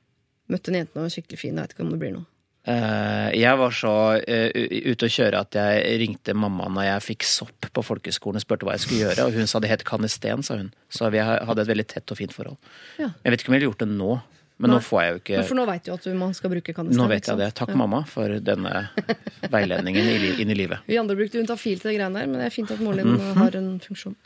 [0.52, 2.28] Møtte en jente nå, skikkelig fin, jeg vet ikke om det blir noe.
[2.68, 3.92] Eh, jeg var så
[4.28, 4.50] eh,
[4.90, 8.66] ute å kjøre at jeg ringte mamma når jeg fikk sopp på folkeskolen og spurte
[8.68, 10.72] hva jeg skulle gjøre, og hun sa det het kanesten, sa hun.
[10.92, 12.58] Så vi hadde et veldig tett og fint forhold.
[13.00, 13.08] Ja.
[13.24, 14.10] Jeg vet ikke om jeg ville gjort det nå,
[14.58, 14.76] men Nei.
[14.76, 16.98] nå får jeg jo Men ikke For nå veit du at man skal bruke kanesten.
[16.98, 17.48] Nå vet jeg det.
[17.54, 17.76] Takk, Ja.
[17.78, 18.88] mamma, for denne
[19.54, 20.80] veiledningen i inn i livet.
[20.90, 23.14] Vi andre brukte juntafil til de greiene der, men det er fint at moren din
[23.16, 23.36] Mhm.
[23.38, 24.16] har en funksjon.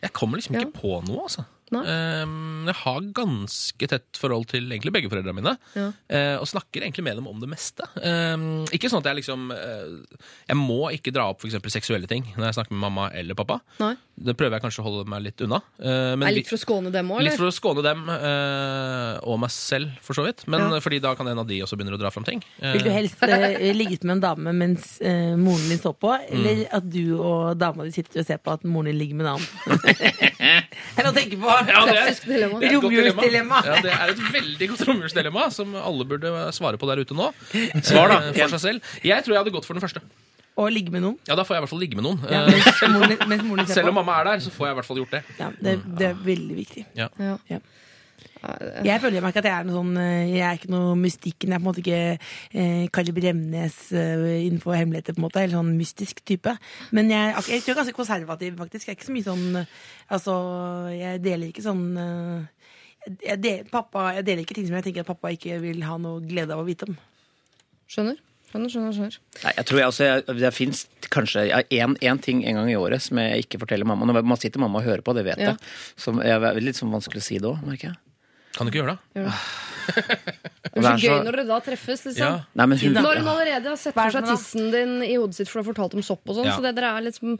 [0.00, 0.80] Jeg kommer liksom ikke Ja.
[0.80, 1.44] på noe, altså.
[1.78, 5.52] Ehm, jeg har ganske tett forhold til egentlig begge foreldrene mine.
[5.78, 5.92] Ja.
[6.10, 7.86] eh, og snakker egentlig med dem om det meste.
[8.02, 10.18] Ehm, ikke sånn at jeg liksom eh,
[10.50, 13.34] Jeg må ikke dra opp for eksempel seksuelle ting når jeg snakker med mamma eller
[13.38, 13.60] pappa.
[13.78, 13.94] Nei.
[14.20, 15.62] Det prøver jeg kanskje å holde meg litt unna.
[15.80, 19.20] Eh, men er litt for å skåne dem òg, Litt for å skåne dem eh,
[19.24, 20.44] og meg selv, for så vidt.
[20.50, 20.80] Men Ja.
[20.80, 22.42] fordi da kan en av de også begynne å dra fram ting.
[22.60, 26.50] Vil du helst eh, ligget med en dame mens eh, moren din står på, eller
[26.50, 26.66] Mm.
[26.76, 29.32] at du og dama di sitter og ser på at moren din ligger med en
[29.36, 30.20] annen?
[30.98, 31.48] Eller å tenke på!
[31.66, 32.60] Ja, det er- Klassisk dilemma.
[32.60, 33.60] det er Romjulsdilemma.
[33.66, 37.30] Ja, det er et veldig godt romjulsdilemma som alle burde svare på der ute nå.
[37.82, 38.80] Svar da, Eh, For seg selv.
[39.04, 40.00] Jeg tror jeg hadde gått for den første.
[40.60, 41.16] Og ligge med noen.
[41.28, 42.18] Ja, Da får jeg i hvert fall ligge med noen.
[42.28, 42.50] Ja, Eh,
[43.26, 45.22] mens, mens Selv om mamma er der, så får jeg i hvert fall gjort det.
[45.38, 46.84] Ja, det, det er veldig viktig.
[46.96, 47.08] Ja.
[47.18, 47.58] Ja.
[48.40, 48.52] Ja.
[48.86, 51.50] Jeg føler meg ikke at jeg er noe sånn eh, Jeg er ikke noe mystikken.
[51.52, 51.98] Jeg er på en måte ikke
[52.62, 55.42] eh, Kari Bremnes eh, innenfor hemmeligheter, på en måte.
[55.42, 56.54] Eller sånn mystisk type.
[56.96, 58.86] Men jeg, ak- jeg tror jeg er ganske konservativ, faktisk.
[58.88, 59.76] Jeg er ikke så mye sånn eh,
[60.10, 60.32] Altså,
[60.96, 62.48] jeg deler ikke sånn eh,
[63.24, 65.94] jeg deler, pappa, jeg deler ikke ting som jeg tenker at pappa ikke vil ha
[66.00, 66.98] noe glede av å vite om.
[67.90, 68.18] Skjønner.
[68.50, 69.16] Skjønner, skjønner, skjønner.
[69.44, 70.80] Nei, jeg tror jeg, altså, jeg, Det fins
[71.14, 74.08] kanskje én ting en gang i året som jeg ikke forteller mamma.
[74.10, 75.52] Når man sitter mamma og hører på, det vet Ja.
[75.54, 75.70] jeg.
[75.96, 77.96] Som er litt sånn vanskelig å si det òg, merker jeg.
[78.56, 79.24] Kan du ikke gjøre det?
[79.24, 79.32] Det
[80.70, 82.20] Det er så er gøy når dere da treffes, liksom.
[82.22, 82.44] Ja.
[82.60, 85.34] Nei, men hun, Når hun allerede har sett er for seg tissen din i hodet
[85.40, 86.54] sitt for du har fortalt om sopp og sånn, Ja.
[86.58, 87.38] så det, dere er liksom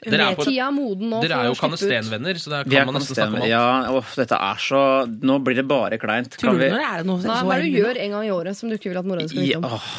[0.00, 1.80] Dere er, på, Tida er moden nå dere er jo å slippe ut.
[1.82, 3.50] kanestenvenner, så det vi er kan man nesten snakke om alt.
[3.50, 4.80] Ja, åh, dette er så
[5.28, 6.38] Nå blir det bare kleint.
[6.40, 8.14] Kan du vi når det er noe Nei, så hva er det du gjør en
[8.16, 9.68] gang i året som du ikke vil at mora di skal I, vite om?
[9.68, 9.90] åh,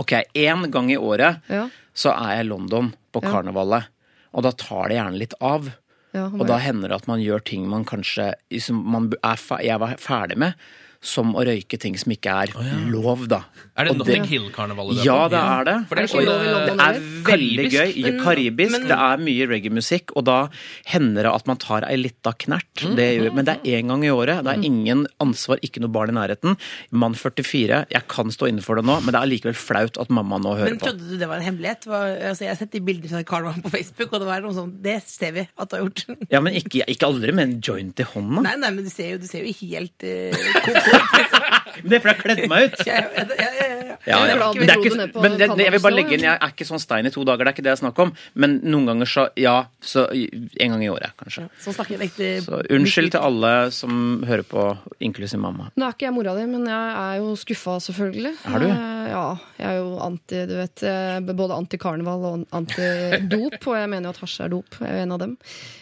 [0.00, 3.28] Ok, én gang i året Ja, så er jeg i London på Ja.
[3.34, 3.84] karnevalet.
[4.32, 5.68] Og da tar det gjerne litt av.
[6.16, 9.80] ja, Og da hender det at man gjør ting man kanskje liksom, man er, jeg
[9.82, 10.70] var ferdig med.
[11.00, 12.50] Som å røyke ting som ikke er
[12.92, 13.38] lov, da.
[13.80, 14.98] Er det Notting Hill-karnevalet?
[15.02, 15.76] Ja, det er det.
[15.88, 17.72] For det er Er det i sånn, Det er veldig Karibisk.
[17.72, 17.94] gøy.
[17.96, 18.70] Ja, karibisk.
[18.72, 20.48] men- det er mye reggae-musikk, og da
[20.84, 22.74] hender det at man tar ei lita knert.
[22.96, 24.44] Det gjør, men det er én gang i året.
[24.44, 26.58] Det er ingen ansvar, ikke noe barn i nærheten.
[26.92, 27.86] Mann 44.
[27.90, 30.52] Jeg kan stå inne for det nå, men det er likevel flaut at mamma nå
[30.58, 30.84] hører på.
[30.84, 31.88] Men trodde du det var en hemmelighet?
[31.88, 34.82] Altså, jeg har sett de bildene fra karneval på Facebook, og det var noe sånn
[34.82, 36.04] Det ser vi at du har gjort.
[36.30, 38.42] Ja, men ikke, ikke aldri med en joint i hånda.
[38.42, 40.89] Nei, nei, men du ser jo, du ser jo helt uh.
[41.90, 42.82] Det er fordi jeg kledde meg ut.
[42.86, 43.66] Ja, ja, ja,
[44.06, 44.36] ja, ja.
[44.54, 46.66] Men, det er ikke, men det, det, jeg vil bare legge inn, jeg er ikke
[46.68, 48.12] sånn stein i to dager, det er ikke det jeg snakker om.
[48.40, 51.46] Men noen ganger så ja, så en gang i året, kanskje.
[51.60, 54.66] Så Så unnskyld til alle som hører på,
[55.04, 55.68] inklusiv mamma.
[55.76, 58.34] Nå er ikke jeg mora di, men jeg er jo skuffa, selvfølgelig.
[58.48, 58.68] Er du?
[58.70, 59.24] Eh, Ja,
[59.58, 64.14] jeg er jo anti, du vet, eh, både anti-karneval og anti-dop, og jeg mener jo
[64.14, 64.76] at hasj er dop.
[64.78, 65.32] Jeg er en av dem.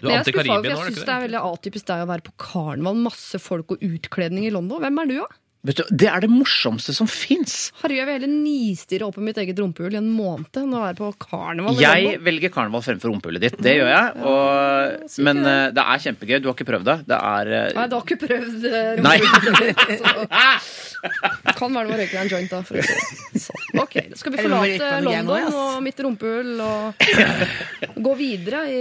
[0.00, 1.90] Du er Men jeg er skuffa, anti-Karibia for jeg du syns det er veldig atypisk
[1.90, 3.02] deg å være på karneval.
[3.08, 4.80] Masse folk og utkledning i London.
[4.84, 5.28] Hvem er du, da?
[5.68, 7.56] Vet du, Det er det morsomste som fins!
[7.82, 10.80] Herregud, jeg vil heller nistirre opp i mitt eget rumpehull i en måned enn å
[10.80, 13.58] være på karneval Jeg velger karneval fremfor rumpehullet ditt.
[13.60, 14.14] Det gjør jeg.
[14.30, 14.38] Og,
[15.04, 15.52] ja, men det.
[15.52, 16.36] eh, det er kjempegøy.
[16.40, 16.96] Du har ikke prøvd det?
[17.10, 19.28] Det er eh, Nei, du har ikke prøvd eh, ditt.
[19.44, 19.76] rumpehullet.
[21.58, 22.62] Kan være noe å røyke deg en joint, da.
[22.66, 23.82] For å si sånn.
[23.84, 27.04] Ok, skal vi forlate London og mitt rumpehull og
[28.08, 28.80] gå videre i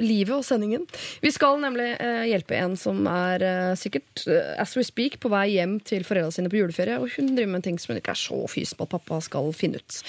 [0.00, 0.86] livet og sendingen.
[1.24, 1.90] Vi skal nemlig
[2.30, 3.44] hjelpe en som er
[3.78, 4.24] sikkert,
[4.60, 7.52] as we speak, på vei hjem til foreldrene foreldrene sine på juleferie, og hun driver
[7.52, 10.02] med ting som hun ikke er så fys på at pappa skal finne ut.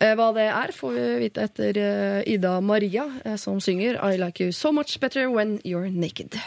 [0.00, 4.16] Eh, Hva det er, får vi vite etter eh, Ida Maria, eh, som synger I
[4.18, 6.38] like you so much better when you're naked.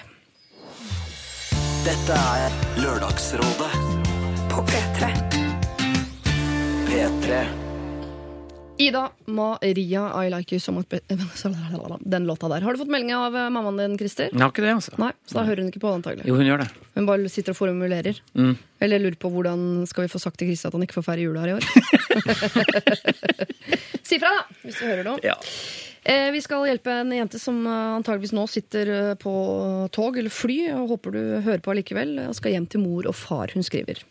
[1.84, 3.74] Dette er Lørdagsrådet
[4.54, 5.10] På P3.
[6.88, 7.44] P3.
[8.80, 11.18] Ida Maria, I like you so much better
[12.00, 12.62] Den låta der.
[12.62, 14.32] Har du fått melding av mammaen din, Christer?
[14.32, 14.96] Jeg har ikke det, altså.
[14.98, 16.26] Nei, så da hører hun ikke på antagelig.
[16.28, 16.70] Jo, hun gjør det.
[16.94, 18.20] Hun bare sitter og formulerer.
[18.38, 18.54] Mm.
[18.84, 21.26] Eller lurer på hvordan skal vi få sagt til Christer at han ikke får feire
[21.26, 22.74] jula her i år.
[24.08, 25.18] si fra, da, hvis du hører noe.
[25.26, 25.38] Ja.
[26.04, 29.32] Eh, vi skal hjelpe en jente som antageligvis nå sitter eh, på
[29.96, 30.58] tog eller fly.
[30.76, 32.12] og Håper du hører på allikevel.
[32.28, 34.02] Og skal hjem til mor og far, hun skriver.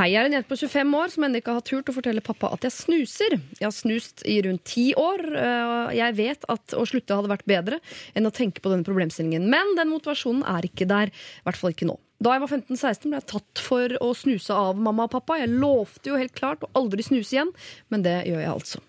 [0.00, 2.24] Hei, jeg er en jente på 25 år som ennå ikke har turt å fortelle
[2.26, 3.38] pappa at jeg snuser.
[3.60, 5.22] Jeg har snust i rundt ti år.
[5.30, 7.78] eh, Jeg vet at å slutte hadde vært bedre
[8.18, 9.46] enn å tenke på denne problemstillingen.
[9.48, 11.14] Men den motivasjonen er ikke der.
[11.14, 12.00] I hvert fall ikke nå.
[12.18, 15.36] Da jeg var 15-16 ble jeg tatt for å snuse av mamma og pappa.
[15.38, 17.52] Jeg lovte jo helt klart å aldri snuse igjen,
[17.94, 18.80] men det gjør jeg altså.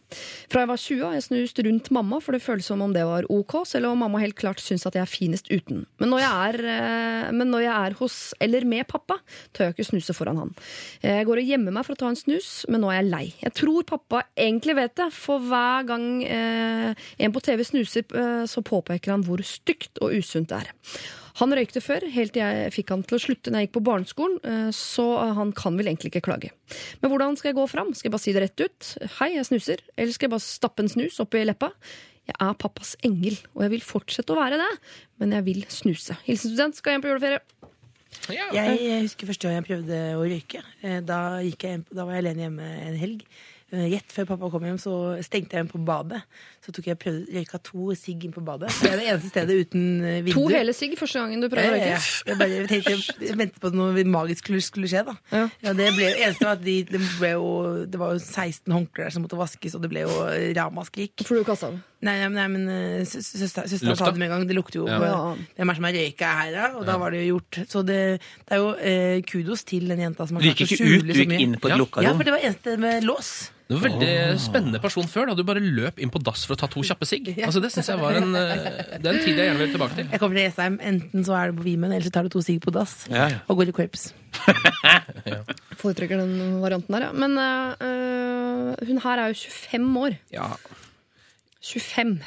[0.50, 3.04] Fra jeg var 20 har jeg snust rundt mamma, for det føles som om det
[3.06, 5.84] var ok, selv om mamma helt klart syns at jeg er finest uten.
[6.02, 9.20] Men når jeg er, eh, når jeg er hos eller med pappa,
[9.54, 10.56] tør jeg ikke snuse foran han.
[11.06, 13.24] Jeg går og gjemmer meg for å ta en snus, men nå er jeg lei.
[13.46, 18.44] Jeg tror pappa egentlig vet det, for hver gang eh, en på TV snuser, eh,
[18.50, 20.78] så påpeker han hvor stygt og usunt det er.
[21.38, 23.84] Han røykte før, helt til jeg fikk han til å slutte når jeg gikk på
[23.86, 25.06] barneskolen, eh, så
[25.38, 26.50] han kan vel egentlig ikke klage.
[27.02, 27.94] Men hvordan skal jeg gå fram?
[27.94, 28.90] Skal jeg bare si det rett ut?
[29.20, 29.84] Hei, jeg snuser.
[29.98, 31.72] Eller skal jeg bare stappe en snus oppi leppa?
[32.30, 34.72] Jeg er pappas engel, og jeg vil fortsette å være det,
[35.22, 36.18] men jeg vil snuse.
[36.28, 37.40] Hilsen student, skal hjem på juleferie.
[38.54, 40.62] Jeg husker første gang jeg prøvde å røyke.
[40.82, 43.24] Eh, Da, gikk jeg, da var jeg alene hjemme en helg.
[43.72, 44.94] Eh, Gjett før pappa kom hjem, så
[45.26, 46.22] stengte jeg hjem på badet.
[46.70, 48.70] Så tok jeg prøvde, røyka to sigg inn på badet.
[48.78, 50.36] Det er det eneste stedet uten eh, vindu.
[50.38, 51.98] To hele sigg første gangen du prøver å Ja, ja, ja.
[51.98, 52.30] røyke.
[52.30, 55.02] Jeg, bare, jeg, tenkte, jeg ventet på at noe magisk skulle, skulle skje.
[55.08, 55.42] da Ja.
[55.66, 57.48] ja, Det ble, eneste var at de, det, ble jo,
[57.90, 60.14] det var jo 16 håndklær der som måtte vaskes, og det ble jo
[60.60, 61.26] ramaskrik.
[61.26, 61.82] For du kasta det.
[62.06, 63.66] Nei, nei, nei, men eh, søstera
[63.98, 64.46] sa det med en gang.
[64.48, 65.00] Det lukter jo Ja.
[65.02, 66.68] på Hvem er som har røyka her, da?
[66.80, 67.64] Og da var det jo gjort.
[67.74, 68.00] Så det,
[68.46, 71.14] det er jo eh, kudos til den jenta som har Du gikk ikke ut, du
[71.18, 71.80] gikk inn på et Ja.
[71.82, 73.50] lukka Ja, for det var eneste med lås.
[73.70, 76.58] Du var veldig spennende person før, da du bare løp inn på dass for å
[76.58, 77.28] ta to kjappe sigg.
[77.46, 79.96] Altså, det synes jeg var en, eh, det er en tid jeg gjerne vil tilbake
[80.00, 80.08] til.
[80.10, 82.42] Jeg kommer til Jessheim, enten så er det på Vimen, eller så tar du to
[82.42, 82.96] sigg på dass.
[83.14, 83.44] Ja, ja.
[83.48, 84.08] Og går i korps.
[85.80, 87.12] Foretrekker den varianten der, ja.
[87.14, 90.18] Men øh, hun her er jo 25 år.
[90.34, 90.50] Ja,
[91.62, 92.18] 25.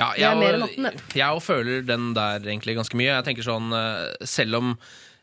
[0.00, 1.16] Ja, Det er jeg, mer enn og- 18, det.
[1.20, 3.12] jeg og føler den der egentlig ganske mye.
[3.14, 4.74] Jeg tenker sånn, eh, selv om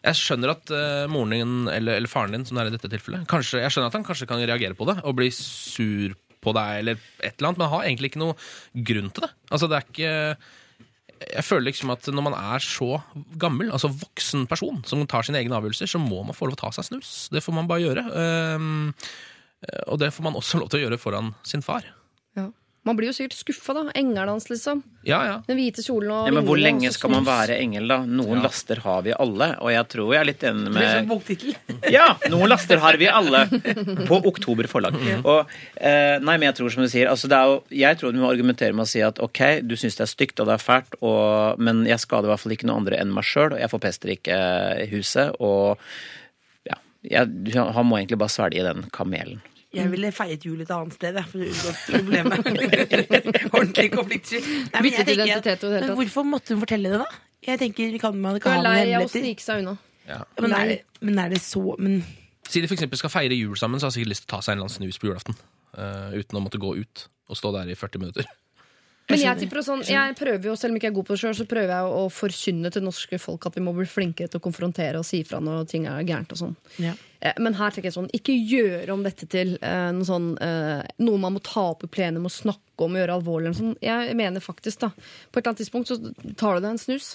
[0.05, 2.91] jeg skjønner at uh, moren din, eller, eller faren din, som det er i dette
[2.91, 6.53] tilfellet, kanskje, jeg skjønner at han kanskje kan reagere på det og bli sur på
[6.55, 8.37] deg, eller et eller annet, men han har egentlig ikke noe
[8.87, 9.33] grunn til det.
[9.49, 10.13] Altså, det er ikke...
[11.17, 12.99] Jeg føler liksom at når man er så
[13.41, 16.61] gammel, altså voksen person, som tar sine egne avgjørelser, så må man få lov til
[16.61, 17.13] å ta seg snus.
[17.33, 18.03] Det får man bare gjøre.
[18.53, 18.93] Um,
[19.89, 21.89] og det får man også lov til å gjøre foran sin far.
[22.87, 22.91] Ja.
[22.93, 23.81] Man blir jo sikkert skuffa, da.
[23.99, 24.81] Engelen hans, liksom.
[25.07, 25.35] Ja, ja.
[25.47, 27.97] Den hvite kjolen og Ja, men hvor lenge skal man være engel, da?
[28.07, 31.01] Noen laster har vi alle, og jeg tror jeg er litt enig Det blir som
[31.03, 31.55] med boktittel.
[31.97, 33.43] Ja, noen laster har vi alle
[34.07, 34.95] på Oktober forlag.
[35.23, 38.15] Og, eh, nei, men jeg tror som du sier, altså det er jo, jeg tror
[38.15, 40.55] du må argumentere med å si at ok, du syns det er stygt og det
[40.57, 43.51] er fælt, og, men jeg skader i hvert fall ikke noe andre enn meg sjøl,
[43.55, 44.39] og jeg forpester ikke
[44.93, 45.83] huset, og
[46.67, 49.43] ja, jeg, han må egentlig bare svelge den kamelen.
[49.75, 52.45] Jeg ville feiret jul et annet sted, for å unngå problemet.
[53.57, 54.39] Ordentlig konfliktsky.
[54.71, 55.91] Byttet identitet og men.
[55.99, 57.23] Hvorfor måtte hun fortelle det, da?
[57.47, 59.25] Jeg tenker, kan man ikke er ha noen lei av å hemmeligheter?
[59.25, 59.75] snike seg unna.
[60.07, 60.21] ja.
[60.39, 61.99] Men er, det, men er det så men,
[62.47, 64.35] Si de for eksempel skal feire jul sammen, så har de sikkert lyst til å
[64.37, 65.37] ta seg en eller annen snus på julaften.
[65.75, 68.29] Uh, uten å måtte gå ut og stå der i 40 minutter.
[69.07, 71.21] Men jeg, tipper sånn, jeg prøver jo, selv om jeg ikke er god på det
[71.21, 74.41] sjøl, så prøver jeg å forkynne til norske folk at vi må bli flinkere til
[74.41, 76.57] å konfrontere og si fra når ting er gærent og sånn.
[76.83, 76.91] ja.
[77.21, 80.83] Eh, Men her tenker jeg sånn, ikke gjøre om dette til uh, noe, sånn, uh,
[81.01, 83.53] noe man må ta opp i plenum og snakke om og gjøre alvorlig.
[83.57, 83.77] Sånn.
[83.81, 84.91] Jeg mener faktisk da,
[85.31, 85.97] På et eller annet tidspunkt så
[86.37, 87.07] tar du deg en snus.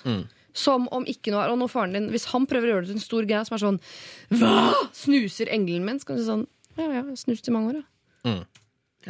[0.53, 2.91] Som om ikke noe er Og når faren din, hvis han prøver å gjøre det
[2.91, 3.79] til en stor greie som er sånn
[4.41, 4.73] Hva?!
[4.93, 6.01] Snuser engelen min?
[6.03, 6.43] Så kan du si sånn
[6.77, 7.87] Ja, ja, snust i mange år, ja.
[8.33, 8.35] Ja,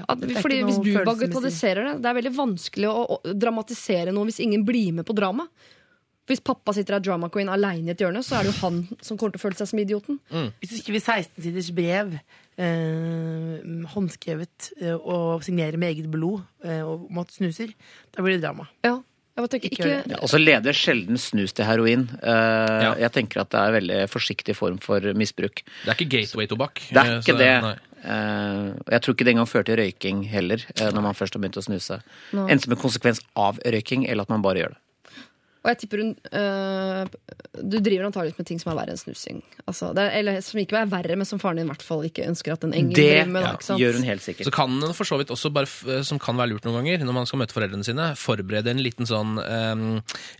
[0.00, 4.40] At, fordi Hvis du bagatelliserer det Det er veldig vanskelig å, å dramatisere noe hvis
[4.40, 5.48] ingen blir med på drama.
[6.30, 8.76] Hvis pappa sitter av drama queen aleine i et hjørne, så er det jo han
[9.02, 10.20] som kommer til å føle seg som idioten.
[10.62, 12.12] Hvis du skriver 16-siders brev,
[12.62, 13.56] eh,
[13.92, 17.74] håndskrevet, eh, og signerer med eget blod eh, og om at du snuser,
[18.14, 18.68] da blir det drama.
[18.86, 19.00] Ja,
[19.32, 19.92] jeg bare Ikke.
[20.12, 22.04] Ja, og så leder sjelden snus til heroin.
[22.20, 22.90] Uh, Ja.
[23.00, 25.62] Jeg tenker at det er veldig forsiktig form for misbruk.
[25.64, 26.82] Det er ikke gateway-tobakk.
[26.92, 27.62] Det er eh, ikke så- det.
[27.62, 27.76] nei.
[28.02, 31.42] Eh, jeg tror ikke det engang fører til røyking heller, eh, når man først har
[31.42, 32.00] begynt å snuse.
[32.32, 32.46] Nei.
[32.48, 34.80] Enten som en konsekvens av røyking, eller at man bare gjør det.
[35.62, 37.10] Og jeg tipper hun øh,
[37.70, 39.42] Du driver antakeligvis med ting som er verre enn snusing.
[39.62, 42.02] Altså, det er, eller som ikke er verre, men som faren din i hvert fall
[42.08, 43.44] ikke ønsker at en engel Det driver med.
[43.46, 43.82] ja, ikke sant?
[43.82, 44.48] gjør hun helt sikkert.
[44.48, 47.16] Så kan hun for så vidt også, bare, som kan være lurt noen ganger, når
[47.20, 49.84] man skal møte foreldrene sine, forberede en liten sånn øh,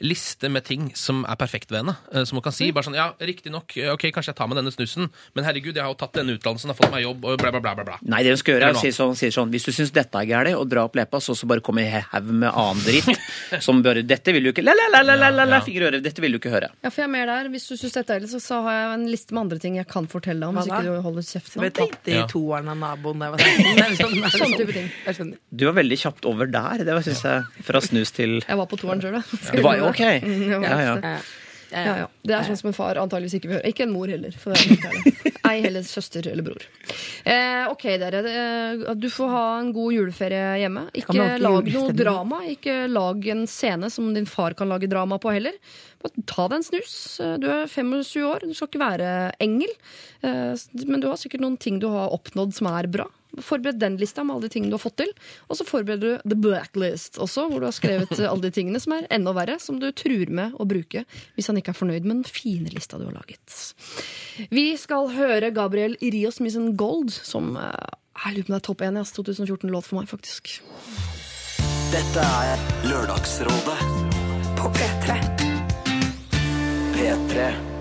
[0.03, 1.97] liste med ting som er perfekt ved henne.
[2.11, 4.75] Eh, som hun kan si bare sånn Ja, riktignok, ok, kanskje jeg tar med denne
[4.75, 5.07] snusen,
[5.37, 7.63] men herregud, jeg har jo tatt denne utdannelsen, har fått meg jobb, og bla, bla,
[7.63, 7.77] bla.
[7.79, 8.01] bla, bla.
[8.03, 10.19] Nei, det hun skal gjøre er å si sånn, sier sånn Hvis du syns dette
[10.19, 13.23] er gærent, og dra opp leppa, så, så bare kom i haug med annen dritt.
[13.65, 15.65] som bare Dette vil du ikke la, la, la, la, la, la, la, Ja, ja.
[15.67, 16.01] fingre.
[16.03, 16.69] Dette vil du ikke høre.
[16.83, 17.49] Ja, for jeg er mer der.
[17.53, 19.77] Hvis du syns dette er ille, så, så har jeg en liste med andre ting
[19.77, 20.57] jeg kan fortelle om.
[20.57, 21.61] Hvis Hva ikke du holder kjeft nå.
[21.65, 22.27] ble tatt i Ja.
[22.31, 23.77] toeren av naboen da jeg var 16.
[23.77, 24.91] Det er sånn, det er Sånn type ting.
[25.07, 25.39] Jeg skjønner.
[25.53, 26.85] Du var veldig kjapt over der.
[26.85, 29.41] Det var, synes jeg, fra snus til Jeg var på toeren sjøl, jeg.
[29.53, 30.03] Det var jo ok.
[30.23, 30.97] Mm, Ja, ja.
[31.03, 31.17] Ja.
[31.73, 32.09] Ja, ja.
[32.23, 33.71] Det er sånn som en far antageligvis ikke vil høre.
[33.73, 34.35] Ikke en mor heller.
[34.39, 34.53] For.
[35.51, 36.63] Ei heller søster eller bror.
[37.27, 38.21] Eh, ok, dere.
[38.31, 40.85] Eh, Du får ha en god juleferie hjemme.
[40.95, 42.43] Ikke lag noe drama.
[42.53, 45.57] Ikke lag en scene som din far kan lage drama på heller.
[46.03, 46.95] Bare ta deg en snus.
[47.25, 49.11] Eh, Du er 25 år, du skal ikke være
[49.43, 49.73] engel.
[50.23, 50.55] Eh,
[50.87, 53.09] Men du har sikkert noen ting du har oppnådd som er bra.
[53.41, 55.13] Forbered den lista med alle de tingene du har fått til.
[55.49, 58.81] Og så forbereder du the blacklist også, hvor du har skrevet eh, alle de tingene
[58.83, 61.05] som er enda verre, som du truer med å bruke
[61.37, 63.57] hvis han ikke er fornøyd med den fine lista du har laget.
[64.53, 68.69] Vi skal høre Gabriel Irios Missen Gold, som eh, jeg lurer på om det er
[68.69, 70.57] topp 1 i 2014-låt for meg, faktisk.
[71.93, 73.79] Dette er Lørdagsrådet
[74.57, 75.19] På P3.
[76.95, 77.72] P3.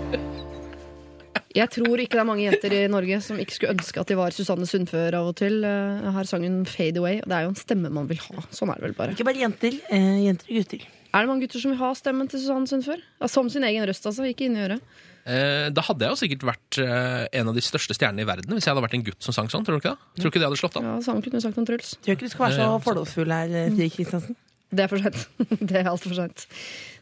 [1.54, 4.16] Jeg tror ikke det er mange jenter i Norge som ikke skulle ønske at de
[4.18, 5.60] var Susanne Sundfør av og til.
[5.68, 8.44] Eh, Her sang hun Fade Away, og det er jo en stemme man vil ha.
[8.54, 9.14] Sånn er det vel bare.
[9.16, 9.76] Ikke bare jenter.
[9.92, 10.86] Eh, jenter og gutter.
[11.12, 13.02] Er det mange gutter som vil ha stemmen til Susanne Sundfør?
[13.20, 14.24] Ja, som sin egen røst, altså.
[14.30, 14.80] Ikke inni øret.
[15.28, 18.56] Eh, da hadde jeg jo sikkert vært eh, en av de største stjernene i verden
[18.56, 19.62] hvis jeg hadde vært en gutt som sang sånn.
[19.62, 20.00] Tror du ikke det?
[20.18, 20.88] Tror du ikke det hadde slått an?
[20.88, 21.92] Ja, Samme kunne du sagt om Truls.
[22.02, 24.34] Tror ikke du skal være så ja, fordomsfull her, Fri Kristiansen.
[24.72, 25.26] Det er for sent.
[25.68, 26.46] Det er altfor sent.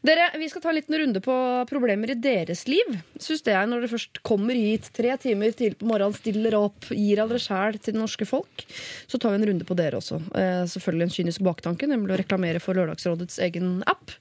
[0.02, 1.34] Dere, vi skal ta en liten runde på
[1.68, 2.94] problemer i deres liv.
[3.20, 6.88] Syns det er når dere først kommer hit tre timer tidlig på morgenen, stiller opp,
[6.88, 8.64] gir av dere sjæl til det norske folk,
[9.06, 10.18] så tar vi en runde på dere også.
[10.40, 14.16] Eh, selvfølgelig en kynisk baktanke, nemlig å reklamere for Lørdagsrådets egen app,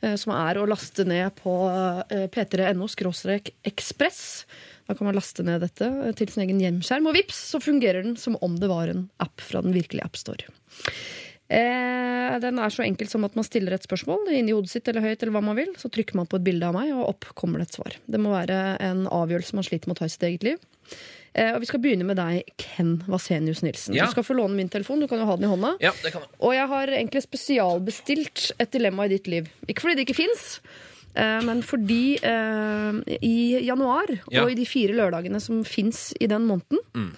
[0.00, 2.88] eh, som er å laste ned på eh, p3.no
[3.74, 4.22] ekspress.
[4.86, 5.90] Da kan man laste ned dette
[6.20, 9.42] til sin egen hjemskjerm, og vips, så fungerer den som om det var en app
[9.42, 10.54] fra den virkelige AppStore.
[11.48, 15.04] Eh, den er så enkel som at man stiller et spørsmål inni hodet sitt eller
[15.04, 15.74] høyt, eller hva man vil.
[15.80, 17.98] Så trykker man på et bilde av meg, og opp kommer det et svar.
[18.08, 20.58] Det må være en avgjørelse man sliter med å ta i sitt eget liv.
[21.34, 23.94] Eh, og Vi skal begynne med deg, Ken Vasenius Nilsen.
[23.98, 24.06] Ja.
[24.06, 25.00] Du skal få låne min telefon.
[25.02, 25.74] Du kan jo ha den i hånda.
[25.84, 26.30] Ja, det kan jeg.
[26.40, 29.48] Og jeg har egentlig spesialbestilt et dilemma i ditt liv.
[29.68, 30.60] Ikke fordi det ikke fins,
[31.14, 34.42] men fordi eh, i januar Ja.
[34.42, 37.12] og i de fire lørdagene som fins i den måneden, Mm.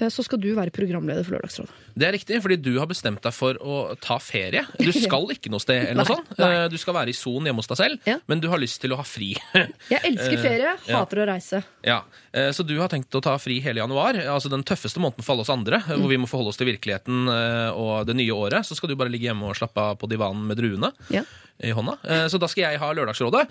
[0.00, 1.72] Eh, så skal du være programleder for Lørdagsrådet.
[1.94, 4.64] Det er riktig, fordi du har bestemt deg for å ta ferie.
[4.80, 6.40] Du skal ikke noe sted, eller noe Nei, sånt.
[6.42, 8.16] Eh, Du skal være i son hjemme hos deg selv, Ja.
[8.26, 9.32] men du har lyst til å ha fri.
[9.94, 10.98] Jeg elsker ferie, ja.
[11.04, 11.62] hater å reise.
[11.86, 12.00] ja.
[12.32, 15.34] eh, Så du har tenkt å ta fri hele januar, altså den tøffeste måneden for
[15.36, 15.94] alle oss andre, mm.
[16.02, 18.66] hvor vi må forholde oss til virkeligheten eh, og det nye året.
[18.66, 20.90] Så skal du bare ligge hjemme og slappe av på divanen med druene.
[21.14, 21.22] Ja.
[21.62, 21.94] I hånda.
[22.02, 23.44] Eh, Så da skal jeg ha Lørdagsrådet.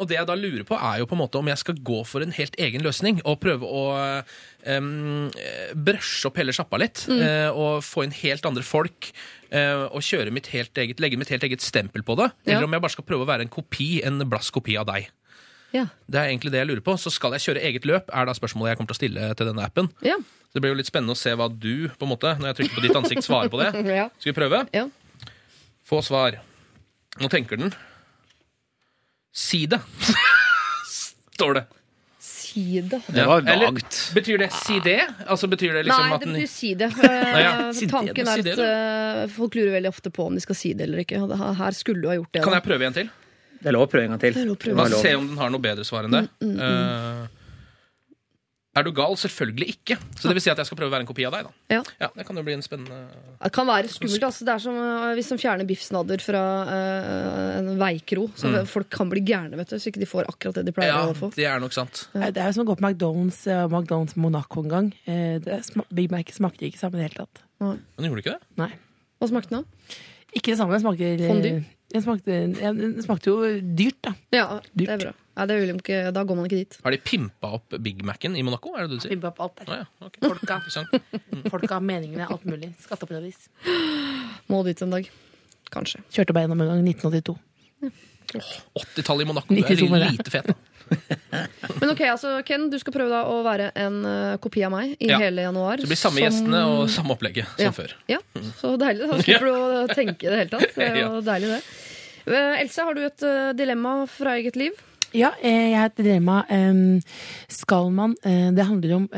[0.00, 2.00] Og det jeg da lurer på, er jo på en måte om jeg skal gå
[2.06, 3.84] for en helt egen løsning og prøve å
[4.66, 5.28] um,
[5.78, 7.04] brøsje opp hele sjappa litt.
[7.06, 7.22] Mm.
[7.54, 9.12] Og få inn helt andre folk.
[9.50, 12.32] eh, Og kjøre mitt helt eget, legge mitt helt eget stempel på det.
[12.46, 12.56] Ja.
[12.56, 15.06] Eller om jeg bare skal prøve å være en kopi, en blass kopi av deg.
[15.72, 15.86] Ja.
[16.08, 16.96] Det er egentlig det jeg lurer på.
[16.98, 19.46] Så skal jeg kjøre eget løp, er da spørsmålet jeg kommer til å stille til
[19.50, 19.90] denne appen.
[20.02, 20.16] Ja.
[20.18, 22.56] Så det blir jo litt spennende å se hva du, på en måte, når jeg
[22.60, 23.70] trykker på ditt ansikt, svarer på det.
[24.00, 24.08] Ja.
[24.18, 24.62] Skal vi prøve?
[24.72, 24.86] Ja.
[25.86, 26.38] Få svar.
[27.20, 27.72] Nå tenker den.
[29.34, 29.80] Si det.
[31.36, 31.64] Står det.
[32.18, 33.02] Si det.
[33.12, 33.98] Det var Eller, vagt.
[34.14, 35.02] betyr det si det?
[35.26, 36.88] Altså betyr det liksom Nei, at det den betyr si det.
[37.02, 40.26] ja, Eh, si det, Tanken si er det, at eh, folk lurer veldig ofte på
[40.30, 41.20] om de skal si det eller ikke.
[41.22, 42.42] Og det her- Her skulle du ha gjort det.
[42.46, 42.60] Kan da.
[42.62, 43.10] jeg prøve en til?
[43.60, 44.32] Det er lov å prøve en gang til.
[44.36, 44.72] Det er lov å prøve.
[44.72, 45.02] Det var oss lov.
[45.02, 46.24] se om den har noe bedre svar enn det.
[46.44, 47.26] Eh,
[48.76, 49.14] er du gal?
[49.16, 49.96] Selvfølgelig ikke.
[50.20, 51.46] Så det vil si at jeg skal prøve å være en kopi av deg.
[51.48, 51.74] da.
[51.76, 51.82] Ja.
[52.04, 52.98] Ja, Det kan jo bli en spennende
[53.40, 54.26] Det kan være skummelt.
[54.28, 54.44] Altså.
[54.46, 58.26] Det er som uh, hvis de fjerner biffsnadder fra uh, en veikro.
[58.36, 60.92] Så folk kan bli gærne vet du, så ikke de får akkurat det de pleier
[60.94, 61.32] Ja, å få.
[61.34, 62.06] det er nok sant.
[62.14, 62.30] Ja.
[62.30, 64.92] Det er jo som å gå på McDonald's og McDonald's Monaco en gang.
[65.06, 65.62] Eh, Det
[65.94, 67.42] Big Mac smakte ikke sammen i det hele tatt.
[67.60, 67.80] Men
[68.10, 68.44] gjorde du ikke det?
[68.60, 68.70] Nei.
[69.20, 69.96] Hva smakte den, da?
[70.36, 70.76] Ikke det samme.
[70.76, 71.64] Det smakte, Fondue?
[71.96, 72.72] Det smakte, ja,
[73.04, 73.36] smakte jo
[73.78, 74.12] dyrt, da.
[74.36, 74.46] Ja,
[74.76, 75.12] det er bra.
[75.36, 76.76] Ja, det vil de ikke, da går man ikke dit.
[76.84, 78.72] Har de pimpa opp Big Mac-en i Monaco?
[78.76, 79.12] Er det du sier?
[79.12, 79.66] Pimpa opp alt der.
[79.72, 79.82] der.
[79.84, 80.22] ja, okay.
[80.24, 80.56] Folka.
[80.62, 81.50] Interessant.
[81.52, 82.70] Folka, meningene, alt mulig.
[82.86, 83.48] Skatteparadis.
[84.48, 85.10] Må dit en dag.
[85.74, 86.00] Kanskje.
[86.14, 86.86] Kjørte bare gjennom en gang.
[86.88, 87.36] 1982.
[88.76, 89.54] 80-tallet i Monaco.
[89.54, 90.10] du er det.
[90.16, 90.46] lite fet.
[90.46, 90.54] da.
[91.80, 94.92] Men ok, altså, Ken, du skal prøve da å være en uh, kopi av meg
[95.02, 95.18] i Ja.
[95.20, 95.76] hele januar.
[95.82, 97.72] Så det blir samme som- gjestene og samme opplegget som Ja.
[97.74, 97.94] før.
[98.08, 98.18] Ja,
[98.60, 99.08] så deilig.
[99.10, 100.74] Da slipper du å tenke i det hele tatt.
[100.76, 101.60] Det er jo deilig, det.
[102.26, 104.74] Eh, Else, har du et eh, dilemma fra eget liv?
[105.14, 106.40] Ja, eh, jeg har et dilemma.
[106.50, 107.00] Em,
[107.48, 109.08] Skal man Det handler om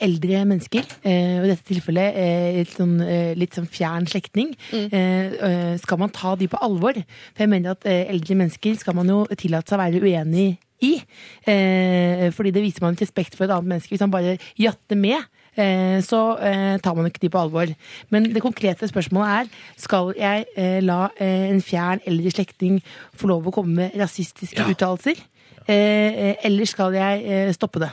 [0.00, 0.84] eldre mennesker.
[1.04, 2.16] Og i dette tilfellet
[2.56, 2.96] litt sånn,
[3.36, 4.56] litt sånn fjern slektning.
[4.72, 5.78] Mm.
[5.78, 6.94] Skal man ta de på alvor?
[7.34, 11.04] For jeg mener at eldre mennesker skal man jo tillate seg å være uenig i.
[11.44, 13.92] Fordi det viser man respekt for et annet menneske.
[13.92, 15.20] Hvis man bare jatter med,
[15.56, 17.70] så eh, tar man ikke de på alvor.
[18.10, 22.80] Men det konkrete spørsmålet er skal jeg eh, la eh, en fjern eldre slektning
[23.14, 24.66] få lov å komme med rasistiske Ja.
[24.72, 25.20] uttalelser?
[25.66, 27.92] Eh, eh, eller skal jeg eh, stoppe det?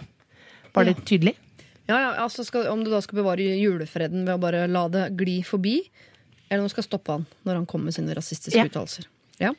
[0.73, 1.35] Var det tydelig?
[1.87, 5.09] Ja, ja, altså skal, Om du da skal bevare julefreden ved å bare la det
[5.19, 5.81] gli forbi,
[6.49, 8.65] eller om du skal stoppe han når han kommer med sine rasistiske Ja.
[8.69, 9.05] uttalelser.
[9.39, 9.51] Ja.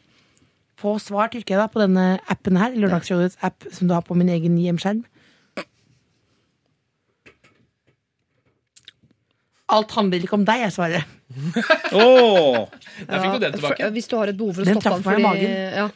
[0.80, 4.16] På svar tykker jeg da på denne appen her, Lørdagsrådets app som du har på
[4.16, 5.04] min egen hjemskjerm.
[9.72, 11.04] Alt handler ikke om deg, jeg svarer.
[11.96, 12.64] Åh!
[13.08, 13.90] Der fikk du den For, tilbake.
[13.96, 15.60] hvis du har et behov for å Den stoppe han fordi magen.
[15.82, 15.90] ja.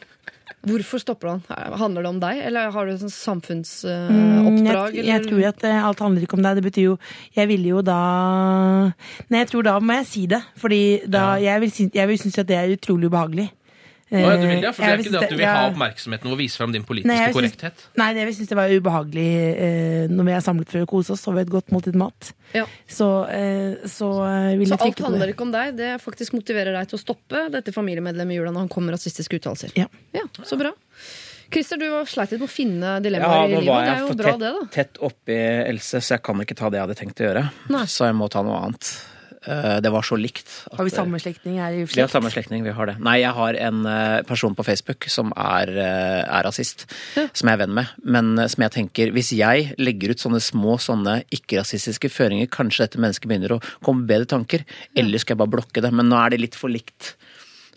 [0.67, 1.41] Hvorfor stopper han?
[1.79, 4.95] Handler det om deg, eller har du et sånt Mm, samfunnsoppdrag?
[4.97, 6.57] jeg, jeg tror at eh, alt handler ikke om deg.
[6.57, 6.95] Det betyr jo
[7.37, 7.97] Jeg ville jo da
[9.29, 10.41] Nei, jeg tror da må jeg si det.
[10.59, 13.47] Fordi da Jeg vil, jeg vil synes at det er utrolig ubehagelig.
[14.07, 16.31] Å, ja, du vil det, for det er ikke det at du vil ha oppmerksomheten
[16.31, 17.81] og vise fram din politiske nei, vil synes- korrekthet.
[17.99, 19.25] Nei, jeg syns det var ubehagelig
[19.67, 22.29] eh, når vi er samlet for å kose oss over et godt måltid mat.
[22.55, 22.63] Ja.
[22.87, 26.71] Så, eh, så eh, vil Så jeg alt handler ikke om deg, det faktisk motiverer
[26.77, 29.75] deg til å stoppe dette familiemedlemmet i jula når han kommer med rasistiske uttalelser.
[29.75, 29.89] Ja.
[30.15, 30.71] Ja, så bra.
[31.51, 33.83] Christer, du sleit litt med å finne Ja, dilemmaer i nå livet.
[33.87, 34.65] Det er jo for bra, tett, det, da.
[34.71, 37.45] tett oppi Else, så jeg kan ikke ta det jeg hadde tenkt å gjøre.
[37.75, 37.83] Nei.
[37.91, 38.89] Så jeg må ta noe annet.
[39.47, 40.45] Eh, Det var så likt.
[40.71, 41.57] at- Har vi samme slektning?
[41.57, 42.99] Er Vi har samme slektning, vi har det.
[42.99, 47.53] Nei, jeg har en eh, person på Facebook som er, eh, er rasist, som jeg
[47.53, 47.87] er venn med.
[48.03, 52.97] Men som jeg tenker, hvis jeg legger ut sånne små sånne ikke-rasistiske føringer, kanskje dette
[52.99, 54.65] mennesket begynner å komme med bedre tanker.
[54.95, 55.93] Eller skal jeg bare blokke det?
[55.93, 57.15] Men nå er det litt for likt.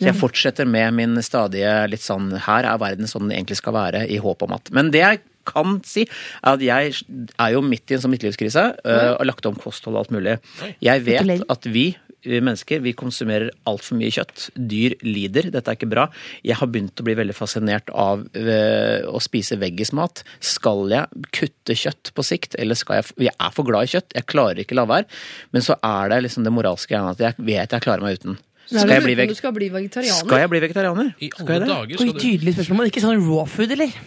[0.01, 3.73] Så jeg fortsetter med min stadige litt sånn Her er verden sånn den egentlig skal
[3.73, 6.05] være, i håp om at Men det jeg kan si,
[6.43, 6.93] er at jeg
[7.37, 10.37] er jo midt i en sånn midtlivskrise og og lagt om kosthold og alt mulig.
[10.83, 11.91] Jeg vet at vi
[12.21, 14.49] vi mennesker vi konsumerer altfor mye kjøtt.
[14.53, 15.49] Dyr lider.
[15.53, 16.07] Dette er ikke bra.
[16.45, 20.23] Jeg har begynt å bli veldig fascinert av øh, å spise veggismat.
[20.51, 24.13] Skal jeg kutte kjøtt på sikt, eller skal jeg Jeg er for glad i kjøtt.
[24.17, 25.09] Jeg klarer ikke la være.
[25.55, 28.37] Men så er det liksom det moralske greia at jeg vet jeg klarer meg uten.
[28.71, 30.21] Skal jeg bli, veg skal bli vegetarianer?
[30.21, 31.13] skal jeg bli vegetarianer?
[31.19, 31.69] I Skal alle jeg det?
[31.73, 32.91] dager skal du tydelig spørsmål.
[32.91, 33.97] Ikke sånn raw food, eller?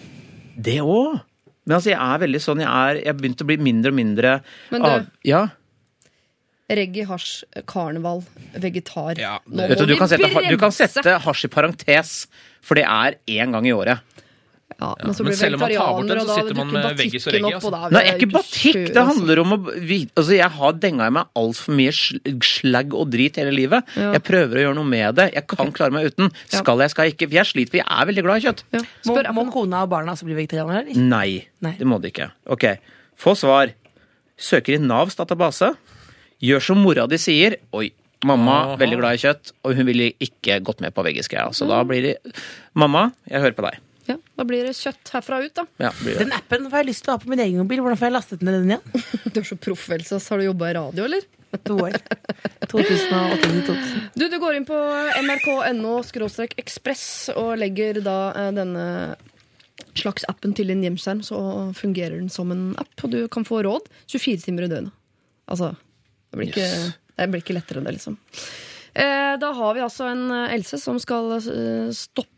[0.56, 1.20] Det òg.
[1.66, 3.97] Men altså, jeg er veldig sånn Jeg er Jeg har begynt å bli mindre og
[3.97, 4.32] mindre
[4.70, 5.48] Men du- av Ja.
[6.70, 8.22] Reggae, hasj, karneval,
[8.56, 9.18] vegetar.
[9.20, 12.26] Ja, Nå du, må du vi kan sette, du kan sette hasj i parentes,
[12.64, 14.01] for det er én gang i året.
[14.80, 16.98] Ja, men så men selv om man tar bort vegetarianer, den, så sitter man med
[16.98, 17.52] veggis og reggi.
[17.55, 17.72] altså.
[17.78, 18.78] er Nei, ikke batikk!
[18.96, 23.10] Det handler om å Altså, jeg har denga i meg altfor mye sl- slagg og
[23.14, 23.84] drit hele livet.
[23.96, 24.12] Ja.
[24.16, 25.28] Jeg prøver å gjøre noe med det.
[25.34, 26.30] Jeg kan klare meg uten.
[26.48, 27.28] Skal jeg, skal jeg ikke?
[27.30, 28.64] For jeg sliter, for jeg er veldig glad i kjøtt.
[28.74, 28.82] Ja.
[28.84, 30.94] Må, Spør må kona og barna også bli vegetarianere.
[30.98, 31.28] Nei,
[31.64, 31.74] Nei.
[31.78, 32.30] det må det ikke.
[32.55, 32.68] Ok,
[33.20, 33.74] få svar.
[34.36, 35.74] Søker i Navs database.
[36.44, 37.56] Gjør som mora di sier.
[37.76, 37.92] Oi,
[38.26, 38.76] mamma, Aha.
[38.80, 41.52] veldig glad i kjøtt, og hun ville ikke gått med på veggisgreia.
[41.55, 42.14] Så da blir det
[42.74, 43.78] Mamma, jeg hører på deg.
[44.06, 45.64] Ja, da blir det kjøtt herfra ut, da.
[45.81, 46.26] Ja, blir det.
[46.26, 47.81] Den appen får jeg lyst til å ha på min egen mobil.
[47.81, 49.06] Hvordan får jeg lastet ned den igjen?
[49.35, 50.18] Du er så proff, Else.
[50.28, 51.24] Har du jobba i radio, eller?
[51.64, 51.97] To år.
[52.68, 53.76] 2008-2012.
[54.18, 54.76] Du, du går inn på
[55.22, 55.94] nrk.no
[56.59, 57.06] ekspress
[57.36, 58.85] og legger da eh, denne
[59.94, 61.39] slags appen til din hjemskjerm, så
[61.78, 64.94] fungerer den som en app, og du kan få råd 24 timer i døgnet.
[65.51, 65.72] Altså,
[66.31, 66.94] det blir ikke, Yes.
[67.20, 68.18] det blir ikke lettere enn det, liksom.
[68.94, 71.90] Eh, da har vi altså en eh, Else som skal eh,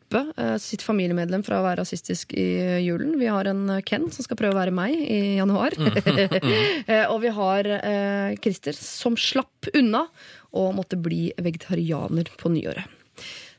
[0.06, 3.18] stoppe eh, sitt familiemedlem fra å være rasistisk i eh, julen.
[3.18, 5.74] Vi har en eh, Ken som skal prøve å være meg i januar.
[7.12, 7.70] og vi har
[8.42, 10.06] Christer som slapp unna
[10.56, 12.95] og måtte bli vegetarianer på nyåret.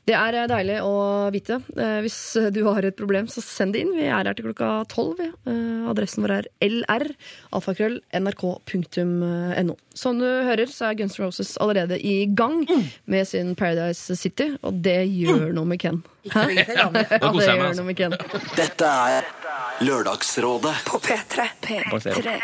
[0.08, 0.92] Det er eh, deilig å
[1.36, 1.58] vite.
[1.76, 3.90] Eh, Hvis eh, du har et problem, så send det inn.
[3.98, 5.20] Vi er her til klokka tolv.
[5.20, 7.10] Eh, Adressen vår er lr,
[7.58, 9.76] alfakrøll, nrk.no.
[9.98, 12.62] Som du hører, så er Guns N' Roses allerede i gang
[13.06, 16.00] med sin Paradise City, og det gjør noe med Ken.
[16.32, 16.46] Hæ?
[16.78, 17.82] Ja, det gjør altså.
[17.82, 18.16] noe med Ken.
[18.56, 19.28] Dette er
[19.84, 21.50] Lørdagsrådet På P3.
[21.64, 22.38] P3.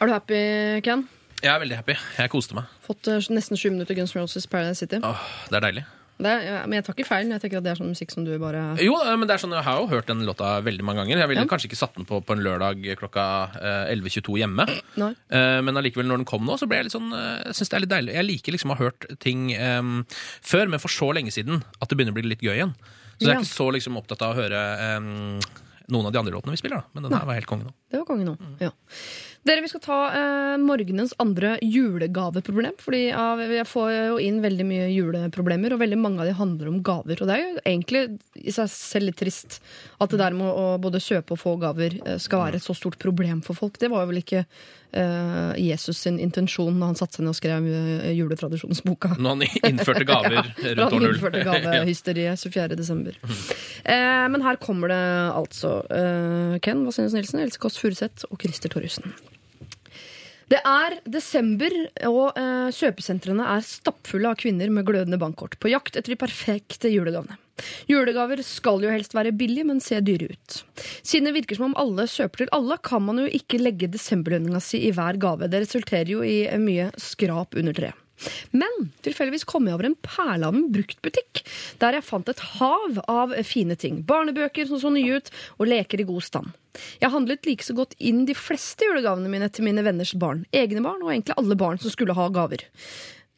[0.00, 0.42] Er du happy,
[0.84, 1.06] Ken?
[1.40, 1.96] Jeg er veldig happy.
[2.20, 2.68] Jeg koste meg.
[2.84, 5.00] Fått nesten sju minutter Guns N' Roses Paradise City.
[5.00, 5.86] Åh, det er deilig.
[6.20, 7.28] Er, men jeg tar ikke feil.
[7.32, 9.42] Jeg tenker at det er sånn musikk som du bare Jo, eh, men det er
[9.42, 11.18] sånn, Jeg har jo hørt den låta veldig mange ganger.
[11.18, 11.46] Jeg ville Ja.
[11.48, 13.24] kanskje ikke satt den på på en lørdag klokka
[13.56, 14.66] eh, 11.22 hjemme.
[14.96, 15.14] Nei.
[15.30, 17.68] Eh, Men allikevel, når den kom nå, så ble jeg litt sånn eh, Jeg synes
[17.70, 18.14] det er litt deilig.
[18.14, 20.04] Jeg liker liksom å ha hørt ting um,
[20.42, 22.74] før, men for så lenge siden at det begynner å bli litt gøy igjen.
[23.20, 23.34] Så jeg Ja.
[23.38, 25.40] er ikke så liksom opptatt av å høre um,
[25.90, 26.84] noen av de andre låtene vi spiller, da.
[26.94, 27.72] Men den her var helt konge nå.
[27.90, 28.36] Det var konge nå.
[28.60, 28.70] Ja.
[29.40, 32.74] Dere, vi skal ta eh, morgenens andre julegaveproblem.
[32.82, 36.68] Fordi av, jeg får jo inn veldig mye juleproblemer, og veldig mange av de handler
[36.68, 37.22] om gaver.
[37.22, 38.02] Og det er jo egentlig
[38.36, 39.62] i seg selv litt trist
[39.96, 42.76] at det der med å både kjøpe og få gaver eh, skal være et så
[42.76, 43.80] stort problem for folk.
[43.80, 44.44] Det var jo vel ikke
[45.60, 49.12] Jesus sin intensjon når han satte seg ned og skrev eh, juletradisjonsboka.
[49.18, 51.14] Når han innførte gaver Ja, rundt år null.
[51.14, 52.76] innførte gavehysteriet 24.
[52.80, 53.18] desember.
[53.84, 55.02] Eh, men her kommer det
[55.36, 55.76] altså.
[55.94, 59.14] Eh, Ken Vasenus Nilsen, Else Kåss Furuseth og Christer Torjussen.
[60.50, 61.70] Det er desember,
[62.08, 66.90] og eh, kjøpesentrene er stappfulle av kvinner med glødende bankkort, på jakt etter de perfekte
[66.90, 67.38] julegavene.
[67.90, 70.60] Julegaver skal jo helst være billige, men se dyre ut.
[71.02, 74.62] Siden det virker som om alle kjøper til alle, kan man jo ikke legge desemberlønninga
[74.64, 75.50] si i hver gave.
[75.50, 78.06] Det resulterer jo i mye skrap under treet.
[78.52, 81.42] Men tilfeldigvis kom jeg over en perle av en bruktbutikk,
[81.80, 84.02] der jeg fant et hav av fine ting.
[84.06, 86.50] Barnebøker som så nye ut, og leker i god stand.
[87.02, 90.44] Jeg handlet like så godt inn de fleste julegavene mine til mine venners barn.
[90.52, 92.66] Egne barn, og egentlig alle barn som skulle ha gaver.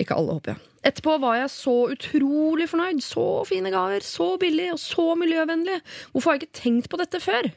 [0.02, 0.68] Ikke alle, håper jeg.
[0.82, 3.02] Etterpå var jeg så utrolig fornøyd.
[3.06, 5.78] Så fine gaver, så billig og så miljøvennlig.
[6.10, 7.52] Hvorfor har jeg ikke tenkt på dette før?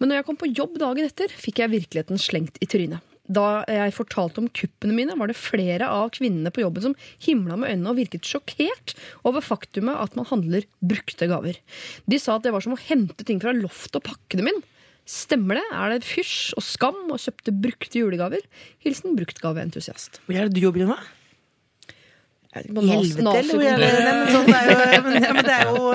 [0.00, 3.04] Men når jeg kom på jobb dagen etter, fikk jeg virkeligheten slengt i trynet.
[3.26, 6.92] Da jeg fortalte om kuppene mine, var det flere av kvinnene på jobben som
[7.24, 8.94] himla med øynene og virket sjokkert
[9.26, 11.58] over faktumet at man handler brukte gaver.
[12.06, 14.62] De sa at det var som å hente ting fra loftet og pakke dem inn.
[15.06, 15.66] Stemmer det?
[15.74, 18.42] Er det fysj og skam å kjøpte brukte julegaver?
[18.82, 20.20] Hilsen bruktgaveentusiast.
[20.26, 20.86] Hvor er det du jobber nå?
[20.86, 23.88] Jeg vet ikke, I på Nas- helvete, eller hvor er det?
[24.06, 25.92] Nei, men sånn jo, men, ja, men det er jo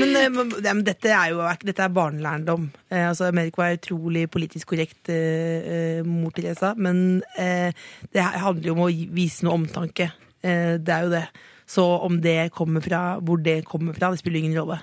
[0.00, 2.68] men, ja, men dette er jo dette er barnelærdom.
[2.90, 7.74] Eh, altså, Amerika er utrolig politisk korrekt, eh, eh, mor Teresa, men eh,
[8.12, 10.10] det handler jo om å vise noe omtanke.
[10.42, 11.26] Eh, det er jo det.
[11.72, 14.80] Så om det kommer fra hvor det kommer fra, det spiller ingen rolle.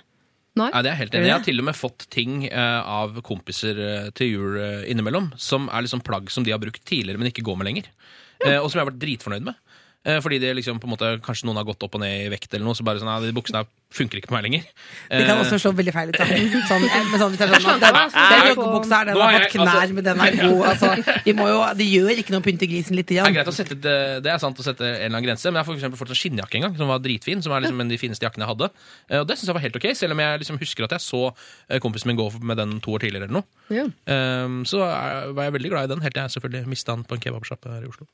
[0.59, 0.71] Nei?
[0.73, 1.29] Nei, det er helt enig.
[1.29, 3.77] Jeg har til og med fått ting eh, av kompiser
[4.17, 4.57] til jul
[4.89, 7.91] innimellom som er liksom plagg som de har brukt tidligere, men ikke går med lenger.
[8.45, 9.57] Eh, og som jeg har vært dritfornøyd med.
[10.07, 12.31] Eh, fordi det liksom på en måte, kanskje noen har gått opp og ned i
[12.31, 14.65] vekt, eller noe, så bare sånn, ja, de buksene her funker ikke på meg lenger.
[15.09, 16.17] Det kan Eh, også slå veldig feil ut.
[16.19, 19.93] Sånn, eh, men sånn, hvis sånn, den, den joggebuksa her, den har fått knær, altså-
[19.97, 20.61] men den er god.
[20.69, 23.07] Altså, de må jo, det gjør ikke noe å pynte grisen litt.
[23.09, 23.33] det er Igjen.
[23.39, 25.65] greit å sette, det, det er sant å sette en eller annen grense, men jeg
[25.65, 27.95] har for fått en skinnjakke en gang som var dritfin, som er liksom en av
[27.95, 28.69] de fineste jakkene jeg hadde.
[29.09, 31.01] Eh, Og det syns jeg var helt ok, selv om jeg liksom husker at jeg
[31.01, 31.23] så
[31.69, 33.45] eh, kompisen min gå med den to år tidligere eller noe.
[33.73, 33.85] Ja.
[34.05, 37.03] Eh, Så er- var jeg veldig glad i den, helt til jeg selvfølgelig mista den
[37.09, 38.05] på en kebabsjappe her i Oslo.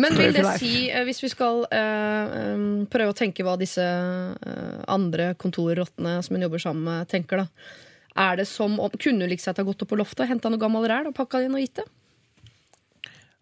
[0.00, 3.82] Men vil det si, eh, hvis vi skal uh, um, prøve å tenke hva disse
[3.82, 7.48] eh, andre kontorrottene som hun jobber sammen med, tenker, da.
[8.22, 10.24] Er det som om, Kunne hun like seg til å ha gått opp på loftet
[10.26, 11.86] og henta noe gammel ræl og pakka det inn og gitt det?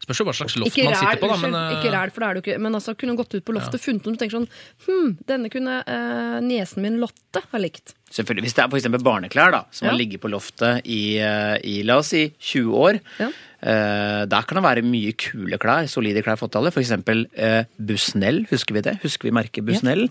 [0.00, 1.36] Spørs jo hva slags loft Ikke man ræl, sitter på, da.
[1.42, 2.60] Men, eh, ikke ræl, for det er det jo ikke.
[2.64, 4.46] Men altså, kunne hun gått ut på loftet, og funnet noe og tenkt sånn
[4.86, 7.92] Hm, denne kunne eh, niesen min Lotte ha likt.
[8.10, 9.92] Selvfølgelig, Hvis det er for eksempel barneklær da, som Ja.
[9.92, 13.28] har ligget på loftet i, eh, i la oss si 20 år, Ja.
[13.62, 16.74] Eh, der kan det være mye kule klær, solide klær for 80-tallet.
[16.74, 18.96] For eksempel eh, Busnell, husker vi det?
[19.04, 20.06] Husker vi merket Busnell?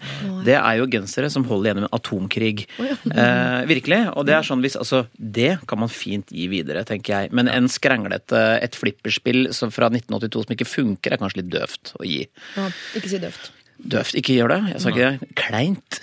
[0.47, 2.65] Det er jo gensere som holder gjennom en atomkrig.
[2.79, 4.01] Eh, virkelig.
[4.15, 7.33] Og det er sånn hvis Altså, det kan man fint gi videre, tenker jeg.
[7.35, 11.95] Men en skranglete, et flipperspill som fra 1982 som ikke funker, er kanskje litt døvt
[11.99, 12.21] å gi.
[12.55, 13.51] Ja, ikke si døvt.
[13.79, 14.59] Døvt, ikke gjør det.
[14.73, 15.29] Jeg sa ikke det.
[15.39, 15.99] Kleint.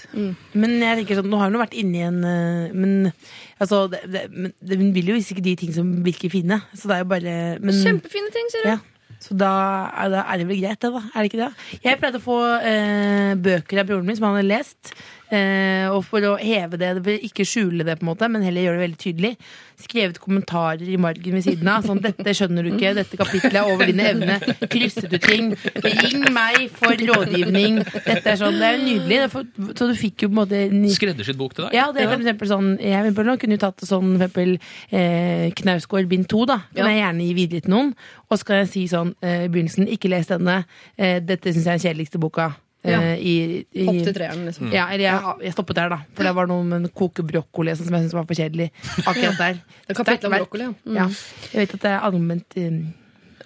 [0.56, 2.94] Men jeg tenker sånn, nå har hun jo vært inni en eh, Men
[3.60, 6.62] altså, det, det, men hun vil jo visst ikke de ting som virker fine.
[6.72, 8.70] Så det er jo bare men, Kjempefine ting, sier du.
[8.74, 8.78] Ja.
[9.22, 9.50] Så da
[9.90, 11.02] er, da er det vel greit, det, da.
[11.12, 11.78] Er det ikke det?
[11.84, 14.92] Jeg pleide å få eh, bøker av broren min som han hadde lest.
[15.26, 16.92] Eh, og for å heve det,
[17.26, 19.32] ikke skjule det, på en måte, men heller gjøre det veldig tydelig,
[19.82, 21.84] skrevet kommentarer i margen ved siden av.
[21.86, 22.94] Sånn 'Dette skjønner du ikke.
[22.96, 24.38] Dette kapitlet er over dine evne.
[24.72, 25.54] Krysset du ting.
[25.84, 29.18] Ring meg for rådgivning.' Dette er sånn, Det er jo nydelig.
[29.76, 31.74] Så du fikk jo på en måte Skreddersydd bok til deg.
[31.74, 34.58] ja, det er for eksempel sånn Jeg vil bare kunne tatt det sånn for eksempel
[34.90, 36.60] eh, Knausgård bind 2, da.
[36.74, 37.94] Kan jeg gjerne gi videre til noen.
[38.30, 40.64] Og så kan jeg si sånn eh, i begynnelsen Ikke les denne.
[40.96, 42.54] Eh, dette syns jeg er den kjedeligste boka.
[42.86, 43.14] Eh, Ja.
[43.16, 43.36] i,
[43.74, 44.70] i, Opp til treeren, liksom.
[44.74, 45.98] Ja, eller jeg, jeg stoppet der, da.
[46.14, 48.70] For det var noe med kokebrokkoli koke brokkoli som jeg syntes var for kjedelig.
[49.06, 49.58] Akkurat der.
[49.86, 50.74] Det er om brokkoli, ja.
[50.84, 50.96] Mm.
[51.00, 51.08] ja.
[51.52, 52.78] Jeg vet at det er allment eh,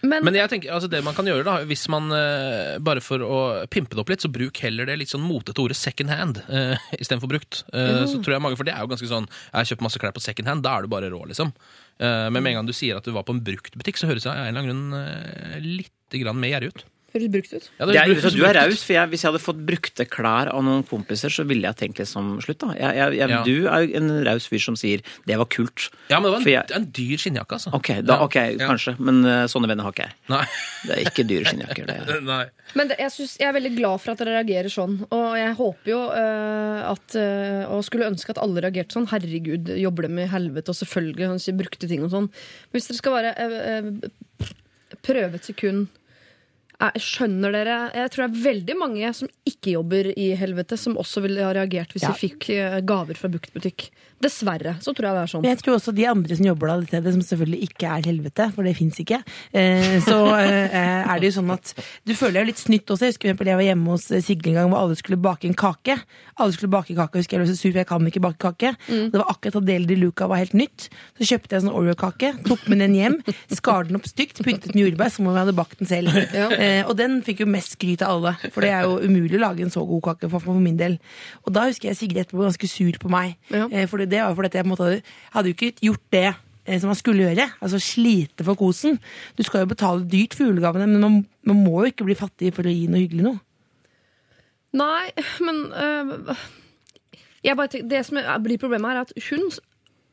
[0.03, 3.21] Men, Men jeg tenker, altså det man kan gjøre da, hvis man uh, bare for
[3.21, 6.41] å pimpe det opp litt, så bruk heller det litt sånn motete ordet second hand
[6.49, 7.61] uh, istedenfor brukt.
[7.77, 10.01] Eh, Så tror jeg mange, For det er jo ganske sånn Jeg har kjøpt masse
[10.01, 11.53] klær på second hand, da er du bare rå, liksom.
[12.01, 14.25] Uh, men med en gang du sier at du var på en bruktbutikk, så høres
[14.25, 16.87] det av en eller annen grunn uh, litt grann mer gjerrig ut.
[17.11, 17.65] Høres brukt ut.
[17.78, 20.51] Ja, Det er, så du er raus, for jeg, hvis jeg hadde fått brukte klær
[20.53, 22.74] av noen kompiser, så ville jeg tenkt liksom slutt, da.
[22.78, 23.43] Jeg, jeg, jeg, Ja.
[23.47, 25.91] Du er jo en raus fyr som sier 'det var kult'.
[26.11, 27.74] Ja, men det var en, jeg- en dyr skinnjakke, altså.
[27.74, 28.24] Ok, da, Ja.
[28.24, 30.15] ok, kanskje, men uh, sånne venner har ikke jeg.
[30.28, 30.45] Nei.
[30.87, 31.87] Det er ikke dyre skinnjakker.
[31.87, 32.20] Det er.
[32.32, 32.45] Nei.
[32.74, 35.07] Men det, jeg, synes, jeg er veldig glad for at dere reagerer sånn.
[35.11, 39.09] Og jeg håper jo uh, at uh, Og skulle ønske at alle reagerte sånn.
[39.11, 42.28] Herregud, jobber dem i helvete, og selvfølgelig brukte ting og sånn.
[42.31, 43.82] Men hvis dere skal bare eh,
[45.05, 45.89] prøve et sekund
[46.81, 51.20] Skjønner dere Jeg tror det er veldig mange som ikke jobber i helvete, som også
[51.27, 52.12] ville ha reagert hvis Ja.
[52.15, 53.90] de fikk eh, gaver fra bruktbutikk.
[54.21, 54.75] Dessverre.
[54.85, 55.43] Så tror jeg det er sånn.
[55.45, 58.09] Men jeg tror også de andre som jobber der, det stedet, som selvfølgelig ikke er
[58.11, 59.21] helvete, for det fins ikke,
[59.57, 61.73] eh, så eh, er det jo sånn at
[62.05, 63.09] du føler deg litt snytt også.
[63.09, 65.57] Jeg husker jeg var hjemme hos eh, Sigrid en gang hvor alle skulle bake en
[65.57, 65.97] kake.
[66.37, 68.75] Alle skulle bake kake, husker jeg ble så sur, for jeg kan ikke bake kake.
[68.91, 70.89] Det var akkurat da Del de Luca var helt nytt.
[71.19, 73.19] Så kjøpte jeg en sånn Oreo-kake, tok med den hjem,
[73.55, 76.21] skar den opp stygt, pyntet med jordbær som om jeg hadde bakt den selv.
[76.37, 76.47] Ja.
[76.61, 79.43] Eh, og den fikk jo mest skryt av alle, for det er jo umulig å
[79.43, 80.99] lage en så god kake for, for min del.
[81.45, 83.37] Og da husker jeg Sigrid etterpå var ganske sur på meg.
[83.53, 83.67] Ja.
[83.69, 84.89] Eh, det var fordi jeg måte
[85.35, 87.49] hadde, jo ikke gjort det eh, som man skulle gjøre.
[87.61, 88.99] Altså slite for kosen.
[89.39, 92.55] Du skal jo betale dyrt for julegavene, men man, man må jo ikke bli fattig
[92.57, 93.43] for å gi noe hyggelig noe.
[94.81, 95.11] Nei,
[95.43, 96.37] men øh,
[97.57, 99.49] bare tenker, Det som blir problemet, her er at hun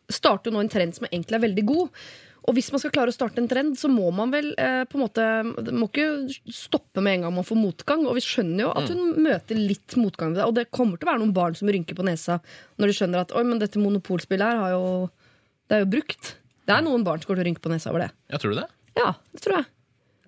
[0.10, 2.07] starter nå en trend som egentlig er veldig god.
[2.48, 4.95] Og hvis man skal klare å starte en trend, så må man vel eh, på
[4.95, 5.24] en måte
[5.76, 8.06] Må ikke stoppe med en gang man får motgang.
[8.07, 10.48] Og vi skjønner jo at hun møter litt motgang ved det.
[10.48, 12.40] Og det kommer til å være noen barn som rynker på nesa
[12.80, 14.86] når de skjønner at oi, men dette monopolspillet her har jo
[15.68, 16.36] Det er jo brukt.
[16.68, 18.11] Det er noen barn som går til å rynke på nesa over det.
[18.32, 18.69] Ja, tror du det?
[18.98, 19.68] Ja, det tror jeg.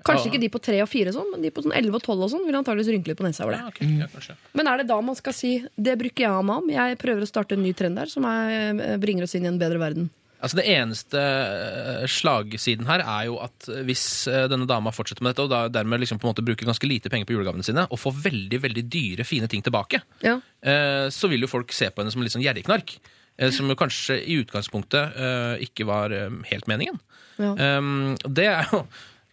[0.07, 0.31] Kanskje Ja.
[0.31, 2.29] ikke de på tre og fire, sånn, men de på sånn 11 og 12 og
[2.31, 3.59] sånn vil antakeligvis rynke litt på nesa over det.
[3.59, 3.87] Ja, okay.
[3.99, 4.35] ja, kanskje.
[4.55, 6.69] Men er det da man skal si det bruker jeg meg om?
[6.71, 9.51] Jeg prøver å starte en ny trend der som er, eh, bringer oss inn i
[9.51, 10.09] en bedre verden.
[10.39, 15.33] Altså Det eneste eh, slagsiden her er jo at hvis eh, denne dama fortsetter med
[15.35, 17.99] dette, og dermed liksom på en måte bruker ganske lite penger på julegavene sine, og
[17.99, 20.37] får veldig veldig dyre, fine ting tilbake, Ja.
[20.63, 22.97] eh, så vil jo folk se på henne som en litt sånn gjerrigknark.
[23.37, 26.99] eh, Som jo kanskje i utgangspunktet eh, ikke var eh, helt meningen.
[27.39, 27.53] Ja.
[28.27, 28.81] Det er jo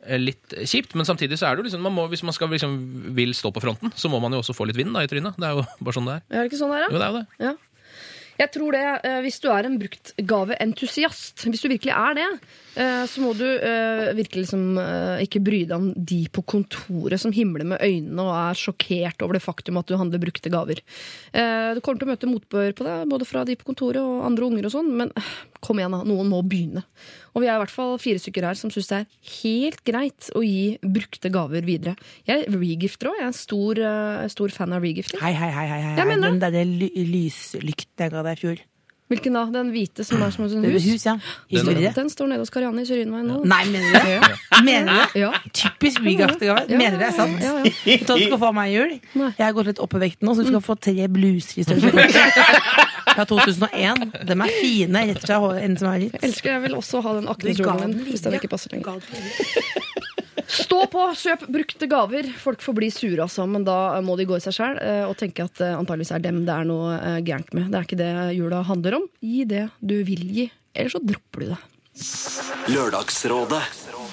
[0.07, 2.51] eh, litt kjipt, men samtidig så er det jo liksom man må, Hvis man skal
[2.51, 2.77] liksom
[3.17, 5.35] vil stå på fronten, så må man jo også få litt vind da, i trynet.
[5.39, 6.27] Det er jo bare sånn det er.
[6.35, 6.93] Er det ikke sånn det er, da?
[6.95, 7.27] Jo, det er jo det.
[7.47, 7.55] Ja.
[8.37, 12.29] Jeg tror det, eh, Hvis du er en bruktgaveentusiast, hvis du virkelig er det,
[13.09, 17.33] så må du eh, virkelig liksom eh, ikke bry deg om de på kontoret som
[17.33, 20.83] himler med øynene og er sjokkert over det faktum at du handler brukte gaver.
[21.33, 24.27] Eh, Du kommer til å møte motbør på det, både fra de på kontoret og
[24.29, 25.33] andre unger og sånn, men eh,
[25.65, 26.03] kom igjen, da.
[26.05, 26.85] Noen må begynne.
[27.33, 29.09] Og vi er i hvert fall fire stykker her som syns det er
[29.41, 31.97] helt greit å gi brukte gaver videre.
[32.29, 33.19] Jeg regifter òg.
[33.19, 35.21] Jeg er en stor, eh, stor fan av regifting.
[35.25, 35.97] Hei, hei, hei, hei, hei.
[35.97, 38.67] Jeg mener Den derre ly lyslykten jeg ga deg i fjor.
[39.07, 39.45] Hvilken da?
[39.55, 40.83] Den hvite som er som et sånt hus?
[40.83, 41.13] hus, ja.
[41.53, 43.37] Den, den står nede hos Karianne i Syrinveien nå.
[43.47, 44.31] Nei, mener du det?
[44.67, 45.21] Mener du det?
[45.23, 45.31] Ja.
[45.55, 46.65] Typisk regaftegave.
[46.67, 47.39] Ja, Mener du det er sant?
[47.43, 48.01] ja, ja.
[48.03, 48.97] Du skal få av meg i jul?
[49.21, 49.31] Nei.
[49.39, 51.67] Jeg har gått litt opp i vekt nå, så du skal få tre bluser i
[51.69, 52.57] størrelse.
[53.07, 54.03] Fra 2001.
[54.27, 56.19] De er fine, rett fra en som er litt.
[56.19, 58.99] Jeg elsker jeg vil også ha den den hvis den ikke passer lenger.
[60.47, 62.29] Stå på, kjøp brukte gaver.
[62.39, 64.79] Folk får bli sure, altså, men da må de gå i seg sjøl
[65.09, 67.71] og tenke at eh, antageligvis er dem det er noe eh, gærent med.
[67.73, 69.09] Det er ikke det jula handler om.
[69.25, 71.59] Gi det du vil gi, ellers så dropper du det.
[72.71, 73.63] Lørdagsrådet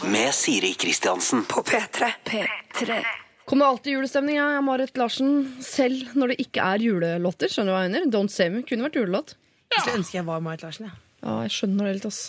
[0.09, 1.45] med Siri Kristiansen.
[1.49, 2.09] På P3.
[2.25, 3.01] P3.
[3.45, 4.39] Kommer alltid julestemning.
[4.39, 5.33] Jeg Marit Larsen.
[5.61, 7.51] Selv når det ikke er julelåter.
[7.51, 8.11] Skjønner du hva jeg mener?
[8.11, 9.35] Don't Save Me kunne vært julelåt.
[9.73, 10.87] Jeg ønsker ønske jeg var Marit Larsen.
[10.87, 10.99] Ja.
[11.23, 12.23] Ja, jeg skjønner det litt, ass.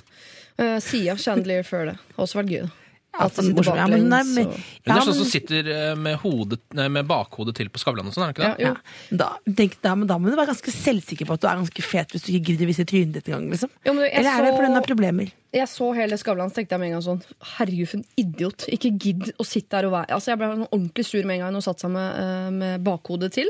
[0.60, 1.94] Uh, Sia Chandelier før det.
[2.14, 2.83] Har også vært gøy, da.
[3.14, 3.76] Ja, sitter morsom.
[3.78, 4.48] Ja, men nei, men-
[4.84, 8.12] Hun er sånn som sitter eh, med, hodet, nei, med bakhodet til på Skavlan og
[8.14, 8.64] sånn, er det ikke det?
[8.64, 8.74] Ja,
[9.16, 11.82] Da, tenk, da, men da må du være ganske selvsikker på at du er ganske
[11.86, 13.46] fet hvis du ikke gidder å vise trynet ditt engang.
[13.54, 13.70] Liksom.
[13.86, 15.30] Jo, Eller er det fordi den har problemer?
[15.54, 17.22] Jeg så hele Skavlan så tenkte jeg med en gang sånn
[17.54, 18.66] Herregud, for en idiot.
[18.74, 21.44] Ikke gidd å sitte der og være Altså, Jeg ble sånn ordentlig sur med en
[21.46, 23.46] gang hun satte seg med, eh, med bakhodet til.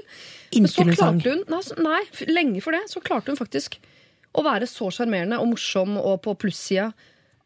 [0.52, 1.20] Men så Inntil hun sang.
[1.20, 3.78] klarte hun nei, nei, lenge for det så klarte hun faktisk
[4.36, 6.92] å være så sjarmerende og morsom og på plussida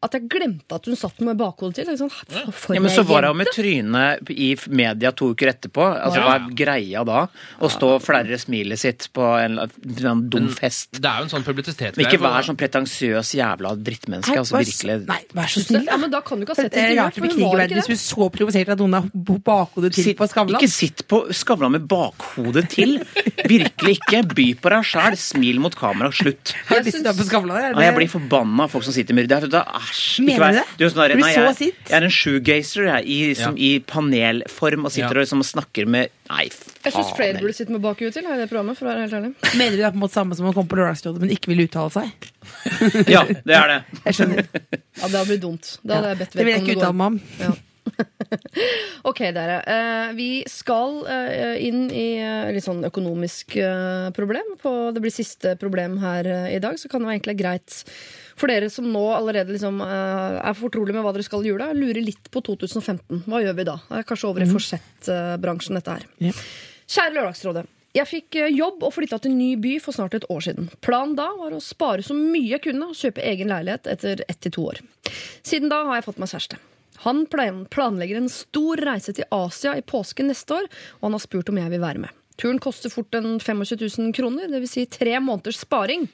[0.01, 1.89] at jeg glemte at hun satt med bakhodet til.
[1.99, 2.11] Sånn,
[2.55, 5.83] for, Ja, men så var hun med trynet i media to uker etterpå.
[5.91, 7.25] Altså, Hva er greia da?
[7.59, 10.93] Å stå og flerre smilet sitt på en en dum fest.
[10.95, 12.05] Det er jo en sånn publisitetsgreie.
[12.07, 14.37] Ikke vær sånn pretensiøs jævla drittmenneske.
[14.39, 14.95] Altså, vær- virkelig.
[15.09, 17.15] Nei, vær så snill, Ja, men da kan du ikke ha sett Det er rart
[17.19, 19.09] hun hvis vi er så provosert at noen har
[19.43, 20.59] bakhodet til Sitt, på Skavlan.
[20.61, 22.99] ikke sitt på Skavlan med bakhodet til.
[23.43, 24.23] Virkelig ikke.
[24.35, 25.17] By på deg sjæl.
[25.19, 26.11] Smil mot kamera.
[26.11, 26.53] Slutt.
[26.69, 27.75] Har du lyst til å på Skavlan?
[27.75, 29.39] Ja, jeg blir forbanna av folk som sitter med det.
[29.89, 30.23] Æsj.
[30.25, 30.65] Mener vær- du det?
[30.77, 34.85] Du er sånn der, nei, jeg, jeg er en shoegazer jeg, i, som, i panelform
[34.85, 35.19] og sitter Ja.
[35.19, 36.43] og liksom, snakker med Nei,
[36.85, 38.77] Jeg syns flere burde sitte med bakhuet til her i det programmet.
[38.77, 39.31] for å være helt ærlig.
[39.57, 41.49] Mener du det er på en måte samme som å komme på Lørdagsrådet, men ikke
[41.49, 42.29] vil uttale seg?
[43.15, 43.79] Ja, det er det.
[44.05, 44.45] Jeg skjønner.
[44.53, 45.71] Ja, Det hadde blitt dumt.
[45.81, 47.19] Det hadde jeg bedt Det vil jeg ikke uttale meg om.
[47.41, 47.51] Ja.
[49.09, 49.55] Ok, dere.
[49.65, 53.55] Eh, vi skal eh, inn i eh, litt sånn økonomisk
[54.15, 54.53] problem.
[54.61, 57.79] På, det blir siste problem her i dag, så kan det være egentlig greit
[58.39, 61.71] for dere som nå allerede liksom, eh, er fortrolig med hva dere skal i jula,
[61.75, 63.25] lurer litt på 2015.
[63.27, 63.75] Hva gjør vi da?
[63.89, 66.07] Det er kanskje over i forsettbransjen, dette her.
[66.29, 66.33] Ja.
[66.89, 67.67] Kjære Lørdagsrådet.
[67.97, 70.69] Jeg fikk eh, jobb og flytta til ny by for snart et år siden.
[70.85, 74.41] Planen da var å spare så mye jeg kunne og kjøpe egen leilighet etter ett
[74.45, 74.83] til to år.
[75.41, 76.59] Siden da har jeg fått meg kjæreste.
[77.07, 80.67] Han planlegger en stor reise til Asia i påsken neste år,
[80.99, 82.15] og han har spurt om jeg vil være med.
[82.39, 84.75] Turen koster fort en 25 000 kroner, dvs.
[84.75, 86.07] Si tre måneders sparing.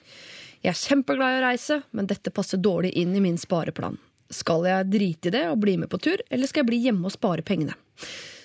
[0.66, 4.00] Jeg er kjempeglad i å reise, men dette passer dårlig inn i min spareplan.
[4.34, 7.06] Skal jeg drite i det og bli med på tur, eller skal jeg bli hjemme
[7.06, 7.76] og spare pengene?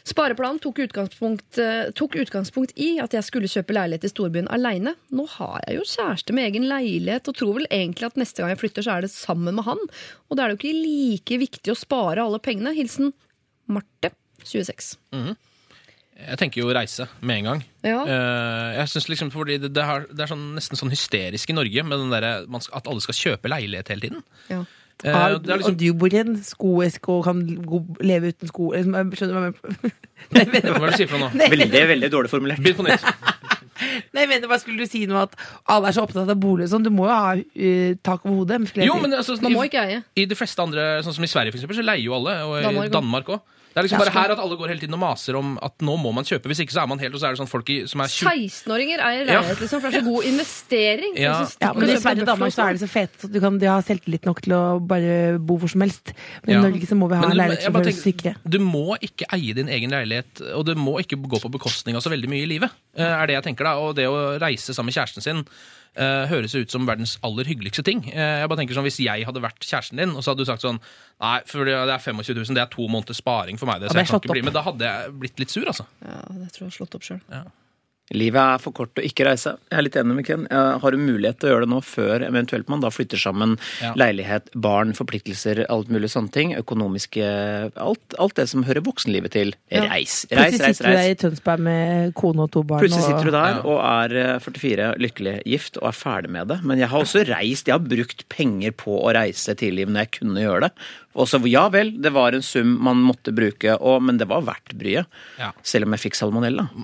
[0.05, 4.95] Spareplanen tok utgangspunkt, eh, tok utgangspunkt i at jeg skulle kjøpe leilighet i storbyen aleine.
[5.17, 8.53] Nå har jeg jo kjæreste med egen leilighet, og tror vel egentlig at neste gang
[8.53, 9.81] jeg flytter, så er det sammen med han.
[10.29, 12.77] Og da er det jo ikke like viktig å spare alle pengene.
[12.77, 13.15] Hilsen
[13.73, 14.13] Marte,
[14.45, 14.99] 26.
[16.21, 17.63] Jeg tenker jo reise med en gang.
[17.87, 18.01] Ja.
[18.05, 21.57] Eh, jeg synes liksom, fordi Det, det, er, det er sånn, nesten sånn hysterisk i
[21.57, 22.29] Norge med den der,
[22.61, 24.23] skal, at alle skal kjøpe leilighet hele tiden.
[24.53, 24.61] Ja.
[25.01, 27.41] Eh, Har, det er liksom, Og du bor i en skoeske og kan
[28.05, 29.93] leve uten sko eller, Skjønner du hva
[30.43, 30.75] jeg mener?
[30.75, 31.47] Hva er det du sier for noe nå?
[31.55, 32.61] Veldig, veldig dårlig formulert.
[32.61, 33.07] Begynn på nytt.
[34.15, 35.39] Nei, mener bare skulle du si noe at
[35.73, 36.85] alle er så opptatt av bolig og sånn.
[36.85, 38.61] Du må jo ha uh, tak over hodet.
[38.85, 40.03] Jo, men altså, Man må i, ikke eie.
[40.21, 42.85] I de fleste andre, sånn som i Sverige for eksempel, så leier jo alle, og
[42.85, 43.57] i Danmark òg.
[43.71, 45.93] Det er liksom bare her at alle går hele tiden og maser om at nå
[46.03, 46.51] må man kjøpe.
[46.51, 48.11] Hvis ikke så er man helt, og så er det sånn folk i, som er
[48.11, 51.15] 16-åringer eier leilighet, liksom, for det er så god investering.
[51.21, 51.37] Ja.
[51.63, 53.71] Ja, men I Sverige og Danmark så er de så fete at du kan, de
[53.71, 56.11] har selvtillit nok til å bare bo hvor som helst.
[56.45, 56.59] Men Ja.
[56.59, 58.35] i Norge så må vi ha Men leilighet for å sikre.
[58.43, 62.03] Du må ikke eie din egen leilighet, og det må ikke gå på bekostning av
[62.03, 62.71] så veldig mye i livet.
[62.97, 65.45] eh, er det jeg tenker da, Og det å reise sammen med kjæresten sin
[65.97, 68.05] eh, høres ut som verdens aller hyggeligste ting.
[68.11, 70.51] Uh, jeg bare tenker sånn, Hvis jeg hadde vært kjæresten din, og så hadde du
[70.51, 70.81] sagt sånn
[71.21, 73.83] Nei, for det er 25 000, det er to måneders sparing for meg.
[73.83, 74.57] Det, så jeg kan ikke bli med.
[74.57, 75.85] Da hadde jeg blitt litt sur, altså.
[76.01, 77.21] Ja, det tror jeg har slått opp sjøl.
[78.11, 79.53] Livet er for kort å ikke reise.
[79.71, 80.47] Jeg er litt enig med Ken.
[80.51, 83.53] Jeg har en mulighet til å gjøre det nå før eventuelt man da flytter sammen
[83.81, 83.93] Ja.
[83.95, 86.55] leilighet, barn, forpliktelser, alt mulig sånne ting.
[86.59, 87.23] Økonomiske
[87.77, 89.55] Alt, alt det som hører voksenlivet til.
[89.71, 89.85] Ja.
[89.93, 90.59] Reis, reis, reis.
[90.59, 92.83] Plutselig sitter du der i Tønsberg med kone og to barn.
[92.83, 96.59] Plutselig sitter du der og er eh, 44, lykkelig gift og er ferdig med det.
[96.67, 100.13] Men jeg har også reist, jeg har brukt penger på å reise tidlig når jeg
[100.19, 100.73] kunne gjøre det.
[101.19, 104.45] Og så ja vel, det var en sum man måtte bruke, og, men det var
[104.47, 105.09] verdt bryet.
[105.41, 105.49] Ja.
[105.67, 106.69] Selv om jeg fikk salmonella.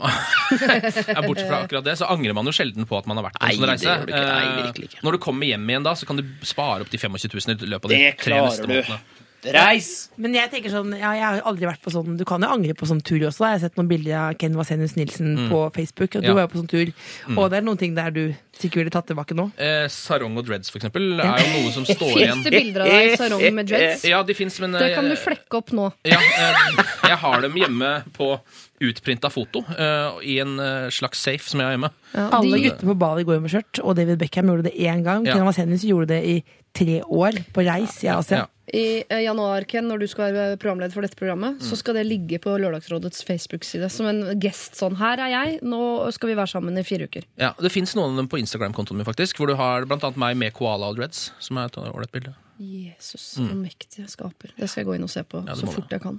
[0.50, 3.38] Ja, bortsett fra akkurat det, så angrer man jo sjelden på at man har vært
[3.38, 3.86] på en sånn det reise.
[3.86, 4.24] gjør du ikke.
[4.26, 5.04] Nei, Eh, virkelig ikke.
[5.06, 7.70] Når du kommer hjem igjen da, så kan du spare opp de 25 000 i
[7.70, 9.25] løpet av de Det tre klarer neste du.
[9.44, 10.08] Reis!
[10.16, 12.74] Men jeg tenker sånn, ja, jeg har aldri vært på sånn Du kan jo angre
[12.74, 13.44] på sånn tur også.
[13.46, 16.16] Jeg har sett noen bilder av Ken Vasenius Nilsen på Facebook.
[16.16, 16.26] Og du Mm.
[16.26, 16.32] Ja.
[16.32, 16.36] Mm.
[16.36, 16.92] var jo på sånn tur.
[17.36, 19.50] Og det er noen ting der du sikkert ville tatt tilbake nå.
[19.60, 22.42] Eh, sarong og dreads, for eksempel, er jo noe som står Fins igjen.
[22.42, 24.04] det bilder av deg i sarong med dreads?
[24.08, 25.90] Ja, de fins, men Det kan eh, du flekke opp nå.
[26.08, 28.38] Ja, eh, jeg har dem hjemme på
[28.80, 31.90] utprinta foto eh, i en eh, slags safe som jeg har hjemme.
[32.14, 34.74] Ja, Alle guttene gutter på Bali går jo med skjørt, og David Beckham gjorde det
[34.80, 35.24] én gang.
[35.28, 35.36] Ja.
[35.36, 36.36] Ken Vasenius gjorde det i
[36.76, 38.44] tre år på reis i Asia.
[38.44, 38.52] Ja.
[38.66, 42.06] I eh, januar, Ken, når du skal være programleder for dette programmet, så skal det
[42.08, 44.74] ligge på Lørdagsrådets Facebook-side som en gest.
[44.78, 45.80] Sånn, her er jeg, nå
[46.14, 47.28] skal vi være sammen i fire uker.
[47.40, 50.18] Ja, Det fins noen av dem på Instagram-kontoen min, faktisk, hvor du har blant annet
[50.18, 52.34] meg med koala og dreads, som er et ålreit bilde.
[52.56, 54.52] Jesus, så jeg skaper.
[54.56, 56.16] Det skal jeg gå inn og se på Ja, så fort jeg kan.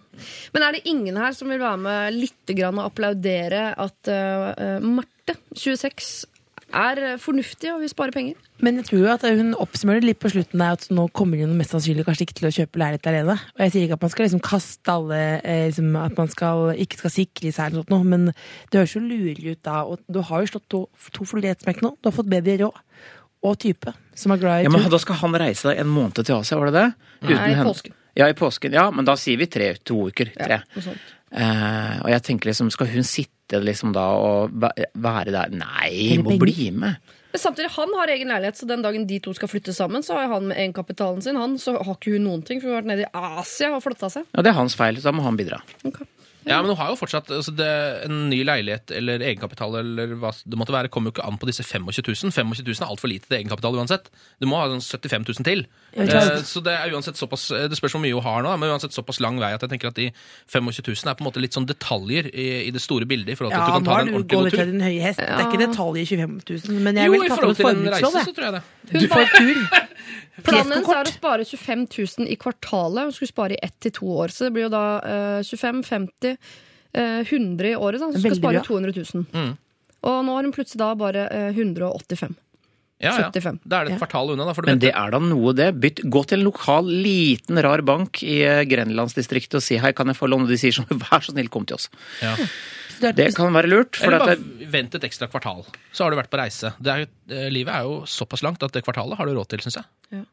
[0.54, 4.78] Men er det ingen her som vil være med litt grann og applaudere at eh,
[4.86, 6.28] Marte, 26,
[6.76, 8.40] er eh, fornuftig og vil spare penger?
[8.64, 11.54] Men jeg tror jo at hun oppsummerer litt på slutten der at nå kommer hun
[11.60, 13.36] mest sannsynlig kanskje ikke til å kjøpe leilighet alene.
[13.56, 16.64] Og jeg sier ikke at man skal liksom kaste alle eh, liksom, At man skal,
[16.86, 18.32] ikke skal sikre seg eller noe, men
[18.72, 19.84] det høres jo lurelig ut da.
[19.86, 20.84] Og du har jo slått to,
[21.16, 21.94] to fluer i ett smekk nå.
[22.02, 22.82] Du har fått bedre råd.
[23.46, 24.96] Og type som er glad i Ja, men tur.
[24.96, 26.88] Da skal han reise deg en måned til Asia, var det det?
[27.22, 27.68] Nei, i henne.
[27.70, 27.94] påsken.
[28.18, 28.74] Ja, i påsken.
[28.74, 30.32] Ja, men da sier vi tre, to uker.
[30.34, 30.58] Tre.
[30.74, 30.96] Ja,
[31.32, 35.54] Eh, og jeg tenker liksom, skal hun sitte liksom da og være der?
[35.56, 36.44] Nei, må penger.
[36.46, 37.16] bli med.
[37.34, 40.16] Men samtidig, han har egen leilighet, så den dagen de to skal flytte sammen, så
[40.18, 41.40] har han med egenkapitalen sin.
[41.40, 43.84] Han, så har ikke hun noen ting, for hun har vært nede i Asia og
[43.84, 44.30] flytta seg.
[44.32, 45.60] Ja, det er hans feil, så da må han bidra.
[46.48, 47.68] Ja, men hun har jo fortsatt altså det,
[48.08, 51.50] En ny leilighet eller egenkapital eller hva det måtte være, kommer jo ikke an på
[51.50, 52.32] disse 25 000.
[52.32, 54.08] 25 000 er altfor lite til egenkapital uansett.
[54.40, 55.66] Du må ha sånn 75 000 til.
[55.98, 56.08] Ja.
[56.08, 58.96] Eh, så det er uansett såpass Det spørs hvor mye hun har nå, men uansett
[58.96, 60.10] såpass lang vei at jeg tenker at de
[60.54, 63.34] 25 000 er på en måte litt sånn detaljer i, i det store bildet.
[63.34, 64.28] i forhold til Ja, at du kan ta ta ordentlig tur.
[64.28, 65.20] du nå har du gått til den høye hest.
[65.20, 66.40] Det er ikke detaljer i 25
[66.72, 68.54] 000, men jeg Jo, vil i tatt forhold opp til en reise, så tror jeg
[68.58, 68.64] det.
[68.88, 69.62] Du får tur.
[70.46, 73.08] Planen hennes er å spare 25 000 i kvartalet.
[73.08, 74.34] Hun skulle spare i ett til to år.
[74.34, 78.02] Så det blir jo da uh, 25 50 uh, 100 i året.
[78.02, 78.68] da Så hun skal spare bra.
[78.68, 79.26] 200 000.
[79.34, 79.56] Mm.
[80.08, 82.38] Og nå har hun plutselig da bare uh, 185.
[83.00, 83.28] Ja, ja.
[83.30, 83.60] 75.
[83.64, 84.06] Da er det et Ja.
[84.06, 84.54] kvartal unna, da.
[84.58, 85.68] For du Men vet det er da noe, det.
[85.80, 90.08] Bytt, gå til en lokal, liten, rar bank i eh, Grenlandsdistriktet og si hei, kan
[90.08, 90.48] jeg få låne?
[90.50, 91.90] De sier sånn, vær så snill, kom til oss.
[92.24, 92.34] Ja.
[92.98, 93.96] Det kan være lurt.
[94.00, 95.62] For Eller bare det, vent et ekstra kvartal,
[95.94, 96.74] så har du vært på reise.
[96.82, 99.60] Det er, eh, livet er jo såpass langt at det kvartalet har du råd til,
[99.62, 100.26] syns jeg.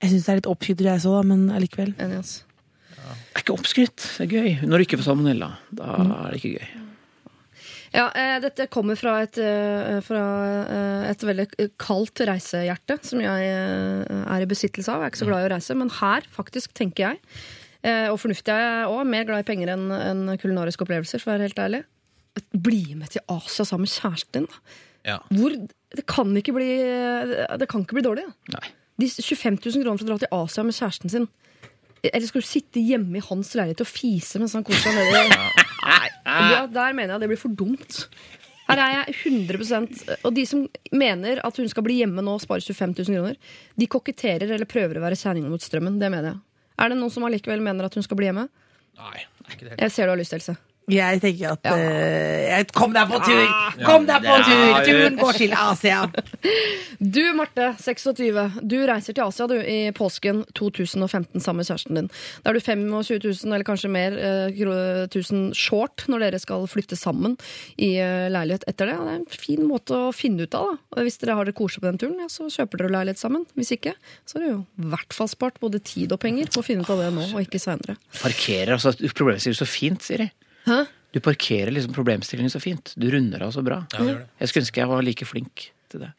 [0.00, 1.94] Jeg syns det er litt oppskrytt reise da, men allikevel.
[2.00, 2.42] Enig, altså.
[3.36, 3.96] er ikke oppskrytt.
[4.16, 4.50] Det er gøy.
[4.64, 6.66] Når du ikke får salmonella, da er det ikke gøy.
[7.96, 10.22] Ja, eh, dette kommer fra et, eh, fra
[10.68, 11.46] eh, et veldig
[11.80, 15.00] kaldt reisehjerte, som jeg eh, er i besittelse av.
[15.00, 17.20] Jeg er ikke så glad i å reise, men her faktisk tenker jeg,
[17.80, 21.32] eh, og fornuftig er jeg òg, mer glad i penger enn en kulinariske opplevelser, for
[21.32, 21.82] å være helt ærlig.
[22.52, 24.50] Bli med til Asia sammen med kjæresten din.
[24.52, 24.82] da.
[25.06, 25.20] Ja.
[25.32, 25.56] Hvor,
[25.96, 26.68] det, kan ikke bli,
[27.56, 28.26] det kan ikke bli dårlig.
[28.28, 28.58] Da.
[28.58, 28.74] Nei.
[29.00, 31.28] De 25 000 kroner for å dra til Asia med kjæresten sin.
[32.12, 35.38] Eller skal du sitte hjemme i hans leilighet og fise mens han koser seg nedi
[36.52, 38.04] ja, Der mener jeg det blir for dumt.
[38.66, 42.42] Her er jeg 100% Og de som mener at hun skal bli hjemme nå og
[42.42, 43.36] spare 25 000 kroner,
[43.78, 46.00] de koketterer eller prøver å være kjerringa mot strømmen.
[46.02, 46.40] Det mener jeg.
[46.82, 48.48] Er det noen som allikevel mener at hun skal bli hjemme?
[48.96, 49.20] Nei,
[49.52, 49.76] ikke det.
[49.78, 50.56] Jeg ser du har lyst, Else.
[50.86, 51.72] Jeg tenker at Ja.
[52.60, 53.46] uh, Kom deg på tur!
[53.82, 54.84] Kom deg på tur!
[54.86, 56.04] Turen går til Asia!
[56.96, 58.38] Du, Marte, 26.
[58.64, 62.06] Du reiser til Asia du, i påsken 2015 sammen med kjæresten din.
[62.40, 62.86] Da er du 25
[63.20, 67.34] 000, eller kanskje mer, uh, 1000 short når dere skal flytte sammen
[67.76, 68.96] i uh, leilighet etter det.
[68.96, 70.72] Det er en fin måte å finne ut av.
[70.96, 71.04] da.
[71.04, 73.44] Hvis dere har det koselig på den turen, ja, så kjøper dere leilighet sammen.
[73.58, 73.92] Hvis ikke,
[74.24, 76.86] så har du jo i hvert fall spart både tid og penger på å finne
[76.86, 77.98] ut av det nå, og ikke seinere.
[78.22, 80.30] Parkerer altså problemstillingen så fint, Siri.
[80.66, 80.84] Hæ?
[81.14, 82.92] Du parkerer liksom problemstillingen så fint.
[82.98, 83.84] Du runder av så bra.
[83.94, 84.18] Ja.
[84.42, 86.10] Jeg skulle ønske jeg var like flink til det.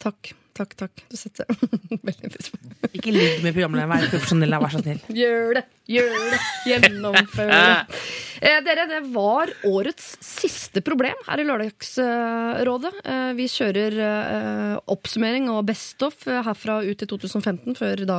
[0.00, 0.32] Takk.
[0.62, 1.00] Takk, takk.
[1.10, 1.48] Du setter
[2.06, 5.00] veldig pris på Ikke ligg med programlederen, vær profesjonell, vær så snill.
[5.16, 8.02] Gjør det, gjør det, gjennomfør det.
[8.42, 12.90] Eh, dere, det var årets siste problem her i Lørdagsrådet.
[13.06, 18.16] Eh, vi kjører eh, oppsummering og Best of eh, herfra ut til 2015, før da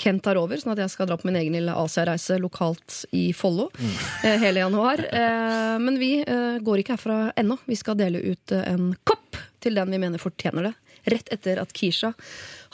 [0.00, 3.26] Kent tar over, sånn at jeg skal dra på min egen lille Asia-reise lokalt i
[3.36, 5.04] Follo eh, hele januar.
[5.04, 7.60] Eh, men vi eh, går ikke herfra ennå.
[7.68, 10.74] Vi skal dele ut eh, en kopp til den vi mener fortjener det.
[11.06, 12.12] Rett etter at Kisha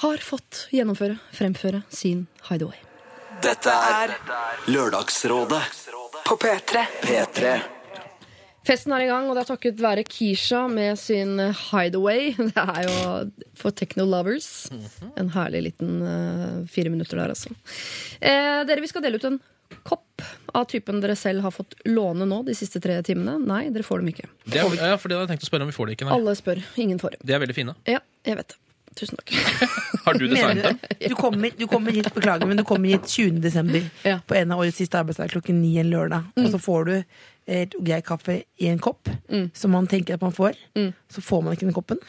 [0.02, 2.80] har fått gjennomføre, fremføre sin hideaway.
[3.42, 4.14] Dette er
[4.70, 5.62] Lørdagsrådet
[6.24, 6.86] På P3.
[7.02, 7.54] P3.
[8.62, 12.30] Festen er i gang, og det er takket være Kisha med sin Hideaway.
[12.38, 12.98] Det er jo
[13.59, 14.68] for techno lovers.
[15.18, 17.50] En herlig liten uh, fire minutter der, altså.
[18.20, 19.40] Eh, dere, vi skal dele ut en
[19.86, 20.22] kopp
[20.54, 23.38] av typen dere selv har fått låne nå de siste tre timene.
[23.42, 24.28] Nei, dere får dem ikke.
[24.46, 26.08] Det er, ja, for det hadde jeg tenkt å spørre om vi får det ikke.
[26.10, 26.18] Nei.
[26.18, 26.60] Alle spør.
[26.84, 27.16] Ingen får.
[27.24, 27.74] De er veldig fine.
[27.90, 28.58] Ja, jeg vet det.
[28.92, 29.32] Tusen takk.
[30.04, 30.80] Har du designet dem?
[31.08, 33.38] du, kommer, du kommer hit, beklager, men du kommer hit 20.
[33.40, 34.18] desember Ja.
[34.28, 36.26] på en av årets siste arbeidsdager klokken ni en lørdag.
[36.36, 36.92] Og så får du
[37.52, 39.08] et grei kaffe i en kopp
[39.56, 40.60] som man tenker at man får.
[41.08, 42.02] Så får man ikke den koppen.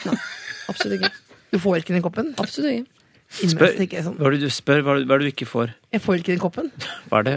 [0.67, 1.13] Absolutt ikke.
[1.55, 2.33] Du får ikke den koppen.
[2.43, 3.02] Absolutt ikke.
[3.33, 3.73] Spør,
[4.05, 5.71] sånn hva er det du spør, hva er det, hva er det du ikke får?
[5.95, 6.67] Jeg får ikke den koppen.
[7.09, 7.35] Hva er det?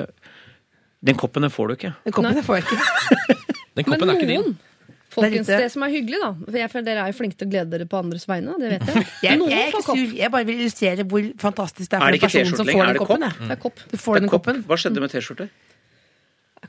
[1.06, 1.93] Den koppen den får du ikke.
[2.05, 2.43] Den koppen Nei.
[2.44, 2.78] får jeg ikke.
[3.77, 4.47] Den Men koppen er ikke din.
[5.12, 7.47] folkens, Det det som er hyggelig, da For jeg føler Dere er jo flinke til
[7.47, 8.55] å glede dere på andres vegne.
[8.60, 9.05] Det vet jeg.
[9.27, 10.14] Jeg, jeg er ikke sur.
[10.20, 12.73] Jeg bare vil illustrere hvor fantastisk det er Er det den ikke personen T-skjorte som
[12.73, 13.27] får Er den det koppen.
[13.28, 13.40] kopp?
[13.47, 13.82] Det er kopp.
[13.93, 14.44] Du får den Kopp.
[14.48, 14.62] koppen.
[14.68, 15.48] Hva skjedde med T-skjorter?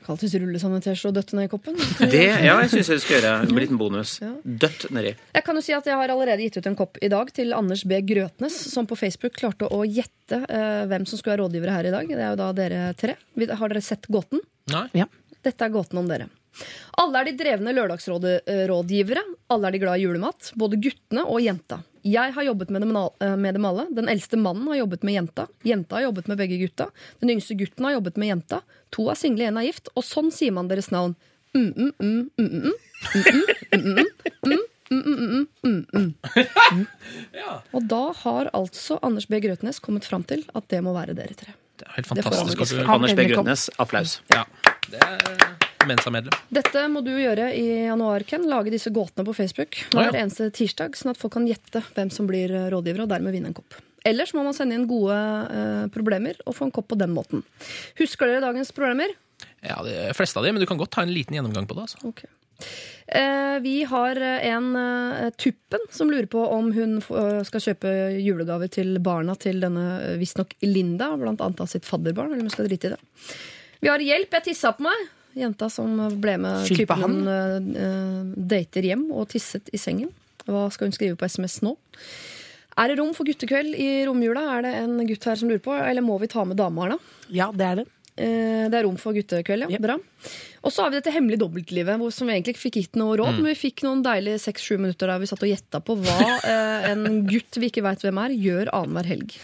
[0.08, 1.74] Jeg kan alltid rulle og døtte ned i koppen.
[2.12, 3.32] Det, ja, jeg syns jeg skal gjøre.
[3.44, 4.14] En liten bonus.
[4.42, 5.10] Dødt nedi.
[5.36, 7.52] Jeg kan jo si at jeg har allerede gitt ut en kopp i dag til
[7.52, 7.98] Anders B.
[8.08, 11.92] Grøtnes, som på Facebook klarte å gjette eh, hvem som skulle være rådgivere her i
[11.92, 12.08] dag.
[12.08, 13.18] Det er jo da dere tre.
[13.52, 14.40] Har dere sett gåten?
[14.72, 14.86] Nei.
[14.96, 15.04] Ja.
[15.44, 16.30] Dette er gåten om dere.
[17.04, 19.26] Alle er de drevne lørdagsrådgivere.
[19.52, 20.54] Alle er de glad i julemat.
[20.56, 21.82] Både guttene og jenta.
[22.08, 22.92] Jeg har jobbet med dem,
[23.42, 23.84] med dem, alle.
[23.94, 25.44] Den eldste mannen har jobbet med jenta.
[25.66, 26.88] Jenta har jobbet med begge gutta.
[27.20, 28.62] Den yngste gutten har jobbet med jenta.
[28.96, 29.90] To er single, én er gift.
[29.94, 31.16] Og sånn sier man deres navn.
[37.72, 39.40] Og da har altså Anders B.
[39.44, 41.52] Grøtnes kommet fram til at det må være dere tre.
[41.78, 42.64] Det er helt fantastisk.
[42.74, 43.28] Det Anders B.
[43.32, 44.20] Grøtnes, applaus.
[44.32, 44.44] Ja.
[44.88, 46.34] Det er Mensa-medlem.
[46.50, 48.46] Dette må du gjøre i januar, Ken.
[48.50, 50.24] Lage disse gåtene på Facebook hver ah, ja.
[50.24, 53.56] eneste tirsdag, sånn at folk kan gjette hvem som blir rådgiver, og dermed vinne en
[53.56, 53.78] kopp.
[54.06, 57.42] Ellers må man sende inn gode eh, problemer og få en kopp på den måten.
[57.98, 59.14] Husker dere dagens problemer?
[59.62, 61.88] Ja, de fleste av de, men du kan godt ta en liten gjennomgang på det.
[61.88, 62.00] Altså.
[62.08, 62.30] Okay.
[63.06, 68.70] Eh, vi har en eh, Tuppen som lurer på om hun eh, skal kjøpe julegaver
[68.72, 72.32] til barna til denne eh, visstnok Linda, blant annet av sitt fadderbarn.
[72.32, 73.00] Eller om hun skal drite i det.
[73.82, 75.06] Vi har Hjelp, jeg tissa på meg.
[75.38, 78.22] Jenta som ble med typen hun eh, eh,
[78.54, 80.10] dater hjem og tisset i sengen.
[80.48, 81.74] Hva skal hun skrive på SMS nå?
[82.78, 84.42] Er det rom for guttekveld i romjula?
[84.56, 86.94] Er det en gutt her som lurer på, eller må vi ta med dama her,
[86.96, 87.16] da?
[87.34, 87.86] Ja, det er det.
[88.18, 89.78] Eh, Det er rom for guttekveld, ja.
[89.82, 89.96] Bra.
[90.62, 93.16] Og så har vi dette hemmelige dobbeltlivet, hvor som vi egentlig ikke fikk gitt noe
[93.18, 96.30] råd, men vi fikk noen deilige seks-sju minutter der vi satt og gjetta på hva
[96.90, 99.36] en gutt vi ikke veit hvem er, gjør annenhver helg.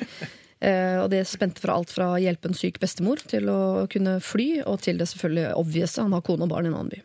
[0.64, 4.62] Eh, og det spente fra alt fra hjelpe en syk bestemor til å kunne fly,
[4.64, 7.02] og til det selvfølgelig obvious, han har kone og barn i en annen by.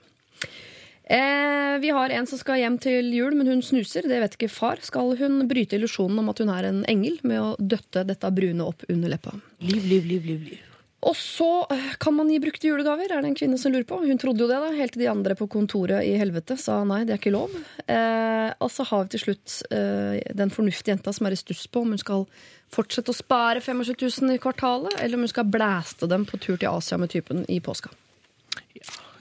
[1.09, 4.05] Eh, vi har en som skal hjem til jul, men hun snuser.
[4.07, 4.79] Det vet ikke far.
[4.85, 8.67] Skal hun bryte illusjonen om at hun er en engel med å døtte dette brune
[8.67, 9.33] opp under leppa?
[9.65, 10.68] Liv, liv, liv, liv, liv.
[11.07, 14.01] Og så eh, kan man gi brukte julegaver, er det en kvinne som lurer på.
[14.03, 17.05] Hun trodde jo det, da, helt til de andre på kontoret i helvete sa nei,
[17.07, 17.55] det er ikke lov.
[17.87, 21.63] Eh, og så har vi til slutt eh, den fornuftige jenta som er i stuss
[21.71, 22.27] på om hun skal
[22.73, 26.57] fortsette å spare 25 000 i kvartalet, eller om hun skal blæste dem på tur
[26.59, 27.93] til Asia med typen i påska.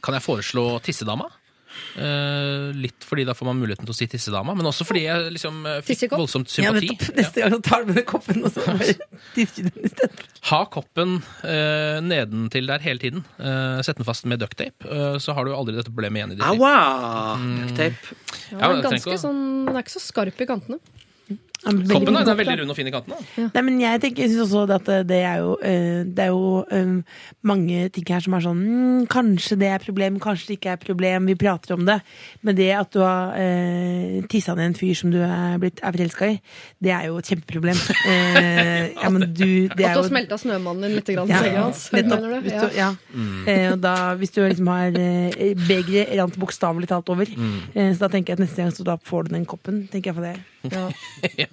[0.02, 1.30] Kan jeg foreslå tissedama?
[1.98, 5.32] Eh, litt fordi da får man muligheten til å si tissedama, men også fordi jeg
[5.34, 6.90] liksom eh, fikk voldsomt Ja, sympati.
[6.92, 7.16] nettopp.
[7.18, 8.62] Neste gang så tar du med den koppen, og så
[9.34, 10.10] tisser den i.
[10.52, 13.24] Ha koppen eh, nedentil der hele tiden.
[13.38, 16.38] Eh, Sett den fast med ducktape, eh, så har du aldri dette problemet igjen i
[16.38, 16.62] ditt liv.
[16.62, 17.36] Aua!
[17.64, 18.14] Ducktape.
[18.52, 20.78] Ja, Ja, den er ganske sånn, den er ikke så skarp i kantene.
[21.64, 23.14] Koppen da, den er veldig rund og fin i kanten.
[23.38, 23.48] Ja.
[23.54, 26.62] Nei, men jeg tenker, jeg synes også at det er jo, eh, det er jo
[26.74, 26.92] eh,
[27.50, 30.80] mange ting her som er sånn mm, Kanskje det er problem, kanskje det ikke er
[30.82, 31.98] problem, vi prater om det.
[32.46, 35.94] Men det at du har uh, tissa ned en fyr som du er, blitt, er
[35.94, 36.38] forelska i,
[36.84, 37.78] det er jo et kjempeproblem.
[37.78, 41.16] uh, ja, men du, det At er du har jo smelta snømannen din litt i
[41.18, 41.84] ja, senga hans.
[41.94, 42.28] nettopp.
[42.44, 42.90] Hvis du, ja.
[43.48, 47.30] Eh, og da, hvis du liksom har uh, Begeret rant bokstavelig talt over.
[47.74, 49.86] Eh, så da tenker jeg at neste gang så da får du den koppen.
[49.92, 50.36] tenker jeg for det.
[51.38, 51.47] Ja.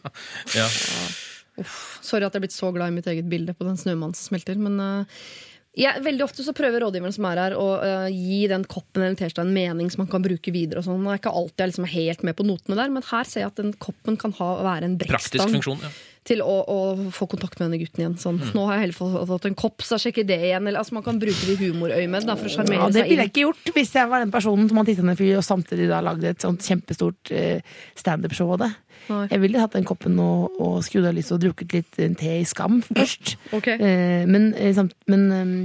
[0.59, 0.67] Ja.
[0.67, 1.65] Ja.
[2.03, 4.33] Sorry at jeg er blitt så glad i mitt eget bilde på den snømannen som
[4.33, 4.57] smelter.
[4.59, 5.27] Men uh,
[5.75, 9.17] jeg, veldig ofte så prøver rådgiveren som er her, å uh, gi den koppen eller
[9.19, 10.81] T-skjorta en mening som man kan bruke videre.
[10.81, 11.01] og sånn.
[11.03, 13.53] Nå er ikke alltid jeg liksom helt med på notene der, men her ser jeg
[13.53, 15.83] at den koppen kan ha, være en Praktisk funksjon.
[15.83, 15.93] Ja.
[16.25, 16.77] Til å, å
[17.13, 18.15] få kontakt med denne gutten igjen.
[18.21, 20.65] Sånn, Nå har jeg heller fått, fått en kopp, så sjekk det igjen.
[20.65, 23.43] Eller, altså, man kan bruke det i humorøyemed for å Ja, det ville jeg ikke
[23.45, 26.31] gjort hvis jeg var den personen som hadde tittet ned fyr og samtidig da lagde
[26.31, 28.71] et sånt kjempestort uh, standup-show av det.
[29.11, 29.21] Nei.
[29.35, 32.39] Jeg ville hatt den koppen og, og skrudd av litt og drukket litt eh, te
[32.39, 33.35] i skam først.
[33.53, 33.77] Okay.
[33.77, 35.55] Uh, men samt, men um,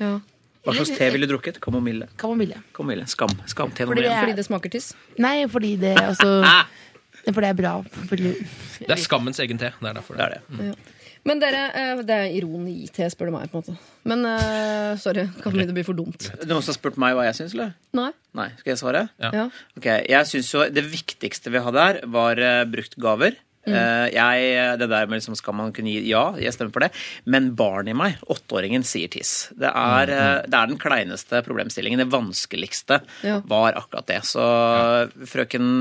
[0.00, 0.18] Ja.
[0.60, 1.56] Hva slags te ville du drukket?
[1.62, 2.10] Kamomille.
[2.20, 2.58] kamomille.
[2.76, 3.06] Kamomille.
[3.08, 3.30] Skam.
[3.48, 3.70] Skam.
[3.72, 4.04] Te Fordi.
[4.04, 4.90] Fordi det smaker tiss.
[5.16, 6.42] Nei, fordi det altså
[7.28, 7.74] For det er bra.
[8.10, 9.72] Det er skammens egen te.
[9.80, 10.40] Det er derfor Det det.
[10.40, 10.96] er det.
[11.28, 13.50] Men dere, eh, det er ironi-te, spør du meg.
[13.52, 13.74] på en måte
[14.08, 16.30] Men eh, sorry, kan det bli for dumt.
[16.40, 17.74] Du noen som har spurt meg hva jeg syns, eller?
[17.92, 18.08] Nei?
[18.40, 18.48] Nei.
[18.62, 19.02] Skal jeg svare?
[19.20, 19.48] Ja.
[19.76, 23.36] Ok, Jeg syns jo det viktigste vi hadde her, var uh, brukt gaver.
[23.70, 26.90] Eh, jeg, det der med liksom, Skal man kunne gi Ja, jeg stemmer for det.
[27.24, 29.48] Men barnet i meg, åtteåringen, sier tiss.
[29.56, 32.02] Det er, eh, det er den kleineste problemstillingen.
[32.04, 33.40] Det vanskeligste Ja.
[33.46, 34.20] var akkurat det.
[34.28, 34.40] Så
[35.30, 35.80] frøken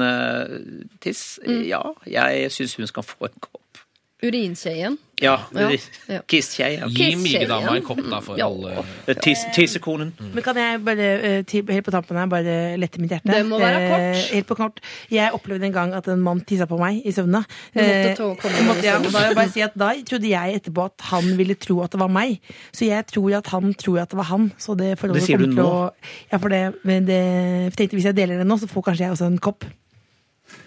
[0.99, 3.78] Tiss, Tiss, ja, jeg syns hun skal få en kopp.
[4.23, 4.97] Urinkjeien.
[5.19, 5.33] Ja.
[5.55, 5.69] Ja,
[6.07, 6.17] ja.
[6.31, 6.89] Kiss-kjeien.
[6.91, 8.47] Gi Kiss migedama en kopp, da, for Ja.
[8.47, 8.83] alle
[9.23, 10.13] Tiss- Tissekonen.
[10.33, 13.27] men kan jeg bare eh, helt på tampen her bare lette mitt hjerte?
[13.31, 13.99] Det må være kort.
[13.99, 14.79] Eh, helt på kort.
[15.11, 17.43] Jeg opplevde en gang at en mann tissa på meg i søvne.
[17.73, 20.55] Du måtte Eh, komme jeg måtte, ja, da, jeg bare si at da trodde jeg
[20.61, 22.39] etterpå at han ville tro at det var meg.
[22.71, 24.51] Så jeg tror at han tror at det var han.
[24.57, 25.63] Så det, forholdet Det sier du nå.
[25.63, 25.91] Å,
[26.31, 29.03] ja, for det, men det, jeg tenkte Hvis jeg deler det nå, så får kanskje
[29.07, 29.63] jeg også en kopp.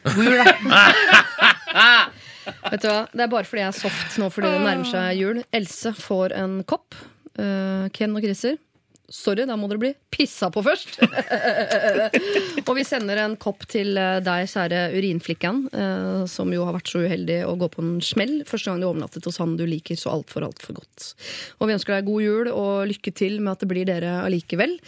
[0.05, 2.09] God jul, da.
[2.45, 3.07] Vet du hva?
[3.13, 5.41] Det er bare fordi jeg er soft nå fordi det nærmer seg jul.
[5.55, 6.99] Else får en kopp.
[7.39, 8.59] Uh, Ken og Christer.
[9.13, 10.95] Sorry, da må dere bli pissa på først.
[12.69, 16.89] og vi sender en kopp til eh, deg, kjære urinflikkan, uh, som jo har vært
[16.89, 20.01] så uheldig å gå på en smell første gang du overnattet hos han du liker
[20.01, 21.11] så altfor, altfor godt.
[21.61, 24.79] Og vi ønsker deg god jul og lykke til med at det blir dere allikevel.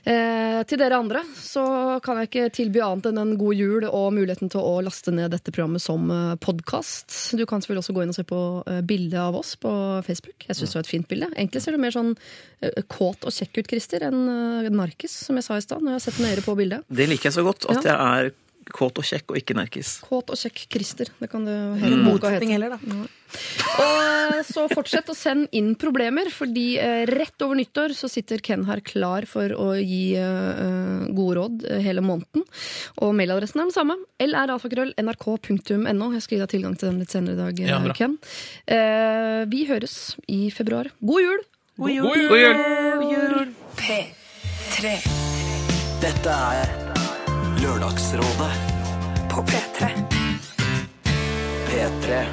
[0.00, 1.62] Eh, til dere andre så
[2.04, 5.32] kan jeg ikke tilby annet enn en god jul og muligheten til å laste ned
[5.34, 7.12] dette programmet som eh, podkast.
[7.36, 9.72] Du kan selvfølgelig også gå inn og se på eh, bildet av oss på
[10.06, 10.48] Facebook.
[10.48, 11.30] Jeg syns det var et fint bilde.
[11.36, 15.46] Egentlig ser du mer sånn eh, kåt og kjekk ut, Christer, enn narkis, som jeg
[15.46, 15.84] sa i stad.
[15.84, 16.88] Når jeg har sett nøyere på bildet.
[16.88, 17.68] Det liker jeg så godt.
[17.68, 18.32] At jeg er
[18.74, 19.96] kåt og kjekk og ikke nerkis.
[20.06, 21.10] Kåt og kjekk Christer.
[21.20, 22.58] Det kan du Ingen hele boka motsetning hete.
[22.58, 22.78] heller, da.
[23.80, 28.42] Og eh, så fortsett å sende inn problemer, fordi eh, rett over nyttår så sitter
[28.42, 32.42] Ken her klar for å gi eh, gode råd hele måneden.
[33.04, 33.96] Og mailadressen er den samme.
[34.20, 36.10] lralfakrøll.nrk.no.
[36.16, 37.80] Jeg skal gi deg tilgang til den litt senere i dag, Ja.
[37.96, 38.18] Ken.
[38.66, 40.90] Eh, vi høres i februar.
[41.00, 41.42] God jul!
[41.80, 42.04] God jul.
[42.04, 43.54] God jul!
[43.80, 44.98] P3
[46.00, 46.89] Dette er
[47.62, 48.52] Lørdagsrådet
[49.30, 49.88] på P3.
[51.66, 52.24] P3